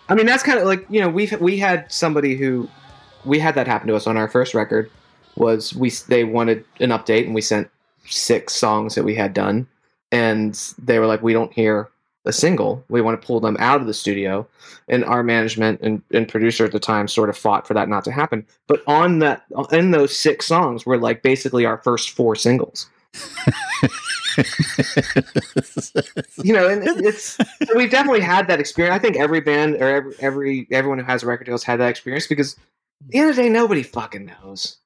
I 0.08 0.14
mean, 0.14 0.26
that's 0.26 0.44
kind 0.44 0.58
of 0.58 0.66
like 0.66 0.86
you 0.88 1.00
know 1.00 1.08
we 1.08 1.28
we 1.40 1.56
had 1.58 1.90
somebody 1.90 2.36
who 2.36 2.68
we 3.24 3.40
had 3.40 3.56
that 3.56 3.66
happen 3.66 3.88
to 3.88 3.96
us 3.96 4.06
on 4.06 4.16
our 4.16 4.28
first 4.28 4.54
record. 4.54 4.88
Was 5.36 5.74
we 5.74 5.90
they 6.08 6.22
wanted 6.22 6.64
an 6.78 6.90
update 6.90 7.24
and 7.24 7.34
we 7.34 7.40
sent 7.40 7.68
six 8.06 8.54
songs 8.54 8.94
that 8.94 9.04
we 9.04 9.14
had 9.14 9.34
done, 9.34 9.66
and 10.12 10.54
they 10.78 10.98
were 10.98 11.06
like, 11.06 11.22
we 11.22 11.32
don't 11.32 11.52
hear 11.52 11.88
a 12.24 12.32
single. 12.32 12.84
We 12.88 13.00
want 13.00 13.20
to 13.20 13.26
pull 13.26 13.40
them 13.40 13.56
out 13.58 13.80
of 13.80 13.86
the 13.86 13.94
studio, 13.94 14.46
and 14.88 15.04
our 15.04 15.22
management 15.22 15.80
and, 15.80 16.02
and 16.12 16.28
producer 16.28 16.64
at 16.64 16.72
the 16.72 16.80
time 16.80 17.08
sort 17.08 17.30
of 17.30 17.36
fought 17.36 17.66
for 17.66 17.74
that 17.74 17.88
not 17.88 18.04
to 18.04 18.12
happen. 18.12 18.46
But 18.66 18.82
on 18.86 19.20
that, 19.20 19.44
in 19.72 19.90
those 19.90 20.16
six 20.16 20.46
songs, 20.46 20.84
were 20.84 20.98
like 20.98 21.22
basically 21.22 21.64
our 21.64 21.78
first 21.78 22.10
four 22.10 22.36
singles. 22.36 22.88
you 26.42 26.54
know, 26.54 26.68
and 26.68 26.82
it's 27.04 27.38
we've 27.74 27.90
definitely 27.90 28.20
had 28.20 28.46
that 28.48 28.60
experience. 28.60 28.94
I 28.94 28.98
think 28.98 29.16
every 29.16 29.40
band 29.40 29.76
or 29.76 29.88
every, 29.88 30.14
every 30.20 30.68
everyone 30.70 30.98
who 30.98 31.04
has 31.04 31.22
a 31.22 31.26
record 31.26 31.44
deal 31.44 31.54
has 31.54 31.64
had 31.64 31.80
that 31.80 31.88
experience 31.88 32.26
because 32.26 32.54
at 32.54 33.08
the 33.08 33.18
end 33.18 33.30
of 33.30 33.36
the 33.36 33.42
day, 33.42 33.48
nobody 33.48 33.82
fucking 33.82 34.26
knows. 34.26 34.78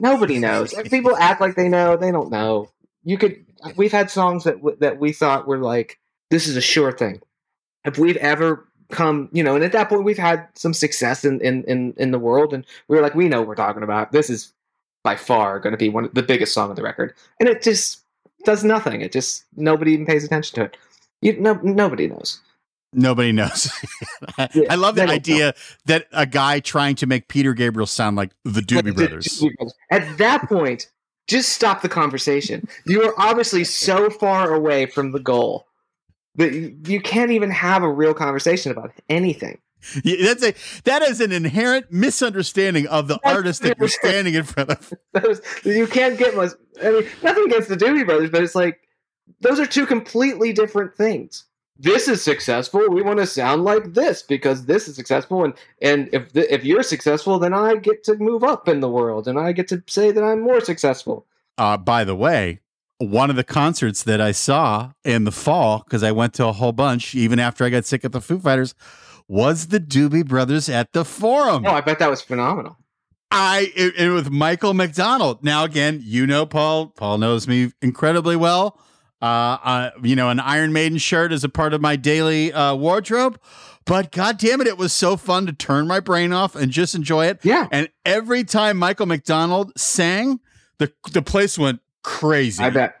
Nobody 0.00 0.38
knows. 0.38 0.74
People 0.90 1.16
act 1.16 1.40
like 1.40 1.54
they 1.54 1.68
know. 1.68 1.96
They 1.96 2.10
don't 2.10 2.30
know. 2.30 2.70
You 3.04 3.18
could. 3.18 3.44
We've 3.76 3.92
had 3.92 4.10
songs 4.10 4.44
that 4.44 4.56
w- 4.56 4.76
that 4.80 4.98
we 4.98 5.12
thought 5.12 5.46
were 5.46 5.58
like 5.58 5.98
this 6.34 6.48
is 6.48 6.56
a 6.56 6.60
sure 6.60 6.90
thing. 6.90 7.20
If 7.84 7.96
we've 7.96 8.16
ever 8.16 8.66
come, 8.90 9.28
you 9.32 9.42
know, 9.42 9.54
and 9.54 9.64
at 9.64 9.70
that 9.72 9.88
point 9.88 10.02
we've 10.02 10.18
had 10.18 10.48
some 10.54 10.74
success 10.74 11.24
in 11.24 11.40
in 11.40 11.62
in, 11.64 11.94
in 11.96 12.10
the 12.10 12.18
world, 12.18 12.52
and 12.52 12.66
we 12.88 12.96
were 12.96 13.02
like, 13.02 13.14
we 13.14 13.28
know 13.28 13.40
what 13.40 13.48
we're 13.48 13.54
talking 13.54 13.84
about. 13.84 14.10
This 14.10 14.28
is 14.28 14.52
by 15.04 15.14
far 15.14 15.60
going 15.60 15.72
to 15.72 15.78
be 15.78 15.88
one 15.88 16.06
of 16.06 16.14
the 16.14 16.22
biggest 16.22 16.52
song 16.52 16.70
of 16.70 16.76
the 16.76 16.82
record, 16.82 17.14
and 17.38 17.48
it 17.48 17.62
just 17.62 18.00
does 18.44 18.64
nothing. 18.64 19.00
It 19.00 19.12
just 19.12 19.44
nobody 19.56 19.92
even 19.92 20.06
pays 20.06 20.24
attention 20.24 20.56
to 20.56 20.64
it. 20.64 20.76
You 21.22 21.38
no 21.40 21.54
nobody 21.62 22.08
knows. 22.08 22.40
Nobody 22.92 23.32
knows. 23.32 23.70
I, 24.38 24.48
Yeah, 24.54 24.72
I 24.72 24.74
love 24.76 24.94
the 24.96 25.02
idea 25.08 25.54
that 25.86 26.06
a 26.12 26.26
guy 26.26 26.60
trying 26.60 26.96
to 26.96 27.06
make 27.06 27.28
Peter 27.28 27.54
Gabriel 27.54 27.86
sound 27.86 28.16
like 28.16 28.30
the 28.44 28.60
Doobie 28.60 28.94
Brothers. 28.94 29.44
At 29.90 30.18
that 30.18 30.48
point, 30.48 30.90
just 31.26 31.50
stop 31.50 31.82
the 31.82 31.88
conversation. 31.88 32.68
You 32.86 33.02
are 33.02 33.14
obviously 33.18 33.64
so 33.64 34.10
far 34.10 34.52
away 34.54 34.86
from 34.86 35.12
the 35.12 35.20
goal 35.20 35.66
that 36.36 36.52
you 36.86 37.00
can't 37.00 37.30
even 37.30 37.50
have 37.50 37.82
a 37.82 37.90
real 37.90 38.14
conversation 38.14 38.72
about 38.72 38.92
anything. 39.08 39.58
Yeah, 40.02 40.34
That's 40.34 40.42
a 40.42 40.54
that 40.84 41.02
is 41.02 41.20
an 41.20 41.30
inherent 41.30 41.92
misunderstanding 41.92 42.86
of 42.86 43.06
the 43.08 43.18
That's 43.22 43.36
artist 43.36 43.62
that 43.62 43.78
you're 43.78 43.88
standing 44.04 44.34
in 44.34 44.44
front 44.44 44.70
of. 44.70 44.92
Those, 45.12 45.42
you 45.64 45.86
can't 45.86 46.18
get 46.18 46.34
much. 46.34 46.52
I 46.82 46.90
mean, 46.90 47.06
nothing 47.22 47.44
against 47.44 47.68
the 47.68 47.76
Doobie 47.76 48.06
Brothers, 48.06 48.30
but 48.30 48.42
it's 48.42 48.54
like 48.54 48.80
those 49.40 49.60
are 49.60 49.66
two 49.66 49.86
completely 49.86 50.52
different 50.52 50.96
things. 50.96 51.44
This 51.78 52.08
is 52.08 52.22
successful. 52.22 52.88
We 52.88 53.02
want 53.02 53.18
to 53.18 53.26
sound 53.26 53.64
like 53.64 53.94
this 53.94 54.22
because 54.22 54.66
this 54.66 54.88
is 54.88 54.96
successful, 54.96 55.44
and 55.44 55.54
and 55.82 56.08
if 56.12 56.32
th- 56.32 56.46
if 56.50 56.64
you're 56.64 56.82
successful, 56.82 57.38
then 57.38 57.52
I 57.52 57.76
get 57.76 58.04
to 58.04 58.16
move 58.16 58.44
up 58.44 58.68
in 58.68 58.80
the 58.80 58.88
world, 58.88 59.28
and 59.28 59.38
I 59.38 59.52
get 59.52 59.68
to 59.68 59.82
say 59.86 60.12
that 60.12 60.22
I'm 60.22 60.40
more 60.40 60.60
successful. 60.60 61.26
Uh, 61.58 61.76
by 61.76 62.04
the 62.04 62.16
way, 62.16 62.60
one 63.08 63.30
of 63.30 63.36
the 63.36 63.44
concerts 63.44 64.02
that 64.04 64.20
I 64.20 64.32
saw 64.32 64.92
in 65.04 65.24
the 65.24 65.32
fall 65.32 65.82
because 65.84 66.02
I 66.02 66.12
went 66.12 66.34
to 66.34 66.46
a 66.46 66.52
whole 66.52 66.72
bunch 66.72 67.14
even 67.14 67.38
after 67.38 67.64
I 67.64 67.70
got 67.70 67.84
sick 67.84 68.04
at 68.04 68.12
the 68.12 68.20
Foo 68.20 68.38
Fighters 68.38 68.74
was 69.28 69.68
the 69.68 69.80
Doobie 69.80 70.26
Brothers 70.26 70.68
at 70.68 70.92
the 70.92 71.04
Forum. 71.04 71.64
Oh, 71.66 71.70
I 71.70 71.80
bet 71.80 71.98
that 71.98 72.10
was 72.10 72.22
phenomenal. 72.22 72.76
I 73.30 73.72
it, 73.74 73.96
it 73.96 74.10
with 74.10 74.30
Michael 74.30 74.74
McDonald. 74.74 75.42
Now 75.42 75.64
again, 75.64 76.00
you 76.02 76.26
know 76.26 76.46
Paul. 76.46 76.88
Paul 76.88 77.18
knows 77.18 77.48
me 77.48 77.72
incredibly 77.82 78.36
well. 78.36 78.78
Uh, 79.20 79.58
uh, 79.64 79.90
you 80.02 80.14
know, 80.14 80.28
an 80.28 80.38
Iron 80.38 80.72
Maiden 80.72 80.98
shirt 80.98 81.32
is 81.32 81.44
a 81.44 81.48
part 81.48 81.72
of 81.72 81.80
my 81.80 81.96
daily 81.96 82.52
uh, 82.52 82.74
wardrobe. 82.74 83.40
But 83.86 84.12
god 84.12 84.38
damn 84.38 84.60
it, 84.60 84.66
it 84.66 84.78
was 84.78 84.92
so 84.92 85.16
fun 85.16 85.46
to 85.46 85.52
turn 85.52 85.86
my 85.86 86.00
brain 86.00 86.32
off 86.32 86.54
and 86.54 86.70
just 86.70 86.94
enjoy 86.94 87.26
it. 87.26 87.40
Yeah. 87.42 87.68
And 87.70 87.88
every 88.04 88.44
time 88.44 88.76
Michael 88.78 89.06
McDonald 89.06 89.72
sang, 89.76 90.40
the 90.78 90.92
the 91.12 91.22
place 91.22 91.58
went 91.58 91.80
crazy. 92.04 92.62
I 92.62 92.70
bet. 92.70 93.00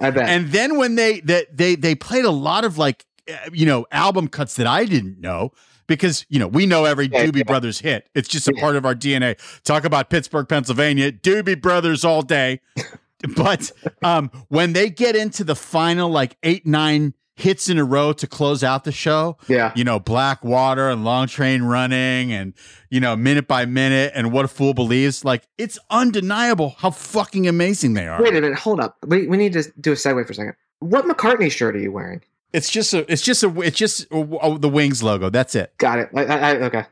I 0.00 0.10
bet. 0.10 0.28
And 0.30 0.48
then 0.52 0.78
when 0.78 0.94
they 0.94 1.20
that 1.20 1.54
they 1.54 1.74
they 1.74 1.94
played 1.94 2.24
a 2.24 2.30
lot 2.30 2.64
of 2.64 2.78
like 2.78 3.04
uh, 3.30 3.36
you 3.52 3.66
know 3.66 3.86
album 3.92 4.28
cuts 4.28 4.54
that 4.56 4.66
I 4.66 4.84
didn't 4.86 5.20
know 5.20 5.52
because 5.86 6.24
you 6.28 6.38
know 6.38 6.46
we 6.48 6.64
know 6.66 6.84
every 6.86 7.06
Yeah, 7.06 7.26
Doobie 7.26 7.38
yeah. 7.38 7.42
Brothers 7.44 7.80
hit. 7.80 8.08
It's 8.14 8.28
just 8.28 8.48
a 8.48 8.52
Yeah. 8.54 8.60
part 8.62 8.76
of 8.76 8.86
our 8.86 8.94
DNA. 8.94 9.36
Talk 9.64 9.84
about 9.84 10.08
Pittsburgh, 10.10 10.48
Pennsylvania, 10.48 11.12
Doobie 11.12 11.60
Brothers 11.60 12.04
all 12.04 12.22
day. 12.22 12.60
but 13.36 13.72
um 14.02 14.30
when 14.48 14.72
they 14.74 14.90
get 14.90 15.16
into 15.16 15.44
the 15.44 15.56
final 15.56 16.08
like 16.10 16.36
8 16.42 16.66
9 16.66 17.14
hits 17.36 17.68
in 17.68 17.78
a 17.78 17.84
row 17.84 18.12
to 18.14 18.26
close 18.26 18.64
out 18.64 18.84
the 18.84 18.92
show, 18.92 19.36
yeah. 19.46 19.72
you 19.76 19.84
know, 19.84 20.00
Black 20.00 20.42
Water 20.42 20.88
and 20.88 21.04
Long 21.04 21.26
Train 21.28 21.62
Running 21.62 22.32
and, 22.32 22.54
you 22.90 22.98
know, 22.98 23.14
Minute 23.14 23.46
by 23.46 23.66
Minute 23.66 24.12
and 24.14 24.32
What 24.32 24.46
a 24.46 24.48
Fool 24.48 24.72
Believes. 24.72 25.24
Like, 25.24 25.46
it's 25.58 25.78
undeniable 25.90 26.76
how 26.78 26.90
fucking 26.90 27.46
amazing 27.46 27.92
they 27.94 28.08
are. 28.08 28.20
Wait 28.22 28.30
a 28.30 28.40
minute. 28.40 28.58
Hold 28.58 28.80
up. 28.80 28.96
We, 29.06 29.26
we 29.26 29.36
need 29.36 29.52
to 29.52 29.70
do 29.78 29.92
a 29.92 29.94
segue 29.94 30.24
for 30.26 30.32
a 30.32 30.34
second. 30.34 30.54
What 30.80 31.04
McCartney 31.04 31.52
shirt 31.52 31.76
are 31.76 31.80
you 31.80 31.92
wearing? 31.92 32.22
It's 32.52 32.70
just 32.70 32.94
a, 32.94 33.10
it's 33.12 33.22
just 33.22 33.42
a, 33.42 33.60
it's 33.60 33.76
just 33.76 34.06
oh, 34.10 34.56
the 34.56 34.68
Wings 34.68 35.02
logo. 35.02 35.28
That's 35.28 35.54
it. 35.54 35.76
Got 35.76 35.98
it. 35.98 36.08
I, 36.14 36.24
I, 36.24 36.38
I- 36.38 36.56
okay. 36.62 36.84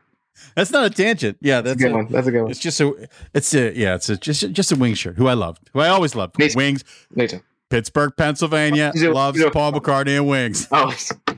That's 0.53 0.69
not 0.69 0.85
a 0.85 0.89
tangent. 0.89 1.37
Yeah, 1.41 1.61
That's 1.61 1.77
that's 1.77 1.81
a 1.81 1.83
good 1.85 1.91
a, 1.91 1.95
one. 1.95 2.11
That's 2.11 2.27
a 2.27 2.31
good 2.31 2.41
one. 2.41 2.51
It's 2.51 2.59
just 2.59 2.79
a, 2.81 3.09
it's 3.33 3.53
a, 3.53 3.75
yeah, 3.75 3.95
it's 3.95 4.09
a, 4.09 4.17
just, 4.17 4.51
just 4.51 4.71
a 4.71 4.75
Wings 4.75 4.99
shirt 4.99 5.15
who 5.15 5.27
I 5.27 5.33
loved, 5.33 5.69
who 5.73 5.79
I 5.79 5.87
always 5.87 6.13
loved. 6.13 6.37
Too. 6.37 6.49
Wings, 6.55 6.83
too. 7.17 7.41
Pittsburgh, 7.75 8.13
Pennsylvania, 8.17 8.91
loves 8.95 9.37
you 9.37 9.45
do- 9.45 9.51
Paul 9.51 9.73
McCartney 9.73 10.15
and 10.17 10.27
Wings. 10.27 10.67
Oh, 10.71 10.93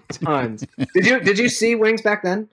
tons. 0.10 0.66
did 0.94 1.06
you 1.06 1.20
did 1.20 1.38
you 1.40 1.50
see 1.50 1.76
Wings 1.76 2.02
back 2.02 2.24
then? 2.24 2.48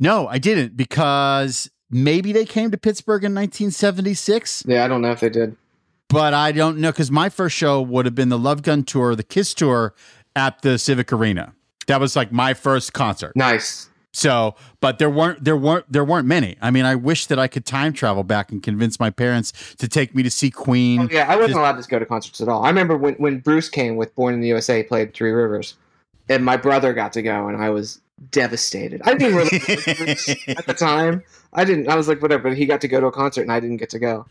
No, 0.00 0.26
I 0.28 0.38
didn't 0.38 0.76
because 0.76 1.70
maybe 1.90 2.32
they 2.32 2.44
came 2.44 2.70
to 2.72 2.76
Pittsburgh 2.78 3.24
in 3.24 3.34
1976. 3.34 4.64
Yeah, 4.66 4.84
I 4.84 4.88
don't 4.88 5.00
know 5.00 5.12
if 5.12 5.20
they 5.20 5.28
did. 5.30 5.56
but 6.08 6.34
I 6.34 6.52
don't 6.52 6.78
know 6.78 6.90
because 6.90 7.10
my 7.10 7.28
first 7.28 7.56
show 7.56 7.80
would 7.80 8.04
have 8.04 8.14
been 8.14 8.28
the 8.28 8.38
Love 8.38 8.62
Gun 8.62 8.82
tour, 8.82 9.14
the 9.14 9.22
Kiss 9.22 9.54
tour 9.54 9.94
at 10.36 10.60
the 10.62 10.78
Civic 10.78 11.12
Arena. 11.12 11.54
That 11.86 12.00
was 12.00 12.16
like 12.16 12.32
my 12.32 12.52
first 12.54 12.92
concert. 12.92 13.32
Nice. 13.36 13.88
So, 14.16 14.54
but 14.80 15.00
there 15.00 15.10
weren't 15.10 15.42
there 15.42 15.56
weren't 15.56 15.90
there 15.90 16.04
weren't 16.04 16.28
many. 16.28 16.56
I 16.62 16.70
mean, 16.70 16.84
I 16.84 16.94
wish 16.94 17.26
that 17.26 17.38
I 17.38 17.48
could 17.48 17.66
time 17.66 17.92
travel 17.92 18.22
back 18.22 18.52
and 18.52 18.62
convince 18.62 19.00
my 19.00 19.10
parents 19.10 19.52
to 19.78 19.88
take 19.88 20.14
me 20.14 20.22
to 20.22 20.30
see 20.30 20.52
Queen. 20.52 21.00
Oh, 21.00 21.08
yeah, 21.10 21.24
I 21.24 21.34
wasn't 21.34 21.48
Just- 21.50 21.58
allowed 21.58 21.82
to 21.82 21.88
go 21.88 21.98
to 21.98 22.06
concerts 22.06 22.40
at 22.40 22.48
all. 22.48 22.64
I 22.64 22.68
remember 22.68 22.96
when, 22.96 23.14
when 23.14 23.40
Bruce 23.40 23.68
came 23.68 23.96
with 23.96 24.14
Born 24.14 24.32
in 24.32 24.40
the 24.40 24.46
USA, 24.46 24.84
played 24.84 25.14
Three 25.14 25.32
Rivers, 25.32 25.74
and 26.28 26.44
my 26.44 26.56
brother 26.56 26.92
got 26.92 27.12
to 27.14 27.22
go, 27.22 27.48
and 27.48 27.60
I 27.60 27.70
was 27.70 28.00
devastated. 28.30 29.02
I 29.04 29.14
didn't 29.14 29.34
really 29.34 29.56
at 30.56 30.66
the 30.66 30.76
time. 30.78 31.24
I 31.52 31.64
didn't. 31.64 31.88
I 31.88 31.96
was 31.96 32.06
like, 32.06 32.22
whatever. 32.22 32.50
But 32.50 32.56
he 32.56 32.66
got 32.66 32.80
to 32.82 32.88
go 32.88 33.00
to 33.00 33.06
a 33.06 33.12
concert, 33.12 33.42
and 33.42 33.50
I 33.50 33.58
didn't 33.58 33.78
get 33.78 33.90
to 33.90 33.98
go. 33.98 34.26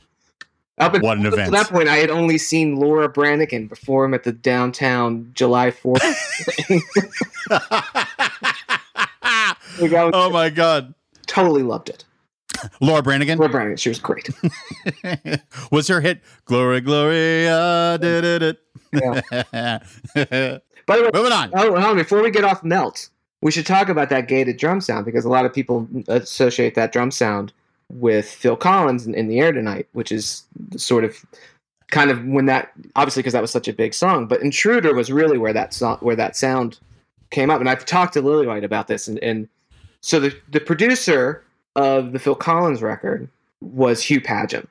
Up 0.77 0.93
What 0.93 1.17
an 1.17 1.25
until 1.25 1.33
event. 1.33 1.51
that 1.51 1.67
point, 1.67 1.89
I 1.89 1.97
had 1.97 2.09
only 2.09 2.37
seen 2.37 2.77
Laura 2.77 3.07
Branigan 3.09 3.67
perform 3.69 4.13
at 4.13 4.23
the 4.23 4.31
downtown 4.31 5.29
July 5.35 5.71
Fourth. 5.71 6.01
oh 9.23 10.29
my 10.31 10.49
God, 10.49 10.93
totally 11.27 11.63
loved 11.63 11.89
it. 11.89 12.05
Laura 12.79 13.01
Branigan 13.01 13.37
Laura 13.39 13.49
Branigan, 13.51 13.77
she 13.77 13.89
was 13.89 13.99
great. 13.99 14.29
was 15.71 15.87
her 15.87 16.01
hit 16.01 16.21
"Glory, 16.45 16.81
Gloria." 16.81 17.57
Ah, 17.57 17.97
Did 17.97 18.41
it? 18.43 18.59
By 20.85 20.97
the 20.97 21.03
way, 21.03 21.09
Moving 21.13 21.31
on. 21.31 21.51
Oh, 21.53 21.71
hold 21.71 21.77
on. 21.77 21.95
Before 21.95 22.21
we 22.21 22.29
get 22.29 22.43
off 22.43 22.63
Melt, 22.63 23.09
we 23.41 23.51
should 23.51 23.65
talk 23.65 23.89
about 23.89 24.09
that 24.09 24.27
gated 24.27 24.57
drum 24.57 24.81
sound 24.81 25.05
because 25.05 25.25
a 25.25 25.29
lot 25.29 25.45
of 25.45 25.53
people 25.53 25.87
associate 26.07 26.75
that 26.75 26.91
drum 26.91 27.11
sound 27.11 27.53
with 27.89 28.29
Phil 28.29 28.55
Collins 28.55 29.05
in, 29.05 29.15
in 29.15 29.27
the 29.27 29.39
air 29.39 29.51
tonight, 29.51 29.87
which 29.93 30.11
is 30.11 30.43
sort 30.77 31.03
of 31.03 31.25
kind 31.91 32.09
of 32.09 32.23
when 32.25 32.45
that 32.47 32.71
obviously 32.95 33.21
because 33.21 33.33
that 33.33 33.41
was 33.41 33.51
such 33.51 33.67
a 33.67 33.73
big 33.73 33.93
song. 33.93 34.27
But 34.27 34.41
Intruder 34.41 34.93
was 34.93 35.11
really 35.11 35.37
where 35.37 35.53
that 35.53 35.73
song 35.73 35.97
where 36.01 36.15
that 36.15 36.35
sound 36.35 36.79
came 37.33 37.49
up, 37.49 37.59
and 37.59 37.69
I've 37.69 37.85
talked 37.85 38.13
to 38.13 38.21
Lillywhite 38.21 38.63
about 38.63 38.87
this, 38.87 39.07
and, 39.07 39.19
and 39.19 39.49
so 40.01 40.19
the 40.19 40.35
the 40.49 40.59
producer 40.59 41.43
of 41.75 42.13
the 42.13 42.19
Phil 42.19 42.35
Collins 42.35 42.81
record 42.81 43.27
was 43.59 44.03
Hugh 44.03 44.21
Padgham. 44.21 44.67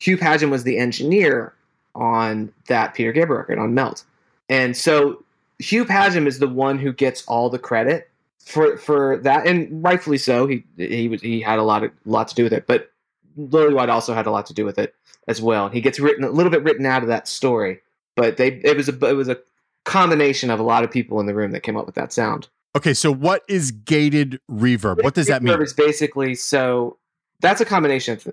Hugh 0.00 0.18
Padgham 0.18 0.50
was 0.50 0.64
the 0.64 0.78
engineer 0.78 1.54
on 1.94 2.52
that 2.68 2.94
Peter 2.94 3.12
Gabriel 3.12 3.38
record 3.38 3.58
on 3.58 3.74
Melt, 3.74 4.04
and 4.48 4.76
so 4.76 5.24
Hugh 5.58 5.84
Padgham 5.84 6.26
is 6.26 6.38
the 6.38 6.48
one 6.48 6.78
who 6.78 6.92
gets 6.92 7.24
all 7.26 7.48
the 7.48 7.58
credit 7.58 8.10
for 8.44 8.76
for 8.76 9.18
that, 9.18 9.46
and 9.46 9.82
rightfully 9.82 10.18
so. 10.18 10.46
He 10.46 10.64
he 10.76 11.08
was 11.08 11.22
he 11.22 11.40
had 11.40 11.58
a 11.58 11.62
lot 11.62 11.84
of 11.84 11.92
lot 12.04 12.28
to 12.28 12.34
do 12.34 12.44
with 12.44 12.52
it, 12.52 12.66
but 12.66 12.90
Lillywhite 13.38 13.88
also 13.88 14.14
had 14.14 14.26
a 14.26 14.30
lot 14.30 14.46
to 14.46 14.54
do 14.54 14.64
with 14.64 14.78
it 14.78 14.94
as 15.28 15.40
well. 15.40 15.68
He 15.68 15.80
gets 15.80 16.00
written 16.00 16.24
a 16.24 16.30
little 16.30 16.50
bit 16.50 16.64
written 16.64 16.86
out 16.86 17.02
of 17.02 17.08
that 17.08 17.28
story, 17.28 17.80
but 18.16 18.36
they 18.36 18.48
it 18.64 18.76
was 18.76 18.88
a 18.88 19.06
it 19.06 19.14
was 19.14 19.28
a 19.28 19.38
combination 19.84 20.50
of 20.50 20.60
a 20.60 20.62
lot 20.62 20.84
of 20.84 20.90
people 20.90 21.20
in 21.20 21.26
the 21.26 21.34
room 21.34 21.52
that 21.52 21.62
came 21.62 21.76
up 21.76 21.86
with 21.86 21.94
that 21.94 22.12
sound. 22.12 22.48
Okay, 22.76 22.94
so 22.94 23.12
what 23.12 23.42
is 23.48 23.72
gated 23.72 24.40
reverb? 24.50 25.02
What 25.02 25.14
does 25.14 25.26
that 25.26 25.42
mean? 25.42 25.54
Reverb 25.54 25.64
is 25.64 25.72
basically 25.72 26.34
so 26.34 26.98
that's 27.40 27.60
a 27.60 27.64
combination 27.64 28.14
of 28.14 28.28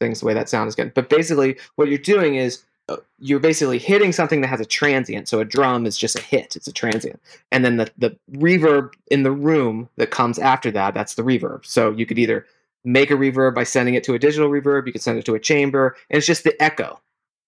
things 0.00 0.20
the 0.20 0.26
way 0.26 0.34
that 0.34 0.48
sound 0.48 0.68
is 0.68 0.74
good. 0.74 0.94
But 0.94 1.08
basically, 1.08 1.56
what 1.76 1.88
you're 1.88 1.98
doing 1.98 2.36
is 2.36 2.64
uh, 2.88 2.96
you're 3.18 3.40
basically 3.40 3.78
hitting 3.78 4.12
something 4.12 4.42
that 4.42 4.48
has 4.48 4.60
a 4.60 4.64
transient. 4.64 5.28
So 5.28 5.40
a 5.40 5.44
drum 5.44 5.86
is 5.86 5.98
just 5.98 6.16
a 6.16 6.22
hit; 6.22 6.54
it's 6.54 6.68
a 6.68 6.72
transient, 6.72 7.20
and 7.50 7.64
then 7.64 7.78
the 7.78 7.90
the 7.98 8.16
reverb 8.32 8.90
in 9.10 9.22
the 9.22 9.32
room 9.32 9.88
that 9.96 10.10
comes 10.10 10.38
after 10.38 10.70
that 10.70 10.94
that's 10.94 11.14
the 11.14 11.22
reverb. 11.22 11.66
So 11.66 11.90
you 11.90 12.06
could 12.06 12.18
either 12.18 12.46
make 12.84 13.10
a 13.10 13.14
reverb 13.14 13.54
by 13.54 13.64
sending 13.64 13.94
it 13.94 14.04
to 14.04 14.14
a 14.14 14.18
digital 14.18 14.50
reverb, 14.50 14.86
you 14.86 14.92
could 14.92 15.02
send 15.02 15.18
it 15.18 15.24
to 15.24 15.34
a 15.34 15.40
chamber, 15.40 15.96
and 16.10 16.18
it's 16.18 16.26
just 16.26 16.44
the 16.44 16.62
echo 16.62 17.00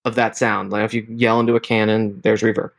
of 0.04 0.14
that 0.14 0.36
sound. 0.36 0.70
Like 0.70 0.84
if 0.84 0.94
you 0.94 1.06
yell 1.10 1.40
into 1.40 1.54
a 1.56 1.60
cannon, 1.60 2.20
there's 2.22 2.42
reverb. 2.42 2.70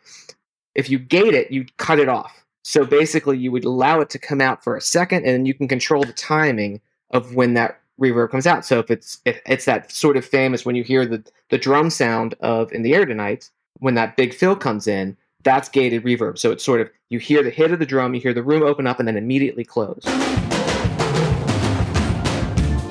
If 0.78 0.92
you 0.92 1.00
gate 1.00 1.34
it, 1.34 1.52
you 1.52 1.66
cut 1.78 1.98
it 2.00 2.08
off. 2.08 2.46
So 2.64 2.86
basically, 2.86 3.38
you 3.38 3.52
would 3.52 3.66
allow 3.66 4.00
it 4.00 4.12
to 4.12 4.20
come 4.20 4.40
out 4.40 4.64
for 4.64 4.78
a 4.78 4.82
second, 4.82 5.26
and 5.26 5.34
then 5.34 5.46
you 5.46 5.56
can 5.56 5.68
control 5.68 6.04
the 6.04 6.14
timing 6.14 6.80
of 7.10 7.34
when 7.34 7.56
that 7.56 7.82
reverb 8.00 8.30
comes 8.30 8.46
out. 8.46 8.64
So 8.64 8.78
if 8.78 8.92
it's 8.92 9.20
if 9.26 9.42
it's 9.48 9.66
that 9.66 9.92
sort 9.92 10.18
of 10.18 10.26
famous 10.26 10.66
when 10.66 10.76
you 10.76 10.84
hear 10.84 11.06
the 11.06 11.24
the 11.50 11.58
drum 11.58 11.90
sound 11.90 12.36
of 12.42 12.72
"In 12.72 12.84
the 12.84 12.94
Air 12.94 13.06
Tonight," 13.06 13.50
when 13.80 13.96
that 13.96 14.16
big 14.16 14.36
fill 14.36 14.56
comes 14.56 14.88
in, 14.88 15.18
that's 15.44 15.68
gated 15.68 16.04
reverb. 16.04 16.38
So 16.38 16.52
it's 16.52 16.64
sort 16.64 16.82
of 16.82 16.92
you 17.10 17.18
hear 17.18 17.42
the 17.42 17.50
hit 17.50 17.72
of 17.72 17.80
the 17.80 17.86
drum, 17.86 18.14
you 18.14 18.22
hear 18.22 18.34
the 18.34 18.44
room 18.44 18.62
open 18.62 18.86
up, 18.86 19.00
and 19.00 19.08
then 19.08 19.18
immediately 19.18 19.64
close. 19.64 20.04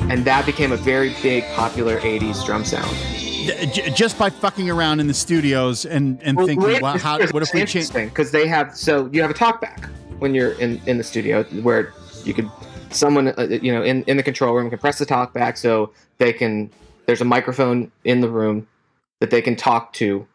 And 0.08 0.24
that 0.24 0.44
became 0.44 0.72
a 0.72 0.76
very 0.76 1.14
big, 1.22 1.44
popular 1.54 2.00
'80s 2.00 2.44
drum 2.44 2.64
sound. 2.64 3.15
Just 3.94 4.18
by 4.18 4.30
fucking 4.30 4.68
around 4.70 5.00
in 5.00 5.06
the 5.06 5.14
studios 5.14 5.84
and 5.86 6.20
and 6.22 6.36
Well, 6.36 6.46
thinking, 6.46 6.70
it's- 6.70 7.02
how, 7.02 7.18
what 7.28 7.42
if 7.42 7.52
we 7.54 7.64
change? 7.64 7.92
because 7.92 8.30
they 8.30 8.46
have 8.46 8.76
so 8.76 9.08
you 9.12 9.22
have 9.22 9.30
a 9.30 9.34
talkback 9.34 9.84
when 10.18 10.34
you're 10.34 10.52
in 10.52 10.80
in 10.86 10.98
the 10.98 11.04
studio 11.04 11.44
where 11.62 11.92
you 12.24 12.34
could 12.34 12.50
someone 12.90 13.28
uh, 13.28 13.46
you 13.50 13.72
know 13.72 13.82
in 13.82 14.02
in 14.04 14.16
the 14.16 14.22
control 14.22 14.54
room 14.54 14.70
can 14.70 14.78
press 14.78 14.98
the 14.98 15.06
talkback 15.06 15.56
so 15.58 15.92
they 16.18 16.32
can 16.32 16.70
there's 17.06 17.20
a 17.20 17.24
microphone 17.24 17.90
in 18.04 18.20
the 18.20 18.28
room 18.28 18.66
that 19.20 19.30
they 19.30 19.42
can 19.42 19.54
talk 19.56 19.92
to 19.92 20.26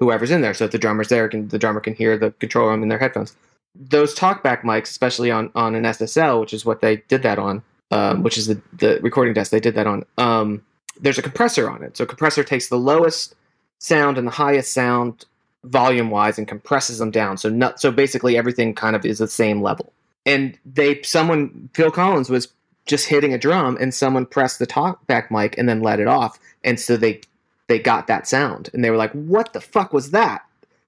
whoever's 0.00 0.30
in 0.30 0.40
there 0.40 0.52
so 0.54 0.64
if 0.66 0.70
the 0.72 0.78
drummer's 0.78 1.08
there 1.08 1.28
can 1.28 1.48
the 1.48 1.58
drummer 1.58 1.80
can 1.80 1.94
hear 1.94 2.18
the 2.18 2.30
control 2.32 2.68
room 2.68 2.82
in 2.82 2.88
their 2.88 2.98
headphones 2.98 3.34
those 3.74 4.14
talkback 4.14 4.62
mics 4.62 4.90
especially 4.90 5.30
on 5.30 5.50
on 5.54 5.74
an 5.74 5.84
ssl 5.84 6.40
which 6.40 6.52
is 6.52 6.64
what 6.66 6.80
they 6.80 6.96
did 7.08 7.22
that 7.22 7.38
on 7.38 7.62
um, 7.90 8.22
which 8.22 8.36
is 8.36 8.46
the 8.48 8.60
the 8.76 8.98
recording 9.02 9.32
desk 9.32 9.50
they 9.50 9.60
did 9.60 9.74
that 9.74 9.86
on 9.86 10.04
um, 10.18 10.62
there's 11.00 11.18
a 11.18 11.22
compressor 11.22 11.68
on 11.68 11.82
it 11.82 11.96
so 11.96 12.06
compressor 12.06 12.44
takes 12.44 12.68
the 12.68 12.78
lowest 12.78 13.34
sound 13.78 14.16
and 14.16 14.26
the 14.26 14.32
highest 14.32 14.72
sound 14.72 15.24
volume 15.64 16.10
wise 16.10 16.38
and 16.38 16.48
compresses 16.48 16.98
them 16.98 17.10
down. 17.10 17.36
So 17.36 17.48
not 17.48 17.80
so 17.80 17.90
basically 17.90 18.36
everything 18.36 18.74
kind 18.74 18.96
of 18.96 19.04
is 19.04 19.18
the 19.18 19.28
same 19.28 19.62
level. 19.62 19.92
And 20.26 20.58
they 20.64 21.02
someone 21.02 21.68
Phil 21.74 21.90
Collins 21.90 22.30
was 22.30 22.48
just 22.86 23.06
hitting 23.06 23.32
a 23.32 23.38
drum 23.38 23.76
and 23.80 23.94
someone 23.94 24.26
pressed 24.26 24.58
the 24.58 24.66
talkback 24.66 25.30
mic 25.30 25.56
and 25.58 25.68
then 25.68 25.82
let 25.82 26.00
it 26.00 26.08
off. 26.08 26.38
And 26.64 26.78
so 26.78 26.96
they 26.96 27.20
they 27.68 27.78
got 27.78 28.06
that 28.06 28.26
sound 28.26 28.70
and 28.72 28.84
they 28.84 28.90
were 28.90 28.96
like, 28.96 29.12
"What 29.12 29.52
the 29.52 29.60
fuck 29.60 29.92
was 29.92 30.10
that? 30.10 30.44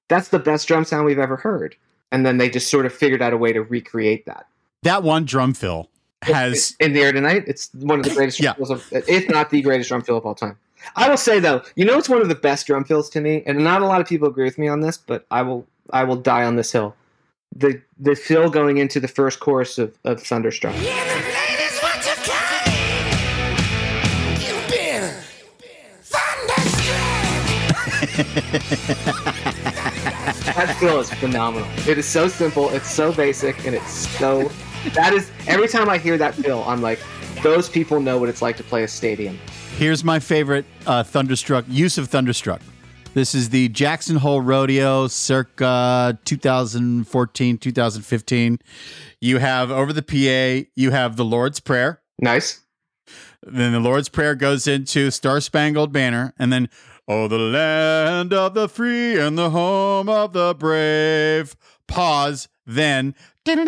That's 0.08 0.28
the 0.28 0.38
best 0.38 0.68
drum 0.68 0.84
sound 0.84 1.06
we've 1.06 1.18
ever 1.18 1.36
heard." 1.36 1.76
And 2.12 2.24
then 2.24 2.38
they 2.38 2.48
just 2.48 2.70
sort 2.70 2.86
of 2.86 2.92
figured 2.92 3.22
out 3.22 3.32
a 3.32 3.36
way 3.36 3.52
to 3.52 3.62
recreate 3.62 4.26
that. 4.26 4.46
That 4.82 5.02
one 5.02 5.24
drum 5.24 5.54
fill 5.54 5.88
has 6.24 6.74
in 6.80 6.92
the 6.92 7.00
air 7.02 7.12
tonight. 7.12 7.44
It's 7.46 7.70
one 7.74 7.98
of 8.00 8.04
the 8.04 8.14
greatest 8.14 8.38
Yeah. 8.40 8.54
drum 8.54 8.66
fills, 8.66 8.70
of, 8.92 9.04
if 9.08 9.28
not 9.28 9.50
the 9.50 9.62
greatest 9.62 9.88
drum 9.88 10.02
fill 10.02 10.16
of 10.16 10.26
all 10.26 10.34
time. 10.34 10.56
I 10.96 11.08
will 11.08 11.16
say 11.16 11.38
though, 11.40 11.62
you 11.76 11.84
know, 11.84 11.96
it's 11.98 12.08
one 12.08 12.20
of 12.20 12.28
the 12.28 12.34
best 12.34 12.66
drum 12.66 12.84
fills 12.84 13.08
to 13.10 13.20
me, 13.20 13.42
and 13.46 13.58
not 13.64 13.80
a 13.82 13.86
lot 13.86 14.00
of 14.00 14.06
people 14.06 14.28
agree 14.28 14.44
with 14.44 14.58
me 14.58 14.68
on 14.68 14.80
this, 14.80 14.98
but 14.98 15.24
I 15.30 15.42
will, 15.42 15.66
I 15.90 16.04
will 16.04 16.16
die 16.16 16.44
on 16.44 16.56
this 16.56 16.72
hill. 16.72 16.94
The 17.56 17.80
the 17.98 18.16
fill 18.16 18.50
going 18.50 18.78
into 18.78 18.98
the 19.00 19.06
first 19.08 19.38
chorus 19.40 19.78
of, 19.78 19.96
of 20.04 20.20
Thunderstruck. 20.20 20.74
Yeah, 20.74 21.04
the 21.04 21.14
ladies 21.30 21.80
want 21.82 22.04
your 22.04 22.16
kind. 22.16 22.72
You've 24.42 24.68
been 24.68 25.14
thunderstruck. 26.02 27.14
That 30.54 30.76
fill 30.78 31.00
is 31.00 31.10
phenomenal. 31.14 31.68
It 31.88 31.98
is 31.98 32.06
so 32.06 32.28
simple, 32.28 32.70
it's 32.70 32.90
so 32.90 33.12
basic, 33.12 33.64
and 33.66 33.74
it's 33.74 33.92
so. 34.18 34.50
That 34.92 35.12
is 35.14 35.30
every 35.46 35.68
time 35.68 35.88
I 35.88 35.98
hear 35.98 36.18
that 36.18 36.34
fill, 36.34 36.62
I'm 36.64 36.82
like, 36.82 37.00
those 37.42 37.68
people 37.68 38.00
know 38.00 38.18
what 38.18 38.28
it's 38.28 38.42
like 38.42 38.56
to 38.58 38.62
play 38.62 38.84
a 38.84 38.88
stadium. 38.88 39.38
Here's 39.76 40.04
my 40.04 40.18
favorite 40.18 40.66
uh, 40.86 41.02
Thunderstruck 41.02 41.64
use 41.68 41.98
of 41.98 42.08
Thunderstruck. 42.08 42.60
This 43.14 43.34
is 43.34 43.50
the 43.50 43.68
Jackson 43.68 44.16
Hole 44.16 44.40
Rodeo 44.40 45.06
circa 45.06 46.18
2014, 46.24 47.58
2015. 47.58 48.58
You 49.20 49.38
have 49.38 49.70
over 49.70 49.92
the 49.92 50.02
PA, 50.02 50.68
you 50.74 50.90
have 50.90 51.16
the 51.16 51.24
Lord's 51.24 51.60
Prayer. 51.60 52.02
Nice. 52.18 52.60
Then 53.42 53.72
the 53.72 53.80
Lord's 53.80 54.08
Prayer 54.08 54.34
goes 54.34 54.66
into 54.66 55.10
Star 55.10 55.40
Spangled 55.40 55.92
Banner, 55.92 56.34
and 56.38 56.52
then, 56.52 56.68
Oh, 57.06 57.28
the 57.28 57.38
land 57.38 58.32
of 58.32 58.54
the 58.54 58.68
free 58.68 59.18
and 59.20 59.36
the 59.36 59.50
home 59.50 60.08
of 60.08 60.32
the 60.32 60.54
brave. 60.54 61.54
Pause. 61.86 62.48
Then, 62.66 63.14
ladies 63.46 63.64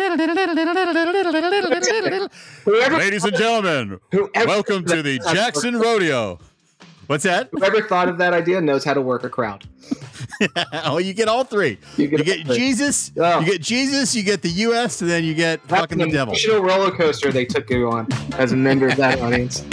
and 3.23 3.35
gentlemen, 3.35 3.99
welcome 4.45 4.85
to 4.85 5.01
the 5.03 5.19
Jackson 5.31 5.77
Rodeo. 5.77 6.39
What's 7.05 7.23
that? 7.23 7.49
Whoever 7.51 7.83
thought 7.87 8.09
of 8.09 8.17
that 8.17 8.33
idea 8.33 8.59
knows 8.59 8.83
how 8.83 8.93
to 8.93 9.01
work 9.01 9.23
a 9.23 9.29
crowd. 9.29 9.63
oh, 10.83 10.97
you 10.97 11.13
get 11.13 11.29
all 11.29 11.45
three. 11.45 11.77
You 11.95 12.07
You 12.09 12.17
get 12.17 12.25
get, 12.25 12.39
all 12.39 12.45
three. 12.47 12.55
Jesus, 12.57 13.11
Oh. 13.17 13.39
you 13.39 13.45
get 13.45 13.61
Jesus, 13.61 14.13
you 14.15 14.23
get 14.23 14.41
the 14.41 14.49
U.S., 14.49 14.99
and 15.01 15.09
then 15.09 15.23
you 15.23 15.33
get 15.33 15.65
That's 15.69 15.81
fucking 15.81 15.99
the 15.99 16.09
devil. 16.11 16.33
emotional 16.33 16.61
roller 16.63 16.91
coaster 16.91 17.31
they 17.31 17.45
took 17.45 17.69
you 17.69 17.89
on 17.89 18.07
as 18.33 18.51
a 18.51 18.57
member 18.57 18.89
of 18.89 18.97
that 18.97 19.21
audience. 19.21 19.63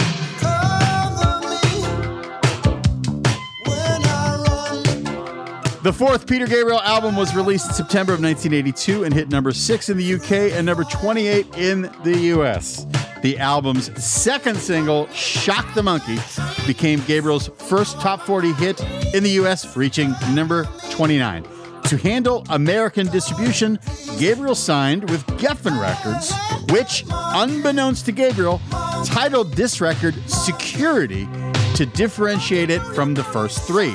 The 5.85 5.93
fourth 5.93 6.25
Peter 6.25 6.47
Gabriel 6.47 6.81
album 6.81 7.15
was 7.15 7.35
released 7.35 7.67
in 7.67 7.73
September 7.75 8.11
of 8.11 8.19
1982 8.19 9.03
and 9.03 9.13
hit 9.13 9.29
number 9.29 9.51
six 9.51 9.87
in 9.87 9.97
the 9.97 10.15
UK 10.15 10.51
and 10.57 10.65
number 10.65 10.83
28 10.83 11.57
in 11.57 11.83
the 12.03 12.17
US. 12.33 12.87
The 13.21 13.37
album's 13.37 13.91
second 14.03 14.57
single, 14.57 15.07
Shock 15.09 15.75
the 15.75 15.83
Monkey, 15.83 16.17
became 16.65 17.01
Gabriel's 17.01 17.51
first 17.69 18.01
top 18.01 18.21
40 18.21 18.53
hit 18.53 18.81
in 19.13 19.21
the 19.21 19.29
US, 19.41 19.77
reaching 19.77 20.15
number 20.31 20.67
29. 20.89 21.45
To 21.83 21.97
handle 21.97 22.43
American 22.49 23.05
distribution, 23.05 23.77
Gabriel 24.17 24.55
signed 24.55 25.07
with 25.11 25.23
Geffen 25.37 25.79
Records, 25.79 26.33
which, 26.71 27.05
unbeknownst 27.11 28.07
to 28.07 28.11
Gabriel, 28.11 28.59
titled 29.05 29.53
this 29.53 29.79
record 29.79 30.15
Security 30.27 31.27
to 31.75 31.85
differentiate 31.85 32.69
it 32.69 32.81
from 32.81 33.13
the 33.13 33.23
first 33.23 33.67
three. 33.67 33.93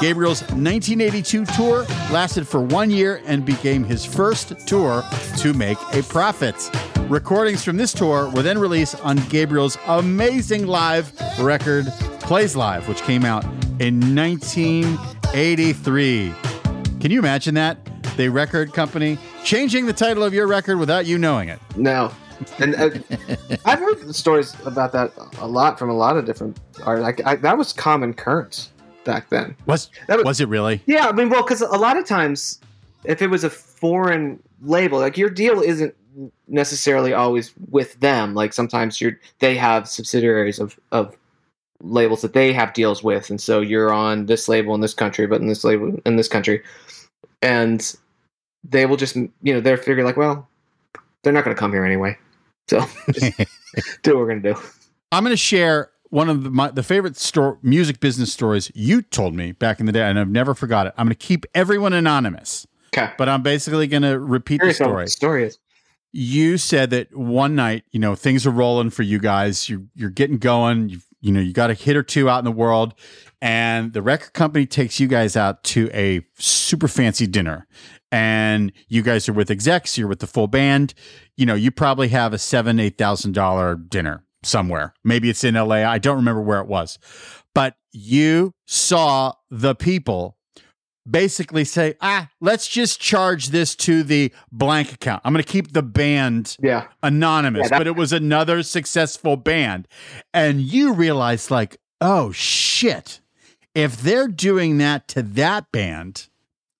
Gabriel's 0.00 0.42
1982 0.42 1.44
tour 1.46 1.82
lasted 2.12 2.46
for 2.46 2.60
one 2.60 2.90
year 2.90 3.20
and 3.26 3.44
became 3.44 3.82
his 3.82 4.04
first 4.04 4.66
tour 4.66 5.02
to 5.38 5.52
make 5.52 5.78
a 5.92 6.02
profit. 6.04 6.54
Recordings 7.08 7.64
from 7.64 7.76
this 7.76 7.92
tour 7.92 8.30
were 8.30 8.42
then 8.42 8.58
released 8.58 9.00
on 9.04 9.16
Gabriel's 9.28 9.76
amazing 9.86 10.66
live 10.66 11.12
record, 11.40 11.86
Plays 12.20 12.56
Live, 12.56 12.88
which 12.88 13.02
came 13.02 13.24
out 13.24 13.44
in 13.80 14.14
1983. 14.14 16.34
Can 17.00 17.10
you 17.10 17.18
imagine 17.18 17.54
that? 17.54 17.78
The 18.16 18.28
record 18.28 18.72
company 18.72 19.18
changing 19.44 19.86
the 19.86 19.92
title 19.92 20.22
of 20.22 20.32
your 20.32 20.46
record 20.46 20.78
without 20.78 21.06
you 21.06 21.18
knowing 21.18 21.48
it. 21.48 21.58
No. 21.76 22.12
And 22.58 22.74
uh, 22.74 22.90
I've 23.64 23.78
heard 23.78 24.14
stories 24.14 24.54
about 24.64 24.92
that 24.92 25.12
a 25.38 25.46
lot 25.46 25.78
from 25.78 25.90
a 25.90 25.94
lot 25.94 26.16
of 26.16 26.24
different 26.24 26.58
art. 26.84 27.00
Like 27.00 27.24
I, 27.26 27.36
that 27.36 27.56
was 27.58 27.72
common 27.72 28.14
currents 28.14 28.70
back 29.04 29.28
then. 29.30 29.56
Was 29.66 29.90
That 30.08 30.18
was- 30.18 30.24
was 30.24 30.40
it 30.40 30.48
really? 30.48 30.82
Yeah, 30.86 31.08
I 31.08 31.12
mean, 31.12 31.28
well, 31.30 31.42
because 31.42 31.60
a 31.62 31.66
lot 31.78 31.96
of 31.96 32.04
times, 32.06 32.60
if 33.04 33.22
it 33.22 33.28
was 33.28 33.44
a 33.44 33.50
foreign 33.50 34.42
label, 34.62 34.98
like 34.98 35.16
your 35.16 35.30
deal 35.30 35.60
isn't 35.60 35.94
necessarily 36.48 37.12
always 37.12 37.52
with 37.70 37.98
them. 38.00 38.34
Like 38.34 38.52
sometimes 38.52 39.00
you're 39.00 39.18
they 39.40 39.54
have 39.56 39.88
subsidiaries 39.88 40.58
of 40.58 40.78
of 40.92 41.16
labels 41.82 42.22
that 42.22 42.32
they 42.32 42.52
have 42.54 42.72
deals 42.72 43.02
with, 43.02 43.28
and 43.30 43.40
so 43.40 43.60
you're 43.60 43.92
on 43.92 44.26
this 44.26 44.48
label 44.48 44.74
in 44.74 44.80
this 44.80 44.94
country, 44.94 45.26
but 45.26 45.40
in 45.40 45.46
this 45.46 45.62
label 45.62 45.94
in 46.06 46.16
this 46.16 46.28
country, 46.28 46.62
and 47.42 47.94
they 48.64 48.86
will 48.86 48.96
just 48.96 49.14
you 49.16 49.30
know 49.54 49.60
they're 49.60 49.76
figuring 49.76 50.06
like, 50.06 50.16
well, 50.16 50.48
they're 51.22 51.32
not 51.34 51.44
going 51.44 51.54
to 51.54 51.60
come 51.60 51.72
here 51.72 51.84
anyway, 51.84 52.16
so 52.68 52.80
do 54.02 54.12
what 54.14 54.16
we're 54.16 54.26
going 54.28 54.42
to 54.42 54.54
do. 54.54 54.60
I'm 55.12 55.22
going 55.24 55.32
to 55.32 55.36
share 55.36 55.90
one 56.10 56.28
of 56.28 56.44
the, 56.44 56.50
my, 56.50 56.70
the 56.70 56.82
favorite 56.82 57.16
store, 57.16 57.58
music 57.62 58.00
business 58.00 58.32
stories 58.32 58.70
you 58.74 59.02
told 59.02 59.34
me 59.34 59.52
back 59.52 59.80
in 59.80 59.86
the 59.86 59.92
day, 59.92 60.02
and 60.02 60.18
I've 60.18 60.28
never 60.28 60.54
forgot 60.54 60.86
it. 60.86 60.94
I'm 60.96 61.06
going 61.06 61.16
to 61.16 61.26
keep 61.26 61.46
everyone 61.54 61.92
anonymous, 61.92 62.66
Okay. 62.96 63.12
but 63.18 63.28
I'm 63.28 63.42
basically 63.42 63.86
going 63.86 64.02
to 64.02 64.18
repeat 64.18 64.56
the 64.58 64.72
Curious 64.72 64.80
on 64.80 64.92
what 64.92 64.92
story. 64.92 65.04
the 65.04 65.10
story 65.10 65.44
is. 65.46 65.58
You 66.12 66.56
said 66.58 66.90
that 66.90 67.14
one 67.14 67.54
night, 67.56 67.84
you 67.90 68.00
know, 68.00 68.14
things 68.14 68.46
are 68.46 68.50
rolling 68.50 68.90
for 68.90 69.02
you 69.02 69.18
guys. 69.18 69.68
You're 69.68 69.82
you're 69.94 70.08
getting 70.10 70.38
going. 70.38 70.88
You 70.88 71.00
you 71.26 71.32
know, 71.32 71.40
you 71.40 71.52
got 71.52 71.70
a 71.70 71.74
hit 71.74 71.96
or 71.96 72.04
two 72.04 72.30
out 72.30 72.38
in 72.38 72.44
the 72.44 72.52
world, 72.52 72.94
and 73.42 73.92
the 73.92 74.00
record 74.00 74.32
company 74.32 74.64
takes 74.64 75.00
you 75.00 75.08
guys 75.08 75.36
out 75.36 75.64
to 75.64 75.90
a 75.92 76.24
super 76.38 76.86
fancy 76.86 77.26
dinner. 77.26 77.66
And 78.12 78.72
you 78.86 79.02
guys 79.02 79.28
are 79.28 79.32
with 79.32 79.50
execs. 79.50 79.98
You're 79.98 80.06
with 80.06 80.20
the 80.20 80.28
full 80.28 80.46
band. 80.46 80.94
You 81.36 81.44
know, 81.44 81.56
you 81.56 81.72
probably 81.72 82.08
have 82.08 82.32
a 82.32 82.38
seven 82.38 82.78
eight 82.78 82.96
thousand 82.96 83.32
dollar 83.32 83.74
dinner 83.74 84.24
somewhere. 84.44 84.94
Maybe 85.02 85.28
it's 85.28 85.42
in 85.42 85.56
L.A. 85.56 85.82
I 85.82 85.98
don't 85.98 86.16
remember 86.16 86.40
where 86.40 86.60
it 86.60 86.68
was, 86.68 86.96
but 87.54 87.74
you 87.90 88.52
saw 88.66 89.32
the 89.50 89.74
people 89.74 90.35
basically 91.08 91.64
say, 91.64 91.94
ah, 92.00 92.28
let's 92.40 92.66
just 92.68 93.00
charge 93.00 93.48
this 93.48 93.74
to 93.76 94.02
the 94.02 94.32
blank 94.50 94.92
account. 94.92 95.22
I'm 95.24 95.32
going 95.32 95.42
to 95.44 95.48
keep 95.50 95.72
the 95.72 95.82
band 95.82 96.56
Yeah. 96.60 96.88
anonymous, 97.02 97.68
Yeah, 97.70 97.78
but 97.78 97.86
it 97.86 97.96
was 97.96 98.12
another 98.12 98.62
successful 98.62 99.36
band. 99.36 99.86
And 100.34 100.60
you 100.60 100.92
realize, 100.92 101.50
like, 101.50 101.76
oh 102.00 102.32
shit, 102.32 103.20
if 103.74 103.98
they're 104.02 104.28
doing 104.28 104.78
that 104.78 105.06
to 105.08 105.22
that 105.22 105.70
band, 105.72 106.28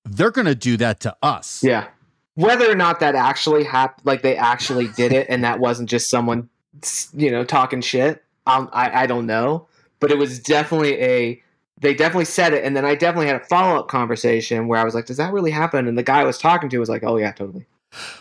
they're 0.05 0.31
going 0.31 0.47
to 0.47 0.55
do 0.55 0.77
that 0.79 1.01
to 1.01 1.16
us. 1.22 1.62
Yeah. 1.62 1.89
Whether 2.35 2.70
or 2.70 2.74
not 2.74 3.01
that 3.01 3.14
actually 3.14 3.64
happened, 3.64 4.05
like 4.05 4.22
they 4.22 4.37
actually 4.37 4.89
did 4.89 5.11
it, 5.12 5.27
and 5.31 5.43
that 5.45 5.59
wasn't 5.59 5.89
just 5.89 6.11
someone, 6.11 6.49
you 7.14 7.31
know, 7.31 7.45
talking 7.45 7.81
shit. 7.81 8.22
Um, 8.47 8.68
I 8.74 9.03
I 9.03 9.07
don't 9.07 9.24
know, 9.27 9.68
but 10.01 10.11
it 10.11 10.18
was 10.18 10.39
definitely 10.39 11.01
a. 11.01 11.43
They 11.79 11.95
definitely 11.95 12.24
said 12.24 12.55
it, 12.55 12.64
and 12.64 12.74
then 12.77 12.85
I 12.85 12.95
definitely 12.95 13.27
had 13.27 13.37
a 13.37 13.45
follow 13.45 13.79
up 13.79 13.89
conversation 13.89 14.66
where 14.66 14.79
I 14.79 14.85
was 14.85 14.95
like, 14.95 15.07
"Does 15.07 15.18
that 15.18 15.33
really 15.33 15.51
happen?" 15.51 15.87
And 15.87 15.99
the 15.99 16.03
guy 16.03 16.20
I 16.20 16.24
was 16.24 16.39
talking 16.39 16.68
to 16.70 16.79
was 16.79 16.89
like, 16.89 17.05
"Oh 17.05 17.16
yeah, 17.16 17.33
totally." 17.33 17.66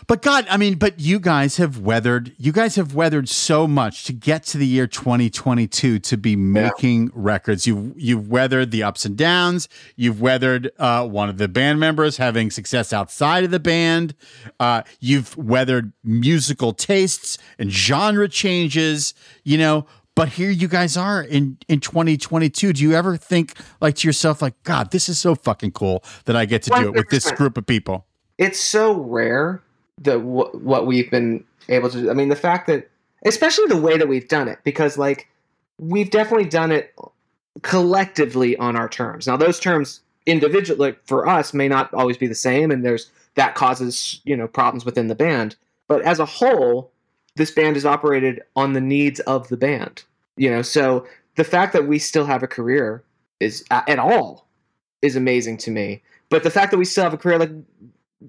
But 0.06 0.22
God, 0.22 0.46
I 0.48 0.56
mean, 0.56 0.76
but 0.76 1.00
you 1.00 1.18
guys 1.18 1.56
have 1.56 1.80
weathered, 1.80 2.32
you 2.38 2.52
guys 2.52 2.76
have 2.76 2.94
weathered 2.94 3.28
so 3.28 3.66
much 3.66 4.04
to 4.04 4.12
get 4.12 4.42
to 4.44 4.58
the 4.58 4.66
year 4.66 4.86
2022 4.86 5.98
to 5.98 6.16
be 6.16 6.36
making 6.36 7.10
records. 7.14 7.66
You've, 7.66 7.92
you've 7.98 8.28
weathered 8.28 8.70
the 8.70 8.82
ups 8.82 9.04
and 9.04 9.16
downs. 9.16 9.68
You've 9.96 10.20
weathered 10.20 10.70
uh, 10.78 11.06
one 11.06 11.28
of 11.28 11.38
the 11.38 11.48
band 11.48 11.80
members 11.80 12.16
having 12.16 12.50
success 12.50 12.92
outside 12.92 13.44
of 13.44 13.50
the 13.50 13.60
band. 13.60 14.14
Uh, 14.58 14.82
you've 15.00 15.36
weathered 15.36 15.92
musical 16.02 16.72
tastes 16.72 17.38
and 17.58 17.70
genre 17.70 18.28
changes, 18.28 19.14
you 19.44 19.58
know. 19.58 19.86
But 20.16 20.30
here 20.30 20.50
you 20.50 20.66
guys 20.66 20.96
are 20.96 21.22
in, 21.22 21.58
in 21.68 21.78
2022. 21.78 22.72
Do 22.72 22.82
you 22.82 22.94
ever 22.94 23.16
think 23.16 23.54
like 23.80 23.94
to 23.96 24.08
yourself, 24.08 24.42
like, 24.42 24.60
God, 24.64 24.90
this 24.90 25.08
is 25.08 25.20
so 25.20 25.36
fucking 25.36 25.72
cool 25.72 26.02
that 26.24 26.34
I 26.34 26.46
get 26.46 26.62
to 26.64 26.70
do 26.70 26.88
it 26.88 26.94
with 26.94 27.10
this 27.10 27.30
group 27.30 27.56
of 27.56 27.66
people? 27.66 28.06
it's 28.38 28.60
so 28.60 29.00
rare 29.00 29.62
that 30.02 30.20
what 30.20 30.86
we've 30.86 31.10
been 31.10 31.44
able 31.68 31.90
to. 31.90 32.10
I 32.10 32.14
mean, 32.14 32.28
the 32.28 32.36
fact 32.36 32.66
that, 32.66 32.90
especially 33.24 33.66
the 33.66 33.76
way 33.76 33.96
that 33.96 34.08
we've 34.08 34.28
done 34.28 34.48
it, 34.48 34.58
because 34.62 34.98
like 34.98 35.28
we've 35.78 36.10
definitely 36.10 36.48
done 36.48 36.72
it 36.72 36.94
collectively 37.62 38.56
on 38.58 38.76
our 38.76 38.88
terms. 38.88 39.26
Now, 39.26 39.36
those 39.36 39.58
terms 39.58 40.00
individually 40.26 40.90
like, 40.90 41.06
for 41.06 41.26
us 41.26 41.54
may 41.54 41.68
not 41.68 41.92
always 41.94 42.18
be 42.18 42.26
the 42.26 42.34
same, 42.34 42.70
and 42.70 42.84
there's 42.84 43.10
that 43.36 43.54
causes 43.54 44.20
you 44.24 44.36
know 44.36 44.48
problems 44.48 44.84
within 44.84 45.08
the 45.08 45.14
band. 45.14 45.56
But 45.88 46.02
as 46.02 46.18
a 46.18 46.26
whole, 46.26 46.90
this 47.36 47.50
band 47.50 47.76
is 47.76 47.86
operated 47.86 48.42
on 48.56 48.72
the 48.72 48.80
needs 48.80 49.20
of 49.20 49.48
the 49.48 49.56
band. 49.56 50.02
You 50.36 50.50
know, 50.50 50.62
so 50.62 51.06
the 51.36 51.44
fact 51.44 51.72
that 51.72 51.86
we 51.86 51.98
still 51.98 52.26
have 52.26 52.42
a 52.42 52.48
career 52.48 53.02
is 53.40 53.64
at 53.70 53.98
all 53.98 54.46
is 55.02 55.16
amazing 55.16 55.58
to 55.58 55.70
me. 55.70 56.02
But 56.28 56.42
the 56.42 56.50
fact 56.50 56.70
that 56.72 56.78
we 56.78 56.84
still 56.84 57.04
have 57.04 57.14
a 57.14 57.18
career, 57.18 57.38
like 57.38 57.52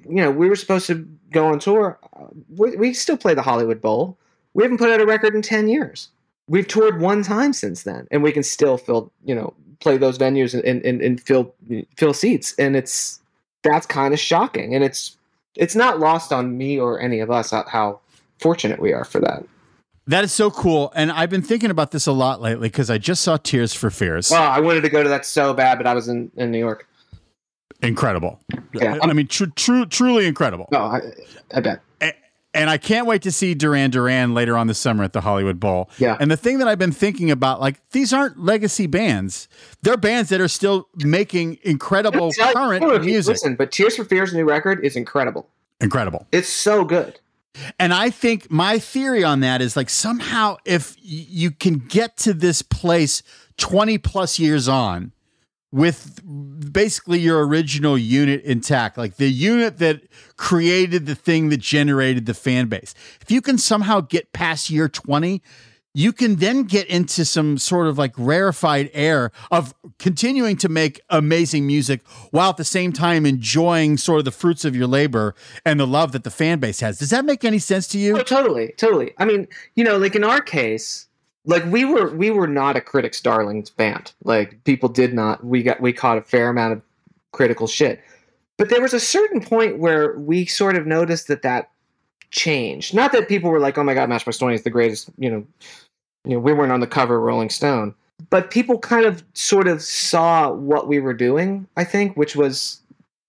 you 0.08 0.22
know, 0.22 0.32
we 0.32 0.50
were 0.50 0.56
supposed 0.56 0.88
to 0.88 1.08
go 1.32 1.48
on 1.48 1.60
tour. 1.60 1.98
Uh, 2.16 2.26
We, 2.58 2.76
we 2.76 2.94
still 2.94 3.18
play 3.18 3.34
the 3.34 3.42
Hollywood 3.42 3.82
Bowl. 3.82 4.18
We 4.54 4.64
haven't 4.64 4.78
put 4.78 4.90
out 4.90 5.02
a 5.02 5.06
record 5.06 5.36
in 5.36 5.42
ten 5.42 5.68
years. 5.68 6.10
We've 6.48 6.68
toured 6.68 7.02
one 7.02 7.24
time 7.24 7.54
since 7.54 7.84
then, 7.84 8.08
and 8.12 8.24
we 8.24 8.32
can 8.32 8.44
still 8.44 8.78
fill, 8.78 9.12
you 9.26 9.36
know, 9.36 9.54
play 9.80 9.98
those 9.98 10.18
venues 10.18 10.54
and 10.54 10.86
and, 10.86 11.02
and 11.02 11.22
fill 11.22 11.54
fill 11.96 12.14
seats. 12.14 12.54
And 12.58 12.76
it's 12.76 13.20
that's 13.64 13.86
kind 13.86 14.14
of 14.14 14.20
shocking, 14.20 14.76
and 14.76 14.84
it's 14.84 15.18
it's 15.56 15.76
not 15.76 16.00
lost 16.00 16.32
on 16.32 16.58
me 16.58 16.80
or 16.80 17.00
any 17.00 17.20
of 17.20 17.32
us 17.32 17.52
how, 17.52 17.66
how 17.68 18.00
fortunate 18.40 18.80
we 18.80 18.94
are 18.94 19.04
for 19.04 19.20
that. 19.20 19.44
That 20.08 20.24
is 20.24 20.32
so 20.32 20.50
cool. 20.50 20.92
And 20.96 21.12
I've 21.12 21.30
been 21.30 21.42
thinking 21.42 21.70
about 21.70 21.92
this 21.92 22.08
a 22.08 22.14
lot 22.14 22.42
lately 22.42 22.70
because 22.70 22.90
I 22.90 22.98
just 22.98 23.22
saw 23.24 23.38
Tears 23.38 23.74
for 23.74 23.90
Fears. 23.90 24.32
Oh, 24.32 24.36
I 24.36 24.60
wanted 24.62 24.82
to 24.82 24.90
go 24.90 25.04
to 25.04 25.10
that 25.10 25.26
so 25.26 25.54
bad, 25.54 25.78
but 25.78 25.86
I 25.86 25.94
was 25.94 26.08
in, 26.08 26.32
in 26.38 26.50
New 26.50 26.60
York. 26.60 26.88
incredible. 27.82 28.40
Yeah. 28.74 28.98
I 29.02 29.14
mean, 29.14 29.28
tr- 29.28 29.46
true, 29.56 29.86
truly 29.86 30.26
incredible. 30.26 30.68
No, 30.72 30.80
I, 30.80 31.02
I 31.54 31.62
bet. 31.62 31.82
And 32.54 32.72
I 32.72 32.78
can't 32.80 33.06
wait 33.06 33.22
to 33.22 33.32
see 33.32 33.54
Duran 33.54 33.92
Duran 33.92 34.34
later 34.34 34.58
on 34.58 34.66
this 34.66 34.80
summer 34.80 35.04
at 35.04 35.14
the 35.14 35.22
Hollywood 35.22 35.60
Bowl. 35.60 35.92
Yeah. 36.00 36.18
And 36.20 36.32
the 36.32 36.38
thing 36.38 36.58
that 36.58 36.68
I've 36.68 36.80
been 36.80 36.92
thinking 36.94 37.30
about, 37.30 37.60
like, 37.60 37.88
these 37.92 38.14
aren't 38.14 38.40
legacy 38.40 38.88
bands. 38.88 39.48
They're 39.84 39.98
bands 39.98 40.30
that 40.30 40.42
are 40.42 40.48
still 40.48 40.88
making 40.96 41.60
incredible 41.62 42.32
current 42.54 43.04
music. 43.06 43.34
Listen, 43.34 43.56
but 43.58 43.72
Tears 43.72 43.96
for 43.96 44.06
Fears' 44.06 44.34
new 44.34 44.44
record 44.44 44.84
is 44.84 44.96
incredible. 44.96 45.48
Incredible. 45.82 46.26
It's 46.32 46.50
so 46.50 46.84
good. 46.84 47.20
And 47.80 47.94
I 47.94 48.10
think 48.10 48.50
my 48.52 48.80
theory 48.80 49.24
on 49.24 49.40
that 49.42 49.62
is 49.62 49.76
like 49.76 49.90
somehow 49.90 50.58
if 50.66 50.96
you 51.02 51.52
can 51.52 51.80
get 51.80 52.18
to 52.18 52.34
this 52.34 52.62
place 52.62 53.24
20 53.58 53.98
plus 53.98 54.40
years 54.40 54.68
on 54.68 55.12
with 55.72 56.22
basically 56.72 57.20
your 57.20 57.46
original 57.46 57.98
unit 57.98 58.44
intact, 58.44 58.98
like 58.98 59.18
the 59.18 59.30
unit 59.30 59.80
that 59.80 60.02
created 60.38 61.06
the 61.06 61.16
thing 61.16 61.50
that 61.50 61.60
generated 61.60 62.26
the 62.26 62.34
fan 62.34 62.68
base. 62.68 62.94
If 63.22 63.30
you 63.30 63.42
can 63.42 63.58
somehow 63.58 64.02
get 64.02 64.32
past 64.32 64.70
year 64.70 64.88
20, 64.88 65.42
you 65.98 66.14
can 66.14 66.36
then 66.36 66.62
get 66.62 66.86
into 66.88 67.26
some 67.26 67.58
sort 67.58 67.88
of 67.88 67.98
like 67.98 68.14
rarefied 68.18 68.88
air 68.94 69.32
of 69.50 69.74
continuing 69.98 70.56
to 70.56 70.70
make 70.70 71.02
amazing 71.10 71.66
music 71.66 72.06
while 72.30 72.52
at 72.52 72.58
the 72.58 72.64
same 72.64 72.94
time 72.94 73.26
enjoying 73.26 73.98
sort 73.98 74.20
of 74.20 74.26
the 74.26 74.32
fruits 74.32 74.64
of 74.64 74.76
your 74.76 74.86
labor 74.86 75.34
and 75.66 75.80
the 75.80 75.88
love 75.88 76.12
that 76.12 76.24
the 76.24 76.30
fan 76.30 76.60
base 76.60 76.82
has. 76.82 77.00
Does 77.00 77.10
that 77.10 77.26
make 77.26 77.44
any 77.44 77.58
sense 77.58 77.88
to 77.88 77.98
Oh, 77.98 78.02
you? 78.18 78.24
totally, 78.24 78.74
totally. 78.78 79.14
I 79.18 79.26
mean, 79.26 79.48
you 79.74 79.84
know, 79.84 79.98
like 79.98 80.16
in 80.16 80.24
our 80.24 80.40
case, 80.40 81.08
like 81.46 81.66
we 81.66 81.84
were 81.84 82.16
we 82.16 82.30
were 82.30 82.48
not 82.48 82.76
a 82.76 82.82
critics 82.82 83.20
darlings 83.20 83.72
band. 83.72 84.14
Like 84.24 84.64
people 84.66 84.90
did 84.90 85.16
not 85.16 85.44
we 85.44 85.64
got 85.64 85.82
we 85.82 85.94
caught 85.94 86.20
a 86.20 86.22
fair 86.22 86.50
amount 86.50 86.74
of 86.74 86.82
critical 87.32 87.66
shit. 87.66 88.02
But 88.58 88.70
there 88.70 88.82
was 88.82 88.94
a 88.94 89.00
certain 89.00 89.42
point 89.42 89.80
where 89.80 90.16
we 90.20 90.46
sort 90.46 90.76
of 90.76 90.86
noticed 90.86 91.28
that 91.30 91.42
that 91.42 91.72
changed. 92.30 92.94
Not 92.94 93.14
that 93.14 93.28
people 93.30 93.50
were 93.50 93.60
like, 93.60 93.78
"Oh 93.78 93.84
my 93.84 93.94
god, 93.94 94.10
Matchbox 94.10 94.38
Twenty 94.38 94.56
is 94.56 94.64
the 94.64 94.70
greatest," 94.70 95.10
you 95.18 95.32
know, 95.32 95.46
you 96.28 96.34
know, 96.34 96.40
we 96.40 96.52
weren't 96.52 96.74
on 96.74 96.82
the 96.82 96.88
cover 96.88 97.16
of 97.16 97.24
Rolling 97.24 97.50
Stone, 97.50 97.96
but 98.30 98.52
people 98.52 98.78
kind 98.80 99.06
of 99.06 99.24
sort 99.34 99.66
of 99.66 99.82
saw 99.82 100.52
what 100.52 100.88
we 100.90 101.00
were 101.00 101.14
doing, 101.14 101.66
I 101.78 101.86
think, 101.86 102.18
which 102.18 102.36
was, 102.36 102.82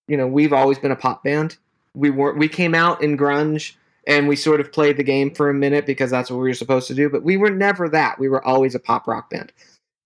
you 0.08 0.16
know, 0.16 0.26
we've 0.26 0.52
always 0.52 0.80
been 0.80 0.90
a 0.90 0.96
pop 0.96 1.22
band. 1.22 1.56
We 1.94 2.10
were 2.10 2.34
we 2.34 2.48
came 2.48 2.74
out 2.74 3.00
in 3.00 3.16
grunge 3.16 3.74
and 4.08 4.26
we 4.26 4.34
sort 4.34 4.60
of 4.60 4.72
played 4.72 4.96
the 4.96 5.04
game 5.04 5.32
for 5.32 5.48
a 5.48 5.54
minute 5.54 5.86
because 5.86 6.10
that's 6.10 6.28
what 6.28 6.38
we 6.38 6.48
were 6.48 6.54
supposed 6.54 6.88
to 6.88 6.94
do, 6.94 7.08
but 7.08 7.22
we 7.22 7.36
were 7.36 7.50
never 7.50 7.88
that. 7.88 8.18
We 8.18 8.28
were 8.28 8.44
always 8.44 8.74
a 8.74 8.80
pop 8.80 9.06
rock 9.06 9.30
band. 9.30 9.52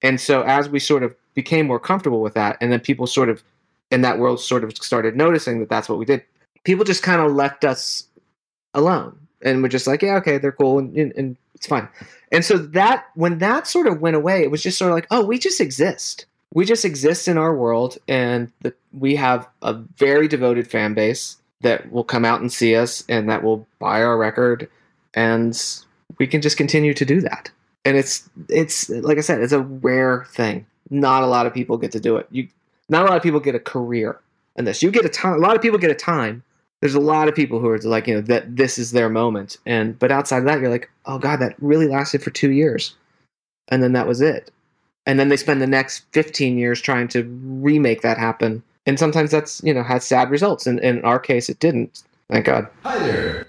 And 0.02 0.20
so 0.20 0.42
as 0.42 0.68
we 0.68 0.78
sort 0.78 1.02
of 1.02 1.14
became 1.32 1.66
more 1.66 1.80
comfortable 1.80 2.20
with 2.20 2.34
that 2.34 2.58
and 2.60 2.70
then 2.70 2.80
people 2.80 3.06
sort 3.06 3.30
of 3.30 3.42
in 3.90 4.02
that 4.02 4.18
world 4.18 4.38
sort 4.38 4.64
of 4.64 4.76
started 4.76 5.16
noticing 5.16 5.60
that 5.60 5.70
that's 5.70 5.88
what 5.88 5.98
we 5.98 6.04
did. 6.04 6.22
People 6.64 6.84
just 6.84 7.02
kind 7.02 7.22
of 7.22 7.32
left 7.32 7.64
us 7.64 8.04
alone 8.74 9.21
and 9.42 9.62
we're 9.62 9.68
just 9.68 9.86
like, 9.86 10.02
yeah, 10.02 10.16
okay, 10.16 10.38
they're 10.38 10.52
cool 10.52 10.78
and, 10.78 10.96
and, 10.96 11.12
and 11.16 11.36
it's 11.54 11.66
fine. 11.66 11.88
And 12.32 12.44
so 12.44 12.56
that 12.58 13.06
when 13.14 13.38
that 13.38 13.66
sort 13.66 13.86
of 13.86 14.00
went 14.00 14.16
away, 14.16 14.42
it 14.42 14.50
was 14.50 14.62
just 14.62 14.78
sort 14.78 14.90
of 14.90 14.96
like, 14.96 15.06
oh, 15.10 15.24
we 15.24 15.38
just 15.38 15.60
exist. 15.60 16.26
We 16.54 16.64
just 16.64 16.84
exist 16.84 17.28
in 17.28 17.38
our 17.38 17.56
world, 17.56 17.96
and 18.08 18.52
the, 18.60 18.74
we 18.92 19.16
have 19.16 19.48
a 19.62 19.72
very 19.96 20.28
devoted 20.28 20.68
fan 20.68 20.92
base 20.92 21.38
that 21.62 21.90
will 21.90 22.04
come 22.04 22.26
out 22.26 22.40
and 22.42 22.52
see 22.52 22.76
us, 22.76 23.04
and 23.08 23.28
that 23.30 23.42
will 23.42 23.66
buy 23.78 24.02
our 24.02 24.18
record, 24.18 24.68
and 25.14 25.58
we 26.18 26.26
can 26.26 26.42
just 26.42 26.58
continue 26.58 26.92
to 26.92 27.04
do 27.06 27.22
that. 27.22 27.50
And 27.86 27.96
it's 27.96 28.28
it's 28.48 28.90
like 28.90 29.16
I 29.16 29.22
said, 29.22 29.40
it's 29.40 29.52
a 29.52 29.62
rare 29.62 30.26
thing. 30.30 30.66
Not 30.90 31.22
a 31.22 31.26
lot 31.26 31.46
of 31.46 31.54
people 31.54 31.78
get 31.78 31.92
to 31.92 32.00
do 32.00 32.16
it. 32.18 32.26
You, 32.30 32.48
not 32.90 33.06
a 33.06 33.08
lot 33.08 33.16
of 33.16 33.22
people 33.22 33.40
get 33.40 33.54
a 33.54 33.60
career 33.60 34.20
in 34.56 34.66
this. 34.66 34.82
You 34.82 34.90
get 34.90 35.06
a 35.06 35.08
time. 35.08 35.34
A 35.34 35.38
lot 35.38 35.56
of 35.56 35.62
people 35.62 35.78
get 35.78 35.90
a 35.90 35.94
time, 35.94 36.42
there's 36.82 36.96
a 36.96 37.00
lot 37.00 37.28
of 37.28 37.34
people 37.36 37.60
who 37.60 37.68
are 37.68 37.78
like 37.78 38.08
you 38.08 38.14
know 38.14 38.20
that 38.20 38.56
this 38.56 38.76
is 38.76 38.90
their 38.90 39.08
moment. 39.08 39.56
And 39.64 39.96
but 39.98 40.10
outside 40.10 40.38
of 40.38 40.44
that 40.44 40.60
you're 40.60 40.68
like 40.68 40.90
oh 41.06 41.18
god 41.18 41.36
that 41.36 41.54
really 41.60 41.86
lasted 41.86 42.22
for 42.22 42.30
two 42.30 42.50
years. 42.50 42.94
And 43.68 43.82
then 43.82 43.92
that 43.92 44.08
was 44.08 44.20
it. 44.20 44.50
And 45.06 45.18
then 45.18 45.28
they 45.28 45.36
spend 45.36 45.62
the 45.62 45.66
next 45.66 46.04
15 46.12 46.58
years 46.58 46.80
trying 46.80 47.08
to 47.08 47.22
remake 47.22 48.02
that 48.02 48.18
happen. 48.18 48.62
And 48.84 48.98
sometimes 48.98 49.30
that's 49.30 49.62
you 49.62 49.72
know 49.72 49.84
has 49.84 50.04
sad 50.04 50.28
results. 50.28 50.66
And, 50.66 50.80
and 50.80 50.98
in 50.98 51.04
our 51.04 51.20
case 51.20 51.48
it 51.48 51.60
didn't. 51.60 52.02
Thank 52.28 52.46
god. 52.46 52.66
Hi 52.82 52.98
there. 52.98 53.46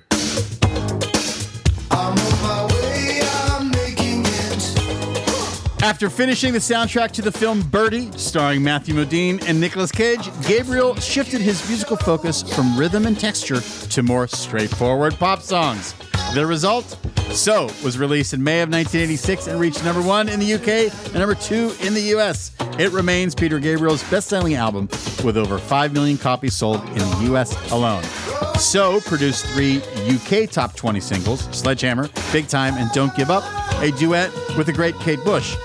After 5.83 6.09
finishing 6.09 6.53
the 6.53 6.59
soundtrack 6.59 7.11
to 7.11 7.21
the 7.21 7.29
film 7.29 7.59
Birdy, 7.59 8.09
starring 8.17 8.63
Matthew 8.63 8.95
Modine 8.95 9.43
and 9.45 9.59
Nicolas 9.59 9.91
Cage, 9.91 10.29
Gabriel 10.47 10.95
shifted 10.95 11.41
his 11.41 11.67
musical 11.67 11.97
focus 11.97 12.41
from 12.55 12.79
rhythm 12.79 13.05
and 13.05 13.19
texture 13.19 13.59
to 13.59 14.01
more 14.01 14.25
straightforward 14.29 15.15
pop 15.15 15.41
songs. 15.41 15.93
The 16.33 16.45
result? 16.45 16.97
So 17.31 17.65
was 17.83 17.97
released 17.97 18.33
in 18.33 18.41
May 18.41 18.61
of 18.61 18.69
1986 18.69 19.47
and 19.47 19.59
reached 19.59 19.83
number 19.83 20.01
one 20.01 20.29
in 20.29 20.39
the 20.39 20.53
UK 20.53 20.93
and 21.07 21.15
number 21.15 21.35
two 21.35 21.75
in 21.81 21.93
the 21.93 22.15
US. 22.15 22.55
It 22.79 22.93
remains 22.93 23.35
Peter 23.35 23.59
Gabriel's 23.59 24.09
best 24.09 24.29
selling 24.29 24.55
album 24.55 24.87
with 25.25 25.35
over 25.35 25.57
5 25.57 25.91
million 25.91 26.17
copies 26.17 26.53
sold 26.53 26.79
in 26.91 26.99
the 26.99 27.33
US 27.33 27.71
alone. 27.73 28.03
So 28.57 29.01
produced 29.01 29.45
three 29.47 29.81
UK 30.07 30.49
top 30.49 30.75
20 30.75 30.99
singles 30.99 31.47
Sledgehammer, 31.51 32.09
Big 32.31 32.47
Time, 32.47 32.75
and 32.77 32.91
Don't 32.91 33.13
Give 33.15 33.29
Up, 33.29 33.43
a 33.81 33.91
duet 33.91 34.31
with 34.57 34.67
the 34.67 34.73
great 34.73 34.95
Kate 34.99 35.23
Bush. 35.23 35.55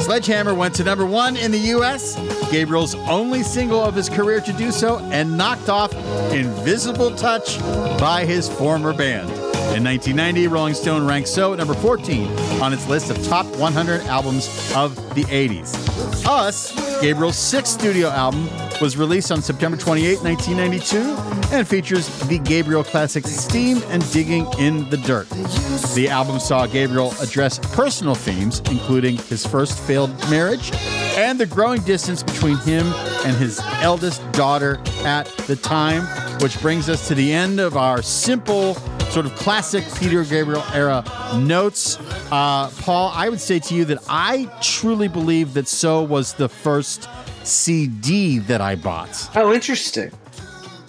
Sledgehammer 0.00 0.54
went 0.54 0.74
to 0.76 0.84
number 0.84 1.06
one 1.06 1.36
in 1.36 1.50
the 1.50 1.58
US, 1.58 2.16
Gabriel's 2.50 2.94
only 2.94 3.42
single 3.42 3.80
of 3.80 3.94
his 3.94 4.08
career 4.08 4.40
to 4.40 4.52
do 4.52 4.70
so, 4.70 4.98
and 4.98 5.36
knocked 5.36 5.68
off 5.68 5.92
Invisible 6.32 7.14
Touch 7.16 7.58
by 7.98 8.24
his 8.24 8.48
former 8.48 8.92
band. 8.92 9.30
In 9.74 9.82
1990, 9.82 10.46
Rolling 10.46 10.74
Stone 10.74 11.06
ranked 11.06 11.28
So 11.28 11.52
at 11.52 11.58
number 11.58 11.74
14 11.74 12.30
on 12.62 12.72
its 12.72 12.88
list 12.88 13.10
of 13.10 13.22
top 13.26 13.46
100 13.56 14.02
albums 14.02 14.48
of 14.74 14.94
the 15.14 15.24
80s. 15.24 15.74
Us, 16.26 16.72
Gabriel's 17.00 17.36
sixth 17.36 17.78
studio 17.80 18.08
album, 18.08 18.48
was 18.80 18.96
released 18.96 19.30
on 19.30 19.42
September 19.42 19.76
28, 19.76 20.22
1992, 20.22 21.54
and 21.54 21.66
features 21.66 22.08
the 22.28 22.38
Gabriel 22.38 22.82
classics 22.82 23.30
Steam 23.30 23.82
and 23.88 24.10
Digging 24.12 24.46
in 24.58 24.88
the 24.90 24.96
Dirt. 24.96 25.28
The 25.94 26.08
album 26.08 26.40
saw 26.40 26.66
Gabriel 26.66 27.12
address 27.20 27.58
personal 27.74 28.14
themes, 28.14 28.60
including 28.70 29.16
his 29.16 29.46
first 29.46 29.78
failed 29.78 30.10
marriage 30.30 30.72
and 31.16 31.38
the 31.38 31.46
growing 31.46 31.80
distance 31.82 32.22
between 32.22 32.58
him 32.58 32.86
and 33.24 33.36
his 33.36 33.60
eldest 33.80 34.20
daughter 34.32 34.78
at 35.04 35.26
the 35.46 35.56
time, 35.56 36.02
which 36.40 36.60
brings 36.60 36.88
us 36.88 37.08
to 37.08 37.14
the 37.14 37.32
end 37.32 37.58
of 37.60 37.76
our 37.76 38.02
simple, 38.02 38.74
sort 39.16 39.24
of 39.24 39.34
classic 39.36 39.82
Peter 39.98 40.22
Gabriel 40.24 40.62
era 40.74 41.02
notes. 41.38 41.98
Uh, 42.30 42.68
Paul, 42.82 43.10
I 43.14 43.30
would 43.30 43.40
say 43.40 43.58
to 43.60 43.74
you 43.74 43.86
that 43.86 43.96
I 44.10 44.44
truly 44.60 45.08
believe 45.08 45.54
that 45.54 45.66
So 45.68 46.02
was 46.02 46.34
the 46.34 46.50
first 46.50 47.08
CD 47.42 48.38
that 48.40 48.60
I 48.60 48.74
bought. 48.76 49.30
oh 49.34 49.54
interesting 49.54 50.10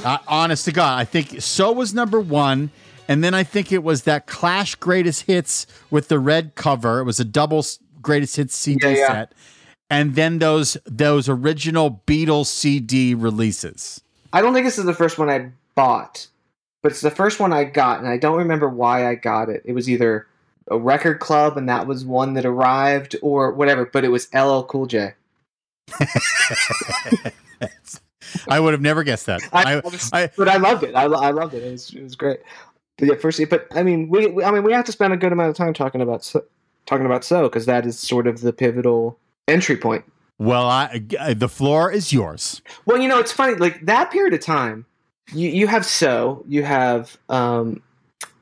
Uh, 0.04 0.18
honest 0.28 0.66
to 0.66 0.74
God, 0.74 1.00
I 1.00 1.06
think 1.06 1.42
So 1.42 1.72
was 1.72 1.94
number 1.94 2.20
one. 2.20 2.70
And 3.08 3.24
then 3.24 3.34
I 3.34 3.44
think 3.46 3.72
it 3.72 3.82
was 3.82 4.04
that 4.04 4.28
Clash 4.28 4.76
Greatest 4.76 5.22
Hits 5.22 5.66
with 5.90 6.10
the 6.10 6.20
red 6.20 6.56
cover. 6.56 7.00
It 7.00 7.06
was 7.06 7.22
a 7.22 7.24
double 7.26 7.66
Greatest 8.02 8.36
Hits 8.36 8.54
CD 8.58 8.88
Yeah, 8.88 8.94
yeah. 8.98 9.08
set. 9.08 9.32
And 9.90 10.16
then 10.16 10.40
those 10.40 10.76
those 10.86 11.30
original 11.30 12.02
Beatles 12.06 12.48
CD 12.48 13.16
releases. 13.16 14.02
i 14.34 14.42
don't 14.42 14.54
think 14.54 14.66
this 14.66 14.78
is 14.78 14.84
the 14.84 14.94
first 14.94 15.18
one 15.18 15.30
i 15.30 15.50
bought 15.76 16.28
but 16.82 16.92
it's 16.92 17.02
the 17.02 17.12
first 17.12 17.40
one 17.40 17.54
i 17.54 17.64
got 17.64 18.00
and 18.00 18.08
i 18.08 18.18
don't 18.18 18.38
remember 18.38 18.70
why 18.70 19.08
i 19.08 19.16
got 19.16 19.50
it 19.50 19.62
it 19.66 19.74
was 19.74 19.90
either 19.90 20.28
a 20.70 20.78
record 20.78 21.20
club 21.20 21.58
and 21.58 21.70
that 21.70 21.88
was 21.88 22.06
one 22.06 22.34
that 22.34 22.46
arrived 22.46 23.16
or 23.22 23.52
whatever 23.52 23.86
but 23.86 24.04
it 24.04 24.10
was 24.10 24.28
ll 24.34 24.64
cool 24.64 24.86
j 24.86 25.14
I 28.50 28.60
would 28.60 28.74
have 28.74 28.82
never 28.82 29.04
guessed 29.04 29.26
that. 29.28 29.42
I, 29.54 29.82
I, 30.14 30.30
but 30.38 30.50
I 30.50 30.58
loved 30.58 30.84
it. 30.84 30.96
I, 30.96 31.04
I 31.04 31.32
loved 31.32 31.54
it. 31.54 31.64
It 31.64 31.72
was, 31.72 31.94
it 31.94 32.04
was 32.04 32.16
great. 32.16 32.40
But 32.98 33.08
yeah, 33.08 33.16
first, 33.16 33.42
but 33.50 33.68
I 33.72 33.84
mean, 33.84 34.10
we, 34.10 34.28
we 34.28 34.44
I 34.44 34.52
mean, 34.52 34.64
we 34.64 34.74
have 34.74 34.86
to 34.86 34.92
spend 34.92 35.14
a 35.14 35.18
good 35.18 35.32
amount 35.32 35.50
of 35.50 35.56
time 35.56 35.74
talking 35.74 36.02
about 36.02 36.24
so, 36.24 36.44
talking 36.86 37.06
about 37.06 37.24
so 37.24 37.44
because 37.44 37.66
that 37.68 37.86
is 37.86 37.98
sort 38.00 38.28
of 38.28 38.42
the 38.42 38.52
pivotal 38.52 39.18
entry 39.48 39.78
point. 39.78 40.04
well, 40.40 40.68
I, 40.68 41.34
the 41.36 41.50
floor 41.50 41.92
is 41.92 42.12
yours. 42.12 42.62
Well, 42.86 43.00
you 43.00 43.08
know, 43.08 43.20
it's 43.20 43.32
funny. 43.32 43.56
Like 43.56 43.86
that 43.86 44.12
period 44.12 44.34
of 44.34 44.42
time, 44.42 44.86
you 45.34 45.50
you 45.50 45.68
have 45.68 45.86
so 45.86 46.44
you 46.48 46.64
have 46.64 47.18
um, 47.30 47.82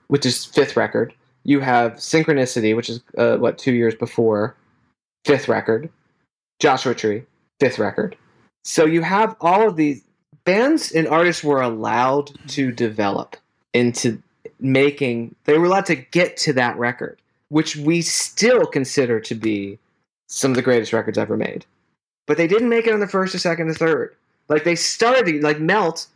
which 0.07 0.25
is 0.25 0.45
fifth 0.45 0.75
record. 0.75 1.13
You 1.43 1.59
have 1.59 1.93
synchronicity, 1.93 2.75
which 2.75 2.89
is 2.89 3.01
uh, 3.17 3.37
what 3.37 3.57
two 3.57 3.73
years 3.73 3.95
before, 3.95 4.55
fifth 5.25 5.47
record. 5.47 5.89
Joshua 6.59 6.95
Tree, 6.95 7.23
fifth 7.59 7.79
record. 7.79 8.15
So 8.63 8.85
you 8.85 9.01
have 9.01 9.35
all 9.41 9.67
of 9.67 9.75
these 9.75 10.01
bands 10.45 10.91
and 10.91 11.07
artists 11.07 11.43
were 11.43 11.61
allowed 11.61 12.31
to 12.49 12.71
develop 12.71 13.35
into 13.73 14.21
making. 14.59 15.35
They 15.43 15.57
were 15.57 15.65
allowed 15.65 15.87
to 15.87 15.95
get 15.95 16.37
to 16.37 16.53
that 16.53 16.77
record, 16.77 17.19
which 17.49 17.75
we 17.75 18.01
still 18.01 18.65
consider 18.65 19.19
to 19.19 19.35
be 19.35 19.77
some 20.27 20.51
of 20.51 20.55
the 20.55 20.61
greatest 20.61 20.93
records 20.93 21.17
ever 21.17 21.37
made. 21.37 21.65
But 22.25 22.37
they 22.37 22.47
didn't 22.47 22.69
make 22.69 22.87
it 22.87 22.93
on 22.93 22.99
the 22.99 23.07
first, 23.07 23.35
or 23.35 23.39
second, 23.39 23.69
or 23.69 23.73
third. 23.73 24.15
Like 24.49 24.63
they 24.63 24.75
started 24.75 25.43
like 25.43 25.59
melt. 25.59 26.07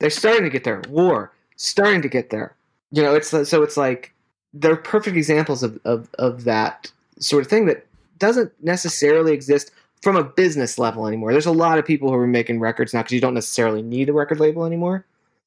They're 0.00 0.10
starting 0.10 0.44
to 0.44 0.50
get 0.50 0.64
there. 0.64 0.82
War 0.88 1.32
starting 1.56 2.02
to 2.02 2.08
get 2.08 2.30
there. 2.30 2.56
You 2.90 3.02
know, 3.02 3.14
it's 3.14 3.28
so 3.28 3.62
it's 3.62 3.76
like 3.76 4.14
they're 4.54 4.76
perfect 4.76 5.16
examples 5.16 5.62
of 5.62 5.78
of 5.84 6.08
of 6.18 6.44
that 6.44 6.90
sort 7.18 7.42
of 7.42 7.50
thing 7.50 7.66
that 7.66 7.86
doesn't 8.18 8.52
necessarily 8.62 9.32
exist 9.32 9.70
from 10.02 10.16
a 10.16 10.24
business 10.24 10.78
level 10.78 11.06
anymore. 11.06 11.32
There's 11.32 11.46
a 11.46 11.52
lot 11.52 11.78
of 11.78 11.84
people 11.84 12.08
who 12.08 12.16
are 12.16 12.26
making 12.26 12.60
records 12.60 12.94
now 12.94 13.00
because 13.00 13.12
you 13.12 13.20
don't 13.20 13.34
necessarily 13.34 13.82
need 13.82 14.08
a 14.08 14.12
record 14.12 14.40
label 14.40 14.64
anymore. 14.64 15.04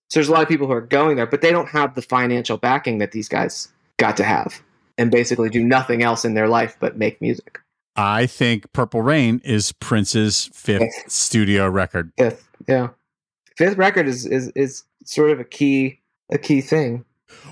So 0.10 0.20
there's 0.20 0.28
a 0.28 0.34
lot 0.34 0.44
of 0.44 0.50
people 0.50 0.68
who 0.68 0.74
are 0.74 0.82
going 0.82 1.16
there, 1.16 1.26
but 1.26 1.42
they 1.42 1.52
don't 1.52 1.70
have 1.70 1.96
the 1.96 2.02
financial 2.02 2.58
backing 2.58 2.98
that 2.98 3.14
these 3.14 3.30
guys 3.30 3.70
got 3.98 4.18
to 4.18 4.26
have 4.26 4.62
and 4.98 5.10
basically 5.10 5.50
do 5.50 5.64
nothing 5.64 6.04
else 6.04 6.26
in 6.26 6.34
their 6.34 6.50
life 6.50 6.76
but 6.80 6.98
make 6.98 7.22
music. 7.22 7.60
I 7.96 8.26
think 8.26 8.72
Purple 8.74 9.02
Rain 9.02 9.42
is 9.44 9.72
Prince's 9.72 10.50
fifth 10.54 11.10
studio 11.10 11.70
record. 11.70 12.12
Fifth, 12.18 12.48
yeah. 12.68 12.90
Fifth 13.62 13.78
record 13.78 14.08
is 14.08 14.26
is 14.26 14.48
is 14.56 14.86
sort 15.06 15.30
of 15.30 15.40
a 15.40 15.44
key 15.44 16.00
a 16.32 16.40
key 16.40 16.62
thing. 16.62 17.06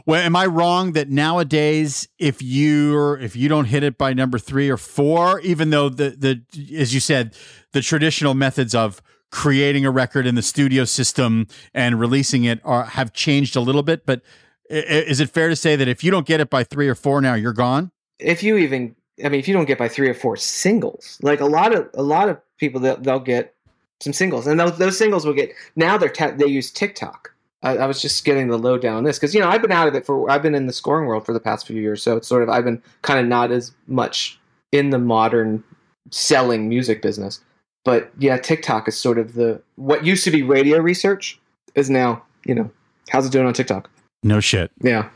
Well, 0.08 0.20
am 0.20 0.36
I 0.36 0.48
wrong 0.48 0.94
that 0.94 1.12
nowadays, 1.12 2.08
if 2.18 2.42
you're 2.42 3.20
if 3.20 3.36
you 3.36 3.48
don't 3.48 3.66
hit 3.66 3.84
it 3.84 3.96
by 3.96 4.14
number 4.14 4.40
three 4.40 4.72
or 4.72 4.78
four, 4.78 5.40
even 5.42 5.70
though 5.70 5.88
the 5.88 6.10
the 6.10 6.76
as 6.76 6.96
you 6.96 7.00
said, 7.00 7.36
the 7.74 7.82
traditional 7.82 8.34
methods 8.34 8.74
of 8.74 9.04
creating 9.30 9.86
a 9.86 9.92
record 9.92 10.26
in 10.26 10.34
the 10.34 10.42
studio 10.42 10.84
system 10.84 11.46
and 11.76 12.00
releasing 12.00 12.44
it 12.44 12.60
are 12.64 12.86
have 12.86 13.14
changed 13.14 13.56
a 13.56 13.62
little 13.62 13.84
bit, 13.84 14.08
but 14.08 14.24
is 14.68 15.20
it 15.20 15.30
fair 15.30 15.48
to 15.48 15.56
say 15.56 15.76
that 15.76 15.88
if 15.88 16.04
you 16.04 16.10
don't 16.10 16.26
get 16.26 16.40
it 16.40 16.50
by 16.50 16.64
three 16.64 16.88
or 16.88 16.96
four 16.96 17.22
now, 17.22 17.36
you're 17.36 17.54
gone? 17.54 17.92
If 18.18 18.42
you 18.42 18.58
even, 18.58 18.96
I 19.24 19.30
mean, 19.30 19.40
if 19.40 19.48
you 19.48 19.54
don't 19.54 19.66
get 19.66 19.78
by 19.78 19.90
three 19.90 20.10
or 20.10 20.16
four 20.16 20.38
singles, 20.38 21.20
like 21.22 21.40
a 21.40 21.46
lot 21.46 21.76
of 21.76 21.88
a 21.94 22.02
lot 22.02 22.30
of 22.30 22.42
people, 22.58 22.82
they'll 22.82 23.20
get 23.20 23.54
some 24.02 24.14
singles, 24.14 24.48
and 24.48 24.60
those 24.60 24.78
those 24.78 24.98
singles 24.98 25.26
will 25.26 25.34
get. 25.34 25.54
Now 25.76 25.98
they're 25.98 26.14
they 26.38 26.48
use 26.48 26.72
TikTok. 26.72 27.34
I, 27.62 27.78
I 27.78 27.86
was 27.88 28.02
just 28.02 28.24
getting 28.24 28.48
the 28.48 28.58
lowdown 28.58 28.96
on 28.96 29.04
this 29.04 29.18
because 29.18 29.34
you 29.34 29.42
know 29.42 29.50
I've 29.50 29.62
been 29.62 29.72
out 29.72 29.88
of 29.88 29.96
it 29.96 30.06
for 30.06 30.30
I've 30.30 30.42
been 30.42 30.56
in 30.56 30.68
the 30.68 30.74
scoring 30.74 31.08
world 31.08 31.26
for 31.26 31.34
the 31.34 31.40
past 31.40 31.68
few 31.68 31.82
years, 31.82 32.02
so 32.02 32.16
it's 32.16 32.28
sort 32.28 32.44
of 32.44 32.50
I've 32.50 32.64
been 32.64 32.82
kind 33.02 33.20
of 33.20 33.26
not 33.26 33.52
as 33.52 33.74
much 33.88 34.40
in 34.72 34.92
the 34.92 35.00
modern 35.00 35.64
selling 36.12 36.70
music 36.70 37.02
business. 37.02 37.42
But 37.84 38.12
yeah, 38.18 38.38
TikTok 38.38 38.88
is 38.88 38.98
sort 38.98 39.18
of 39.18 39.34
the 39.34 39.62
what 39.76 40.06
used 40.06 40.24
to 40.26 40.32
be 40.32 40.44
radio 40.44 40.80
research 40.80 41.40
is 41.76 41.90
now 41.90 42.24
you 42.46 42.56
know 42.56 42.72
how's 43.10 43.26
it 43.26 43.32
doing 43.32 43.46
on 43.46 43.54
TikTok? 43.54 43.90
No 44.24 44.40
shit. 44.40 44.72
Yeah. 44.82 45.10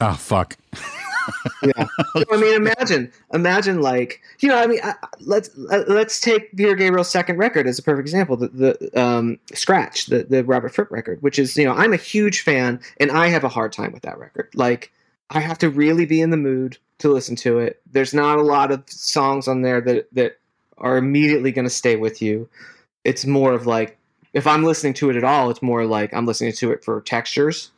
Oh 0.00 0.14
fuck. 0.14 0.56
yeah. 1.62 1.86
I 2.32 2.36
mean, 2.36 2.54
imagine, 2.54 3.12
imagine, 3.32 3.80
like 3.80 4.20
you 4.40 4.48
know, 4.48 4.58
I 4.58 4.66
mean, 4.66 4.80
I, 4.82 4.94
let's 5.20 5.50
uh, 5.70 5.84
let's 5.88 6.20
take 6.20 6.54
Peter 6.56 6.74
Gabriel's 6.74 7.10
second 7.10 7.38
record 7.38 7.66
as 7.66 7.78
a 7.78 7.82
perfect 7.82 8.06
example, 8.06 8.36
the, 8.36 8.48
the 8.48 9.00
um, 9.00 9.38
Scratch, 9.54 10.06
the 10.06 10.24
the 10.24 10.44
Robert 10.44 10.74
Fripp 10.74 10.90
record, 10.90 11.22
which 11.22 11.38
is 11.38 11.56
you 11.56 11.64
know, 11.64 11.72
I'm 11.72 11.92
a 11.92 11.98
huge 11.98 12.42
fan, 12.42 12.80
and 12.98 13.10
I 13.10 13.28
have 13.28 13.44
a 13.44 13.48
hard 13.48 13.72
time 13.72 13.92
with 13.92 14.02
that 14.02 14.18
record. 14.18 14.48
Like, 14.54 14.92
I 15.30 15.40
have 15.40 15.58
to 15.58 15.70
really 15.70 16.06
be 16.06 16.20
in 16.20 16.30
the 16.30 16.36
mood 16.36 16.78
to 16.98 17.08
listen 17.08 17.36
to 17.36 17.58
it. 17.58 17.80
There's 17.90 18.14
not 18.14 18.38
a 18.38 18.42
lot 18.42 18.70
of 18.70 18.84
songs 18.88 19.48
on 19.48 19.62
there 19.62 19.80
that 19.80 20.08
that 20.12 20.38
are 20.78 20.96
immediately 20.96 21.52
going 21.52 21.64
to 21.66 21.70
stay 21.70 21.96
with 21.96 22.20
you. 22.20 22.48
It's 23.04 23.24
more 23.24 23.52
of 23.52 23.66
like, 23.66 23.98
if 24.32 24.46
I'm 24.46 24.64
listening 24.64 24.94
to 24.94 25.10
it 25.10 25.16
at 25.16 25.24
all, 25.24 25.50
it's 25.50 25.62
more 25.62 25.84
like 25.84 26.12
I'm 26.14 26.26
listening 26.26 26.52
to 26.54 26.72
it 26.72 26.84
for 26.84 27.00
textures. 27.00 27.70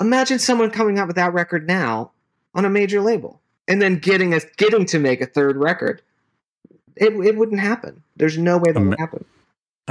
Imagine 0.00 0.38
someone 0.38 0.70
coming 0.70 0.98
out 0.98 1.06
with 1.06 1.16
that 1.16 1.32
record 1.32 1.66
now 1.66 2.12
on 2.54 2.64
a 2.64 2.70
major 2.70 3.00
label 3.00 3.40
and 3.66 3.80
then 3.82 3.98
getting 3.98 4.34
a 4.34 4.40
getting 4.56 4.84
to 4.86 4.98
make 4.98 5.20
a 5.20 5.26
third 5.26 5.56
record 5.56 6.02
it, 6.96 7.12
it 7.12 7.36
wouldn't 7.36 7.60
happen 7.60 8.02
there's 8.16 8.38
no 8.38 8.56
way 8.58 8.72
that 8.72 8.76
Ama- 8.80 8.90
would 8.90 8.98
happen 8.98 9.24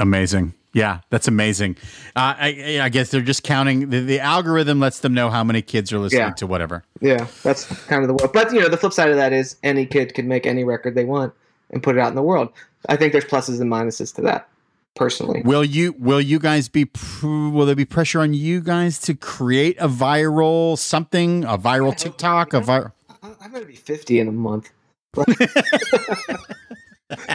Amazing. 0.00 0.54
Yeah, 0.74 1.00
that's 1.10 1.26
amazing. 1.26 1.76
Uh, 2.14 2.34
I, 2.38 2.78
I 2.82 2.88
guess 2.88 3.10
they're 3.10 3.20
just 3.20 3.42
counting. 3.42 3.90
The, 3.90 3.98
the 4.00 4.20
algorithm 4.20 4.78
lets 4.78 5.00
them 5.00 5.12
know 5.12 5.28
how 5.28 5.42
many 5.42 5.60
kids 5.60 5.92
are 5.92 5.98
listening 5.98 6.20
Yeah. 6.20 6.30
to 6.34 6.46
whatever. 6.46 6.84
yeah 7.00 7.26
that's 7.42 7.64
kind 7.86 8.02
of 8.02 8.08
the 8.08 8.14
world 8.14 8.32
but 8.32 8.52
you 8.52 8.60
know 8.60 8.68
the 8.68 8.76
flip 8.76 8.92
side 8.92 9.10
of 9.10 9.16
that 9.16 9.32
is 9.32 9.56
any 9.64 9.86
kid 9.86 10.14
can 10.14 10.28
make 10.28 10.46
any 10.46 10.62
record 10.62 10.94
they 10.94 11.04
want 11.04 11.32
and 11.70 11.82
put 11.82 11.96
it 11.96 12.00
out 12.00 12.08
in 12.10 12.14
the 12.14 12.22
world 12.22 12.50
i 12.88 12.94
think 12.96 13.12
there's 13.12 13.24
pluses 13.24 13.60
and 13.60 13.70
minuses 13.72 14.14
to 14.14 14.20
that 14.22 14.48
personally 14.96 15.42
Will 15.44 15.64
you 15.64 15.94
will 15.98 16.20
you 16.20 16.38
guys 16.38 16.68
be 16.68 16.86
will 17.22 17.66
there 17.66 17.76
be 17.76 17.84
pressure 17.84 18.20
on 18.20 18.34
you 18.34 18.60
guys 18.60 18.98
to 19.00 19.14
create 19.14 19.76
a 19.78 19.88
viral 19.88 20.76
something, 20.76 21.44
a 21.44 21.56
viral 21.58 21.96
TikTok, 21.96 22.52
a 22.54 22.60
viral 22.60 22.92
i'm 23.22 23.50
going 23.50 23.62
to 23.62 23.68
be 23.68 23.74
50 23.76 24.20
in 24.20 24.28
a 24.28 24.32
month 24.32 24.70
I'm 25.16 25.26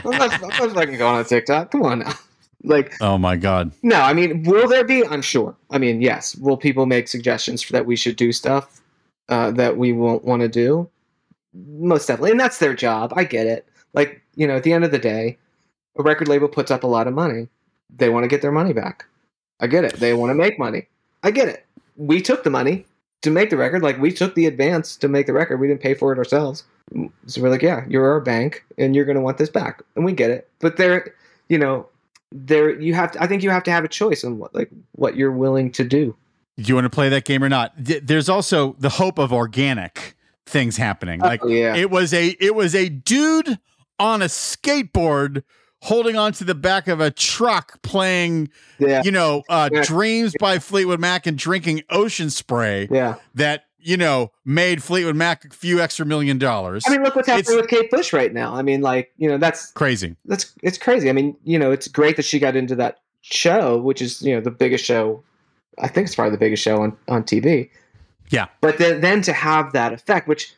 not, 0.06 0.34
I'm 0.34 0.42
not 0.42 0.54
fucking 0.74 0.98
going 0.98 1.02
on 1.18 1.26
TikTok. 1.26 1.72
Come 1.72 1.84
on 1.84 2.00
now. 2.00 2.14
Like, 2.64 2.94
Oh 3.02 3.18
my 3.18 3.36
god. 3.36 3.72
no, 3.82 4.00
I 4.00 4.14
mean, 4.14 4.44
will 4.44 4.68
there 4.70 4.86
be? 4.86 5.06
I'm 5.06 5.22
sure. 5.22 5.56
I 5.72 5.78
mean, 5.80 6.02
yes. 6.02 6.36
Will 6.36 6.56
people 6.58 6.86
make 6.86 7.08
suggestions 7.08 7.62
for 7.62 7.74
that 7.74 7.86
we 7.86 7.96
should 7.96 8.16
do 8.16 8.32
stuff 8.32 8.82
uh, 9.30 9.52
that 9.52 9.78
we 9.78 9.92
won't 9.92 10.24
want 10.24 10.44
to 10.44 10.48
do? 10.48 10.90
Most 11.54 12.08
definitely. 12.08 12.32
And 12.32 12.40
that's 12.40 12.60
their 12.60 12.74
job. 12.76 13.12
I 13.16 13.24
get 13.26 13.48
it. 13.48 13.68
Like, 13.94 14.22
you 14.36 14.48
know, 14.48 14.56
at 14.56 14.64
the 14.64 14.72
end 14.74 14.86
of 14.86 14.92
the 14.92 15.00
day, 15.00 15.38
a 15.98 16.04
record 16.04 16.28
label 16.28 16.48
puts 16.48 16.72
up 16.72 16.84
a 16.84 16.88
lot 16.88 17.08
of 17.08 17.14
money. 17.14 17.48
They 17.96 18.10
want 18.10 18.24
to 18.24 18.28
get 18.28 18.42
their 18.42 18.52
money 18.52 18.74
back. 18.74 19.06
I 19.60 19.68
get 19.68 19.84
it. 19.84 19.94
They 19.96 20.14
want 20.14 20.32
to 20.32 20.36
make 20.36 20.58
money. 20.58 20.88
I 21.24 21.32
get 21.32 21.48
it. 21.48 21.66
We 21.96 22.22
took 22.22 22.44
the 22.44 22.50
money 22.50 22.86
to 23.22 23.30
make 23.30 23.50
the 23.50 23.58
record. 23.58 23.84
Like, 23.84 24.00
we 24.00 24.12
took 24.12 24.36
the 24.36 24.46
advance 24.48 24.98
to 24.98 25.08
make 25.08 25.28
the 25.28 25.34
record. 25.34 25.58
We 25.60 25.68
didn't 25.68 25.82
pay 25.82 25.94
for 25.94 26.12
it 26.12 26.18
ourselves. 26.18 26.64
So 27.28 27.42
we're 27.42 27.50
like, 27.50 27.62
yeah, 27.62 27.86
you're 27.88 28.12
our 28.12 28.20
bank 28.20 28.64
and 28.78 28.96
you're 28.96 29.06
going 29.06 29.16
to 29.16 29.22
want 29.22 29.38
this 29.38 29.50
back. 29.50 29.82
And 29.96 30.04
we 30.04 30.12
get 30.12 30.32
it. 30.32 30.50
But 30.60 30.78
there, 30.78 31.14
you 31.48 31.58
know, 31.58 31.88
there 32.32 32.78
you 32.80 32.94
have 32.96 33.12
to, 33.14 33.24
I 33.24 33.28
think 33.28 33.44
you 33.44 33.52
have 33.52 33.64
to 33.64 33.72
have 33.72 33.84
a 33.84 33.88
choice 33.88 34.24
on 34.24 34.40
what 34.40 34.54
like 34.56 34.70
what 34.94 35.16
you're 35.16 35.32
willing 35.32 35.72
to 35.74 35.84
do. 35.84 36.16
Do 36.58 36.64
you 36.64 36.76
want 36.76 36.86
to 36.86 36.90
play 36.90 37.08
that 37.10 37.26
game 37.26 37.44
or 37.44 37.50
not? 37.50 37.74
There's 37.78 38.28
also 38.28 38.76
the 38.80 38.90
hope 38.90 39.18
of 39.20 39.32
organic 39.32 40.16
things 40.46 40.78
happening. 40.78 41.22
Oh, 41.24 41.28
like 41.28 41.44
Oh, 41.44 41.48
yeah. 41.48 41.76
it 41.76 41.90
was 41.92 42.12
a 42.14 42.30
it 42.40 42.56
was 42.56 42.74
a 42.76 42.90
dude 42.90 43.60
on 44.00 44.22
a 44.22 44.26
skateboard 44.26 45.44
holding 45.84 46.16
onto 46.16 46.46
the 46.46 46.56
back 46.56 46.88
of 46.88 47.02
a 47.02 47.12
truck 47.12 47.82
playing, 47.82 48.50
Yeah. 48.80 49.02
you 49.04 49.12
know, 49.12 49.44
uh, 49.50 49.70
Yeah. 49.72 49.84
Dreams 49.84 50.34
by 50.40 50.58
Fleetwood 50.60 51.02
Mac 51.02 51.28
and 51.28 51.38
drinking 51.38 51.84
ocean 51.90 52.30
spray 52.30 52.88
Yeah. 52.90 53.16
that, 53.36 53.66
you 53.82 53.98
know, 53.98 54.32
made 54.46 54.82
Fleetwood 54.82 55.18
Mac 55.18 55.44
a 55.44 55.50
few 55.50 55.82
extra 55.82 56.06
million 56.06 56.38
dollars. 56.38 56.86
I 56.88 56.92
mean, 56.92 57.04
look 57.04 57.18
what's 57.18 57.28
happening 57.28 57.42
It's- 57.42 57.56
with 57.58 57.68
Kate 57.70 57.92
Bush 57.92 58.14
right 58.14 58.34
now. 58.34 58.56
I 58.56 58.62
mean, 58.62 58.80
like, 58.82 59.12
you 59.18 59.28
know, 59.28 59.38
that's 59.38 59.72
Crazy. 59.72 60.16
that's 60.24 60.54
it's 60.64 60.78
crazy. 60.78 61.10
I 61.10 61.12
mean, 61.12 61.36
you 61.44 61.60
know, 61.60 61.72
it's 61.74 61.90
great 61.90 62.16
that 62.16 62.24
she 62.24 62.40
got 62.40 62.56
into 62.56 62.76
that 62.76 63.00
show, 63.20 63.78
which 63.78 64.02
is, 64.02 64.22
you 64.22 64.34
know, 64.34 64.40
the 64.40 64.52
biggest 64.52 64.86
show 64.86 65.22
I 65.80 65.88
think 65.90 66.06
it's 66.06 66.16
probably 66.16 66.32
the 66.32 66.38
biggest 66.38 66.64
show 66.64 66.82
on, 66.84 66.96
on 67.10 67.24
TV. 67.24 67.70
Yeah. 68.30 68.46
But 68.62 68.78
then 68.78 69.02
then 69.02 69.22
to 69.24 69.34
have 69.34 69.74
that 69.74 69.92
effect, 69.92 70.28
which 70.30 70.54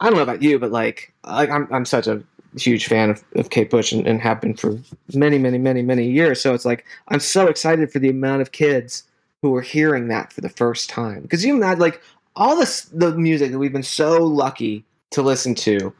I 0.00 0.06
don't 0.06 0.16
know 0.16 0.22
about 0.22 0.42
you, 0.42 0.60
but 0.60 0.70
like 0.70 1.12
like 1.26 1.50
I'm 1.50 1.66
I'm 1.72 1.84
such 1.86 2.06
a 2.06 2.22
huge 2.56 2.86
fan 2.86 3.10
of, 3.10 3.24
of 3.36 3.50
Kate 3.50 3.70
Bush 3.70 3.92
and, 3.92 4.06
and 4.06 4.20
have 4.20 4.40
been 4.40 4.54
for 4.54 4.78
many, 5.14 5.38
many, 5.38 5.58
many, 5.58 5.82
many 5.82 6.08
years. 6.10 6.40
So 6.40 6.54
it's 6.54 6.64
like 6.64 6.84
I'm 7.08 7.20
so 7.20 7.46
excited 7.46 7.90
for 7.92 7.98
the 7.98 8.10
amount 8.10 8.42
of 8.42 8.52
kids 8.52 9.04
who 9.42 9.54
are 9.56 9.60
hearing 9.62 10.08
that 10.08 10.32
for 10.32 10.40
the 10.40 10.48
first 10.48 10.88
time. 10.88 11.22
Because 11.22 11.44
you 11.44 11.54
imagine 11.54 11.80
like 11.80 12.00
all 12.36 12.56
this 12.56 12.82
the 12.86 13.12
music 13.16 13.52
that 13.52 13.58
we've 13.58 13.72
been 13.72 13.82
so 13.82 14.24
lucky 14.24 14.84
to 15.10 15.22
listen 15.22 15.54
to 15.56 15.92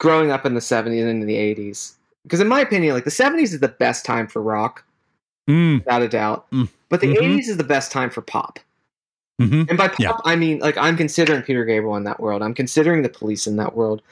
growing 0.00 0.30
up 0.30 0.44
in 0.46 0.54
the 0.54 0.60
70s 0.60 1.00
and 1.02 1.22
in 1.22 1.26
the 1.26 1.36
80s. 1.36 1.94
Because 2.24 2.40
in 2.40 2.48
my 2.48 2.60
opinion, 2.60 2.94
like 2.94 3.04
the 3.04 3.10
70s 3.10 3.52
is 3.52 3.60
the 3.60 3.68
best 3.68 4.04
time 4.04 4.26
for 4.26 4.42
rock, 4.42 4.82
Mm, 5.48 5.78
without 5.78 6.02
a 6.02 6.08
doubt. 6.08 6.50
Mm. 6.50 6.68
But 6.88 7.00
the 7.00 7.06
Mhm. 7.08 7.20
80s 7.38 7.48
is 7.48 7.56
the 7.56 7.64
best 7.64 7.92
time 7.92 8.10
for 8.10 8.20
pop. 8.20 8.58
hmm 9.38 9.62
And 9.68 9.76
by 9.78 9.88
pop, 9.88 10.00
Yeah. 10.00 10.16
I 10.24 10.34
mean 10.34 10.58
like 10.60 10.76
I'm 10.78 10.96
considering 10.96 11.42
Peter 11.42 11.64
Gabriel 11.64 11.94
in 11.96 12.04
that 12.04 12.20
world. 12.20 12.42
I'm 12.42 12.54
considering 12.54 13.02
the 13.02 13.08
Police 13.08 13.46
in 13.46 13.56
that 13.56 13.76
world. 13.76 14.02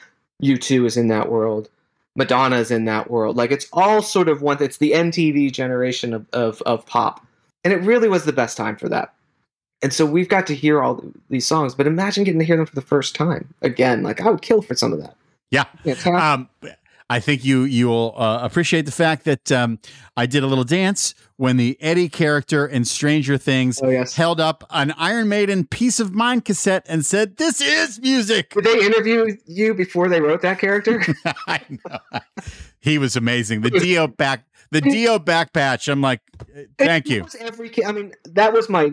U2 0.43 0.85
is 0.85 0.95
in 0.97 1.07
that 1.09 1.29
world. 1.31 1.69
Madonna 2.15 2.57
is 2.57 2.71
in 2.71 2.85
that 2.85 3.09
world. 3.09 3.35
Like 3.35 3.51
it's 3.51 3.67
all 3.73 4.01
sort 4.01 4.29
of 4.29 4.41
one. 4.41 4.61
It's 4.61 4.77
the 4.77 4.91
MTV 4.91 5.51
generation 5.51 6.13
of, 6.13 6.25
of 6.33 6.61
of 6.63 6.85
pop, 6.85 7.25
and 7.63 7.73
it 7.73 7.81
really 7.81 8.07
was 8.07 8.25
the 8.25 8.33
best 8.33 8.57
time 8.57 8.75
for 8.75 8.89
that. 8.89 9.13
And 9.81 9.93
so 9.93 10.05
we've 10.05 10.29
got 10.29 10.47
to 10.47 10.55
hear 10.55 10.81
all 10.81 11.03
these 11.29 11.45
songs, 11.45 11.75
but 11.75 11.85
imagine 11.85 12.23
getting 12.23 12.39
to 12.39 12.45
hear 12.45 12.57
them 12.57 12.65
for 12.65 12.75
the 12.75 12.81
first 12.81 13.13
time 13.15 13.53
again. 13.61 14.03
Like 14.03 14.21
I 14.21 14.29
would 14.29 14.41
kill 14.41 14.61
for 14.61 14.75
some 14.75 14.93
of 14.93 14.99
that. 14.99 15.15
Yeah. 15.51 15.65
Um, 16.05 16.49
I 17.09 17.19
think 17.19 17.45
you 17.45 17.63
you 17.63 17.87
will 17.87 18.19
uh, 18.19 18.39
appreciate 18.41 18.85
the 18.85 18.91
fact 18.91 19.25
that 19.25 19.51
um, 19.51 19.79
I 20.17 20.25
did 20.25 20.43
a 20.43 20.47
little 20.47 20.63
dance 20.63 21.13
when 21.37 21.57
the 21.57 21.77
Eddie 21.79 22.09
character 22.09 22.65
in 22.65 22.83
Stranger 22.83 23.37
Things 23.37 23.79
oh 23.83 23.89
yes. 23.89 24.15
held 24.15 24.39
up 24.39 24.63
an 24.71 24.91
Iron 24.97 25.29
Maiden 25.29 25.67
Piece 25.67 25.99
of 25.99 26.15
Mind 26.15 26.45
cassette 26.45 26.83
and 26.89 27.05
said, 27.05 27.37
"This 27.37 27.61
is 27.61 27.99
music." 28.01 28.51
Did 28.51 28.63
they 28.63 28.83
interview 28.83 29.37
you 29.45 29.75
before 29.75 30.09
they 30.09 30.19
wrote 30.19 30.41
that 30.41 30.57
character? 30.57 31.03
I 31.47 31.61
know. 31.69 32.19
He 32.79 32.97
was 32.97 33.15
amazing. 33.15 33.61
The 33.61 33.71
Dio 33.71 34.07
back, 34.07 34.45
the 34.71 34.81
Dio 34.81 35.19
back 35.19 35.53
patch. 35.53 35.87
I'm 35.87 36.01
like, 36.01 36.21
thank 36.79 37.05
It 37.05 37.11
you. 37.11 37.23
was 37.23 37.35
Every 37.35 37.69
kid. 37.69 37.85
I 37.85 37.91
mean, 37.91 38.13
that 38.25 38.51
was 38.51 38.67
my 38.67 38.91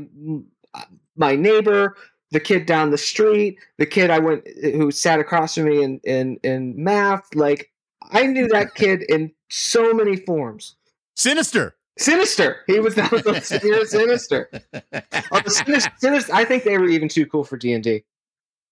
my 1.17 1.35
neighbor, 1.35 1.97
the 2.31 2.41
kid 2.41 2.67
down 2.67 2.91
the 2.91 2.99
street, 2.99 3.59
the 3.79 3.87
kid 3.87 4.11
I 4.11 4.19
went 4.19 4.47
who 4.63 4.91
sat 4.91 5.19
across 5.19 5.55
from 5.55 5.65
me 5.65 5.83
in 5.83 5.99
in 6.05 6.37
in 6.43 6.75
math. 6.77 7.35
Like 7.35 7.72
I 8.13 8.27
knew 8.27 8.49
that 8.49 8.75
kid 8.77 9.03
in 9.03 9.33
so 9.51 9.93
many 9.93 10.17
forms. 10.17 10.77
Sinister. 11.17 11.77
Sinister. 11.99 12.59
He 12.67 12.81
was 12.81 12.95
that 12.95 13.11
was 13.13 13.47
Sinister. 13.47 14.49
The 14.73 15.51
Sinister, 15.51 15.93
Sinister. 15.99 16.35
I 16.35 16.45
think 16.45 16.65
they 16.65 16.79
were 16.79 16.89
even 16.89 17.09
too 17.09 17.27
cool 17.27 17.45
for 17.45 17.57
D 17.57 17.73
and 17.73 17.85
D. 17.85 18.05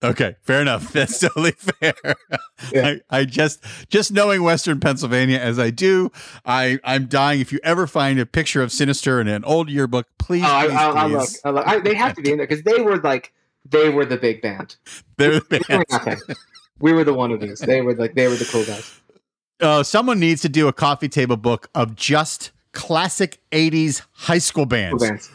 Okay, 0.02 0.36
fair 0.42 0.62
enough. 0.62 0.90
That's 0.94 1.18
totally 1.18 1.50
fair. 1.52 1.92
Yeah. 2.72 2.94
I, 3.10 3.18
I 3.18 3.24
just 3.26 3.62
just 3.90 4.12
knowing 4.12 4.42
Western 4.42 4.80
Pennsylvania 4.80 5.38
as 5.38 5.58
I 5.58 5.68
do, 5.68 6.10
I 6.46 6.78
I'm 6.84 7.06
dying. 7.06 7.40
If 7.40 7.52
you 7.52 7.60
ever 7.62 7.86
find 7.86 8.18
a 8.18 8.24
picture 8.24 8.62
of 8.62 8.72
Sinister 8.72 9.20
in 9.20 9.28
an 9.28 9.44
old 9.44 9.68
yearbook, 9.68 10.06
please, 10.18 10.42
Oh, 10.46 10.64
please, 10.66 10.72
I, 10.74 10.90
I 10.90 11.06
look. 11.06 11.20
please. 11.20 11.40
I 11.44 11.50
look. 11.50 11.66
I, 11.66 11.78
they 11.80 11.94
have 11.94 12.14
to 12.16 12.22
be 12.22 12.30
in 12.32 12.38
there 12.38 12.46
because 12.46 12.62
they 12.64 12.80
were 12.80 12.96
like 13.02 13.34
they 13.68 13.90
were 13.90 14.06
the 14.06 14.16
big 14.16 14.40
band. 14.40 14.76
They're 15.18 15.40
the 15.40 15.62
We 15.68 15.76
were 15.76 15.84
nothing. 15.90 16.18
We 16.78 16.92
were 16.94 17.04
the 17.04 17.14
wannabes. 17.14 17.58
They 17.66 17.82
were 17.82 17.94
like 17.94 18.14
they 18.14 18.28
were 18.28 18.36
the 18.36 18.46
cool 18.46 18.64
guys. 18.64 18.98
Uh, 19.60 19.82
someone 19.82 20.18
needs 20.20 20.42
to 20.42 20.48
do 20.48 20.68
a 20.68 20.72
coffee 20.72 21.08
table 21.08 21.36
book 21.36 21.68
of 21.74 21.94
just 21.96 22.50
classic 22.72 23.40
'80s 23.52 24.02
high 24.12 24.38
school 24.38 24.62
Cool 24.64 24.68
bands. 24.68 25.02
bands. 25.02 25.30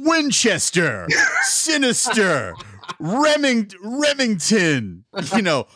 Winchester, 0.00 1.08
Sinister, 1.42 2.54
Reming- 3.00 3.74
Remington, 3.82 5.04
you 5.34 5.42
know, 5.42 5.66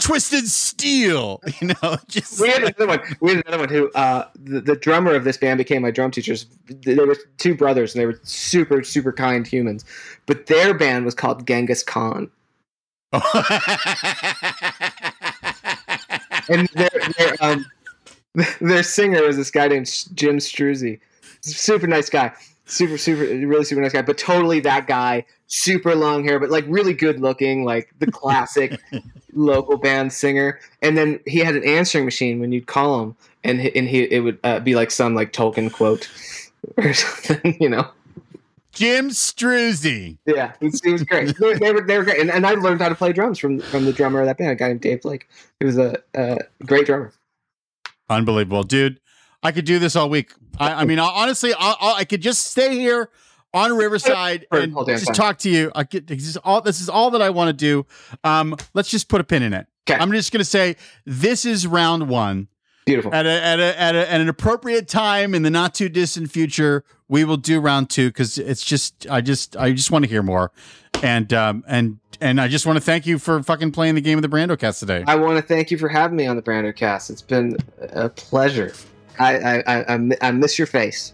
Twisted 0.00 0.48
Steel, 0.48 1.40
you 1.60 1.68
know, 1.68 1.96
just 2.08 2.40
We 2.40 2.48
had 2.48 2.62
another 2.64 2.86
one. 2.88 3.00
We 3.20 3.34
had 3.36 3.46
another 3.46 3.58
one 3.62 3.68
who 3.68 3.90
uh, 3.92 4.28
the, 4.34 4.60
the 4.60 4.74
drummer 4.74 5.14
of 5.14 5.22
this 5.22 5.36
band 5.36 5.58
became 5.58 5.82
my 5.82 5.92
drum 5.92 6.10
teachers. 6.10 6.46
They 6.66 6.96
were 6.96 7.16
two 7.38 7.54
brothers, 7.54 7.94
and 7.94 8.02
they 8.02 8.06
were 8.06 8.18
super 8.24 8.82
super 8.82 9.12
kind 9.12 9.46
humans. 9.46 9.84
But 10.26 10.46
their 10.46 10.74
band 10.74 11.04
was 11.04 11.14
called 11.14 11.46
Genghis 11.46 11.84
Khan, 11.84 12.28
and 16.48 16.68
their 16.68 16.90
their, 17.18 17.36
um, 17.40 17.66
their 18.60 18.82
singer 18.82 19.22
was 19.22 19.36
this 19.36 19.50
guy 19.50 19.68
named 19.68 19.86
Jim 20.14 20.38
Struzzi. 20.38 21.00
Super 21.42 21.86
nice 21.86 22.10
guy, 22.10 22.32
super 22.66 22.98
super 22.98 23.22
really 23.22 23.64
super 23.64 23.80
nice 23.80 23.92
guy, 23.92 24.02
but 24.02 24.18
totally 24.18 24.60
that 24.60 24.86
guy. 24.86 25.24
Super 25.52 25.96
long 25.96 26.22
hair, 26.22 26.38
but 26.38 26.50
like 26.50 26.64
really 26.68 26.92
good 26.92 27.18
looking, 27.18 27.64
like 27.64 27.92
the 27.98 28.08
classic 28.08 28.80
local 29.32 29.76
band 29.76 30.12
singer. 30.12 30.60
And 30.80 30.96
then 30.96 31.18
he 31.26 31.40
had 31.40 31.56
an 31.56 31.64
answering 31.64 32.04
machine 32.04 32.38
when 32.38 32.52
you'd 32.52 32.68
call 32.68 33.02
him, 33.02 33.16
and 33.42 33.60
he, 33.60 33.74
and 33.74 33.88
he 33.88 34.02
it 34.02 34.20
would 34.20 34.38
uh, 34.44 34.60
be 34.60 34.76
like 34.76 34.92
some 34.92 35.16
like 35.16 35.32
Tolkien 35.32 35.72
quote 35.72 36.08
or 36.76 36.94
something, 36.94 37.56
you 37.60 37.68
know. 37.68 37.90
Jim 38.72 39.10
Struzzi. 39.10 40.18
Yeah, 40.26 40.52
was, 40.60 40.80
it 40.84 40.92
was 40.92 41.02
great. 41.02 41.36
They, 41.40 41.54
they 41.54 41.72
were 41.72 41.80
they 41.80 41.98
were 41.98 42.04
great, 42.04 42.20
and, 42.20 42.30
and 42.30 42.46
I 42.46 42.52
learned 42.52 42.80
how 42.80 42.88
to 42.88 42.94
play 42.94 43.12
drums 43.12 43.38
from 43.38 43.60
from 43.60 43.84
the 43.84 43.92
drummer 43.92 44.20
of 44.20 44.26
that 44.26 44.38
band, 44.38 44.50
a 44.52 44.54
guy 44.54 44.68
named 44.68 44.80
Dave 44.80 45.02
Blake. 45.02 45.28
He 45.58 45.66
was 45.66 45.78
a, 45.78 45.96
a 46.14 46.38
great 46.64 46.86
drummer. 46.86 47.12
Unbelievable, 48.08 48.62
dude. 48.62 49.00
I 49.42 49.52
could 49.52 49.64
do 49.64 49.78
this 49.78 49.96
all 49.96 50.10
week. 50.10 50.32
I, 50.58 50.82
I 50.82 50.84
mean, 50.84 50.98
honestly, 50.98 51.54
I, 51.54 51.74
I, 51.80 51.92
I 51.98 52.04
could 52.04 52.20
just 52.20 52.46
stay 52.48 52.74
here 52.78 53.08
on 53.54 53.76
Riverside 53.76 54.46
and 54.50 54.74
just 54.86 55.06
time. 55.06 55.14
talk 55.14 55.38
to 55.38 55.50
you. 55.50 55.72
I 55.74 55.84
get 55.84 56.06
this 56.06 56.26
is 56.26 56.36
all. 56.38 56.60
This 56.60 56.80
is 56.80 56.88
all 56.88 57.10
that 57.12 57.22
I 57.22 57.30
want 57.30 57.48
to 57.48 57.52
do. 57.52 57.86
Um, 58.24 58.56
let's 58.74 58.90
just 58.90 59.08
put 59.08 59.20
a 59.20 59.24
pin 59.24 59.42
in 59.42 59.52
it. 59.54 59.66
'Kay. 59.86 59.94
I'm 59.94 60.12
just 60.12 60.32
gonna 60.32 60.44
say 60.44 60.76
this 61.06 61.44
is 61.44 61.66
round 61.66 62.08
one. 62.08 62.48
Beautiful. 62.86 63.14
At 63.14 63.26
a, 63.26 63.30
at 63.30 63.60
a, 63.60 63.80
at, 63.80 63.94
a, 63.94 64.12
at 64.12 64.20
an 64.20 64.28
appropriate 64.28 64.88
time 64.88 65.34
in 65.34 65.42
the 65.42 65.50
not 65.50 65.74
too 65.74 65.88
distant 65.88 66.30
future, 66.30 66.84
we 67.08 67.24
will 67.24 67.36
do 67.36 67.60
round 67.60 67.90
two 67.90 68.08
because 68.08 68.38
it's 68.38 68.64
just 68.64 69.06
I 69.10 69.20
just 69.20 69.56
I 69.56 69.72
just 69.72 69.90
want 69.90 70.04
to 70.04 70.08
hear 70.08 70.22
more, 70.22 70.50
and 71.02 71.32
um 71.32 71.64
and 71.66 71.98
and 72.20 72.40
I 72.40 72.48
just 72.48 72.66
want 72.66 72.76
to 72.76 72.80
thank 72.80 73.06
you 73.06 73.18
for 73.18 73.42
fucking 73.42 73.72
playing 73.72 73.96
the 73.96 74.00
game 74.00 74.18
of 74.18 74.22
the 74.22 74.28
Brandocast 74.28 74.78
today. 74.78 75.04
I 75.06 75.16
want 75.16 75.36
to 75.36 75.42
thank 75.42 75.70
you 75.70 75.78
for 75.78 75.88
having 75.88 76.16
me 76.16 76.26
on 76.26 76.36
the 76.36 76.42
Brandocast. 76.42 77.10
It's 77.10 77.22
been 77.22 77.56
a 77.80 78.08
pleasure. 78.08 78.72
I 79.18 79.36
I, 79.36 79.94
I, 79.94 80.10
I 80.22 80.30
miss 80.30 80.58
your 80.58 80.66
face. 80.66 81.12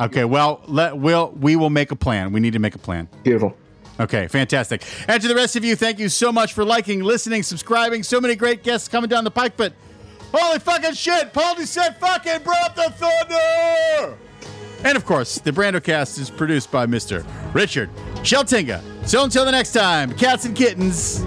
Okay, 0.00 0.24
well 0.24 0.62
let 0.66 0.98
we'll 0.98 1.30
we 1.32 1.56
will 1.56 1.70
make 1.70 1.90
a 1.90 1.96
plan. 1.96 2.32
We 2.32 2.40
need 2.40 2.52
to 2.52 2.58
make 2.58 2.74
a 2.74 2.78
plan. 2.78 3.08
Beautiful. 3.22 3.56
Okay, 4.00 4.28
fantastic. 4.28 4.84
And 5.08 5.20
to 5.20 5.26
the 5.26 5.34
rest 5.34 5.56
of 5.56 5.64
you, 5.64 5.74
thank 5.74 5.98
you 5.98 6.08
so 6.08 6.30
much 6.30 6.52
for 6.52 6.64
liking, 6.64 7.02
listening, 7.02 7.42
subscribing. 7.42 8.04
So 8.04 8.20
many 8.20 8.36
great 8.36 8.62
guests 8.62 8.86
coming 8.86 9.10
down 9.10 9.24
the 9.24 9.30
pike, 9.30 9.56
but 9.56 9.72
holy 10.32 10.58
fucking 10.58 10.94
shit, 10.94 11.32
Paul 11.32 11.56
said 11.56 11.96
fucking 11.98 12.42
brought 12.42 12.76
the 12.76 12.90
thunder! 12.90 14.18
And 14.84 14.96
of 14.96 15.04
course, 15.04 15.38
the 15.38 15.50
Brandocast 15.50 16.18
is 16.18 16.30
produced 16.30 16.70
by 16.70 16.86
Mr. 16.86 17.26
Richard 17.52 17.90
Sheltinga. 18.22 18.82
So 19.06 19.24
until 19.24 19.44
the 19.44 19.52
next 19.52 19.72
time, 19.72 20.12
cats 20.14 20.44
and 20.44 20.56
kittens, 20.56 21.24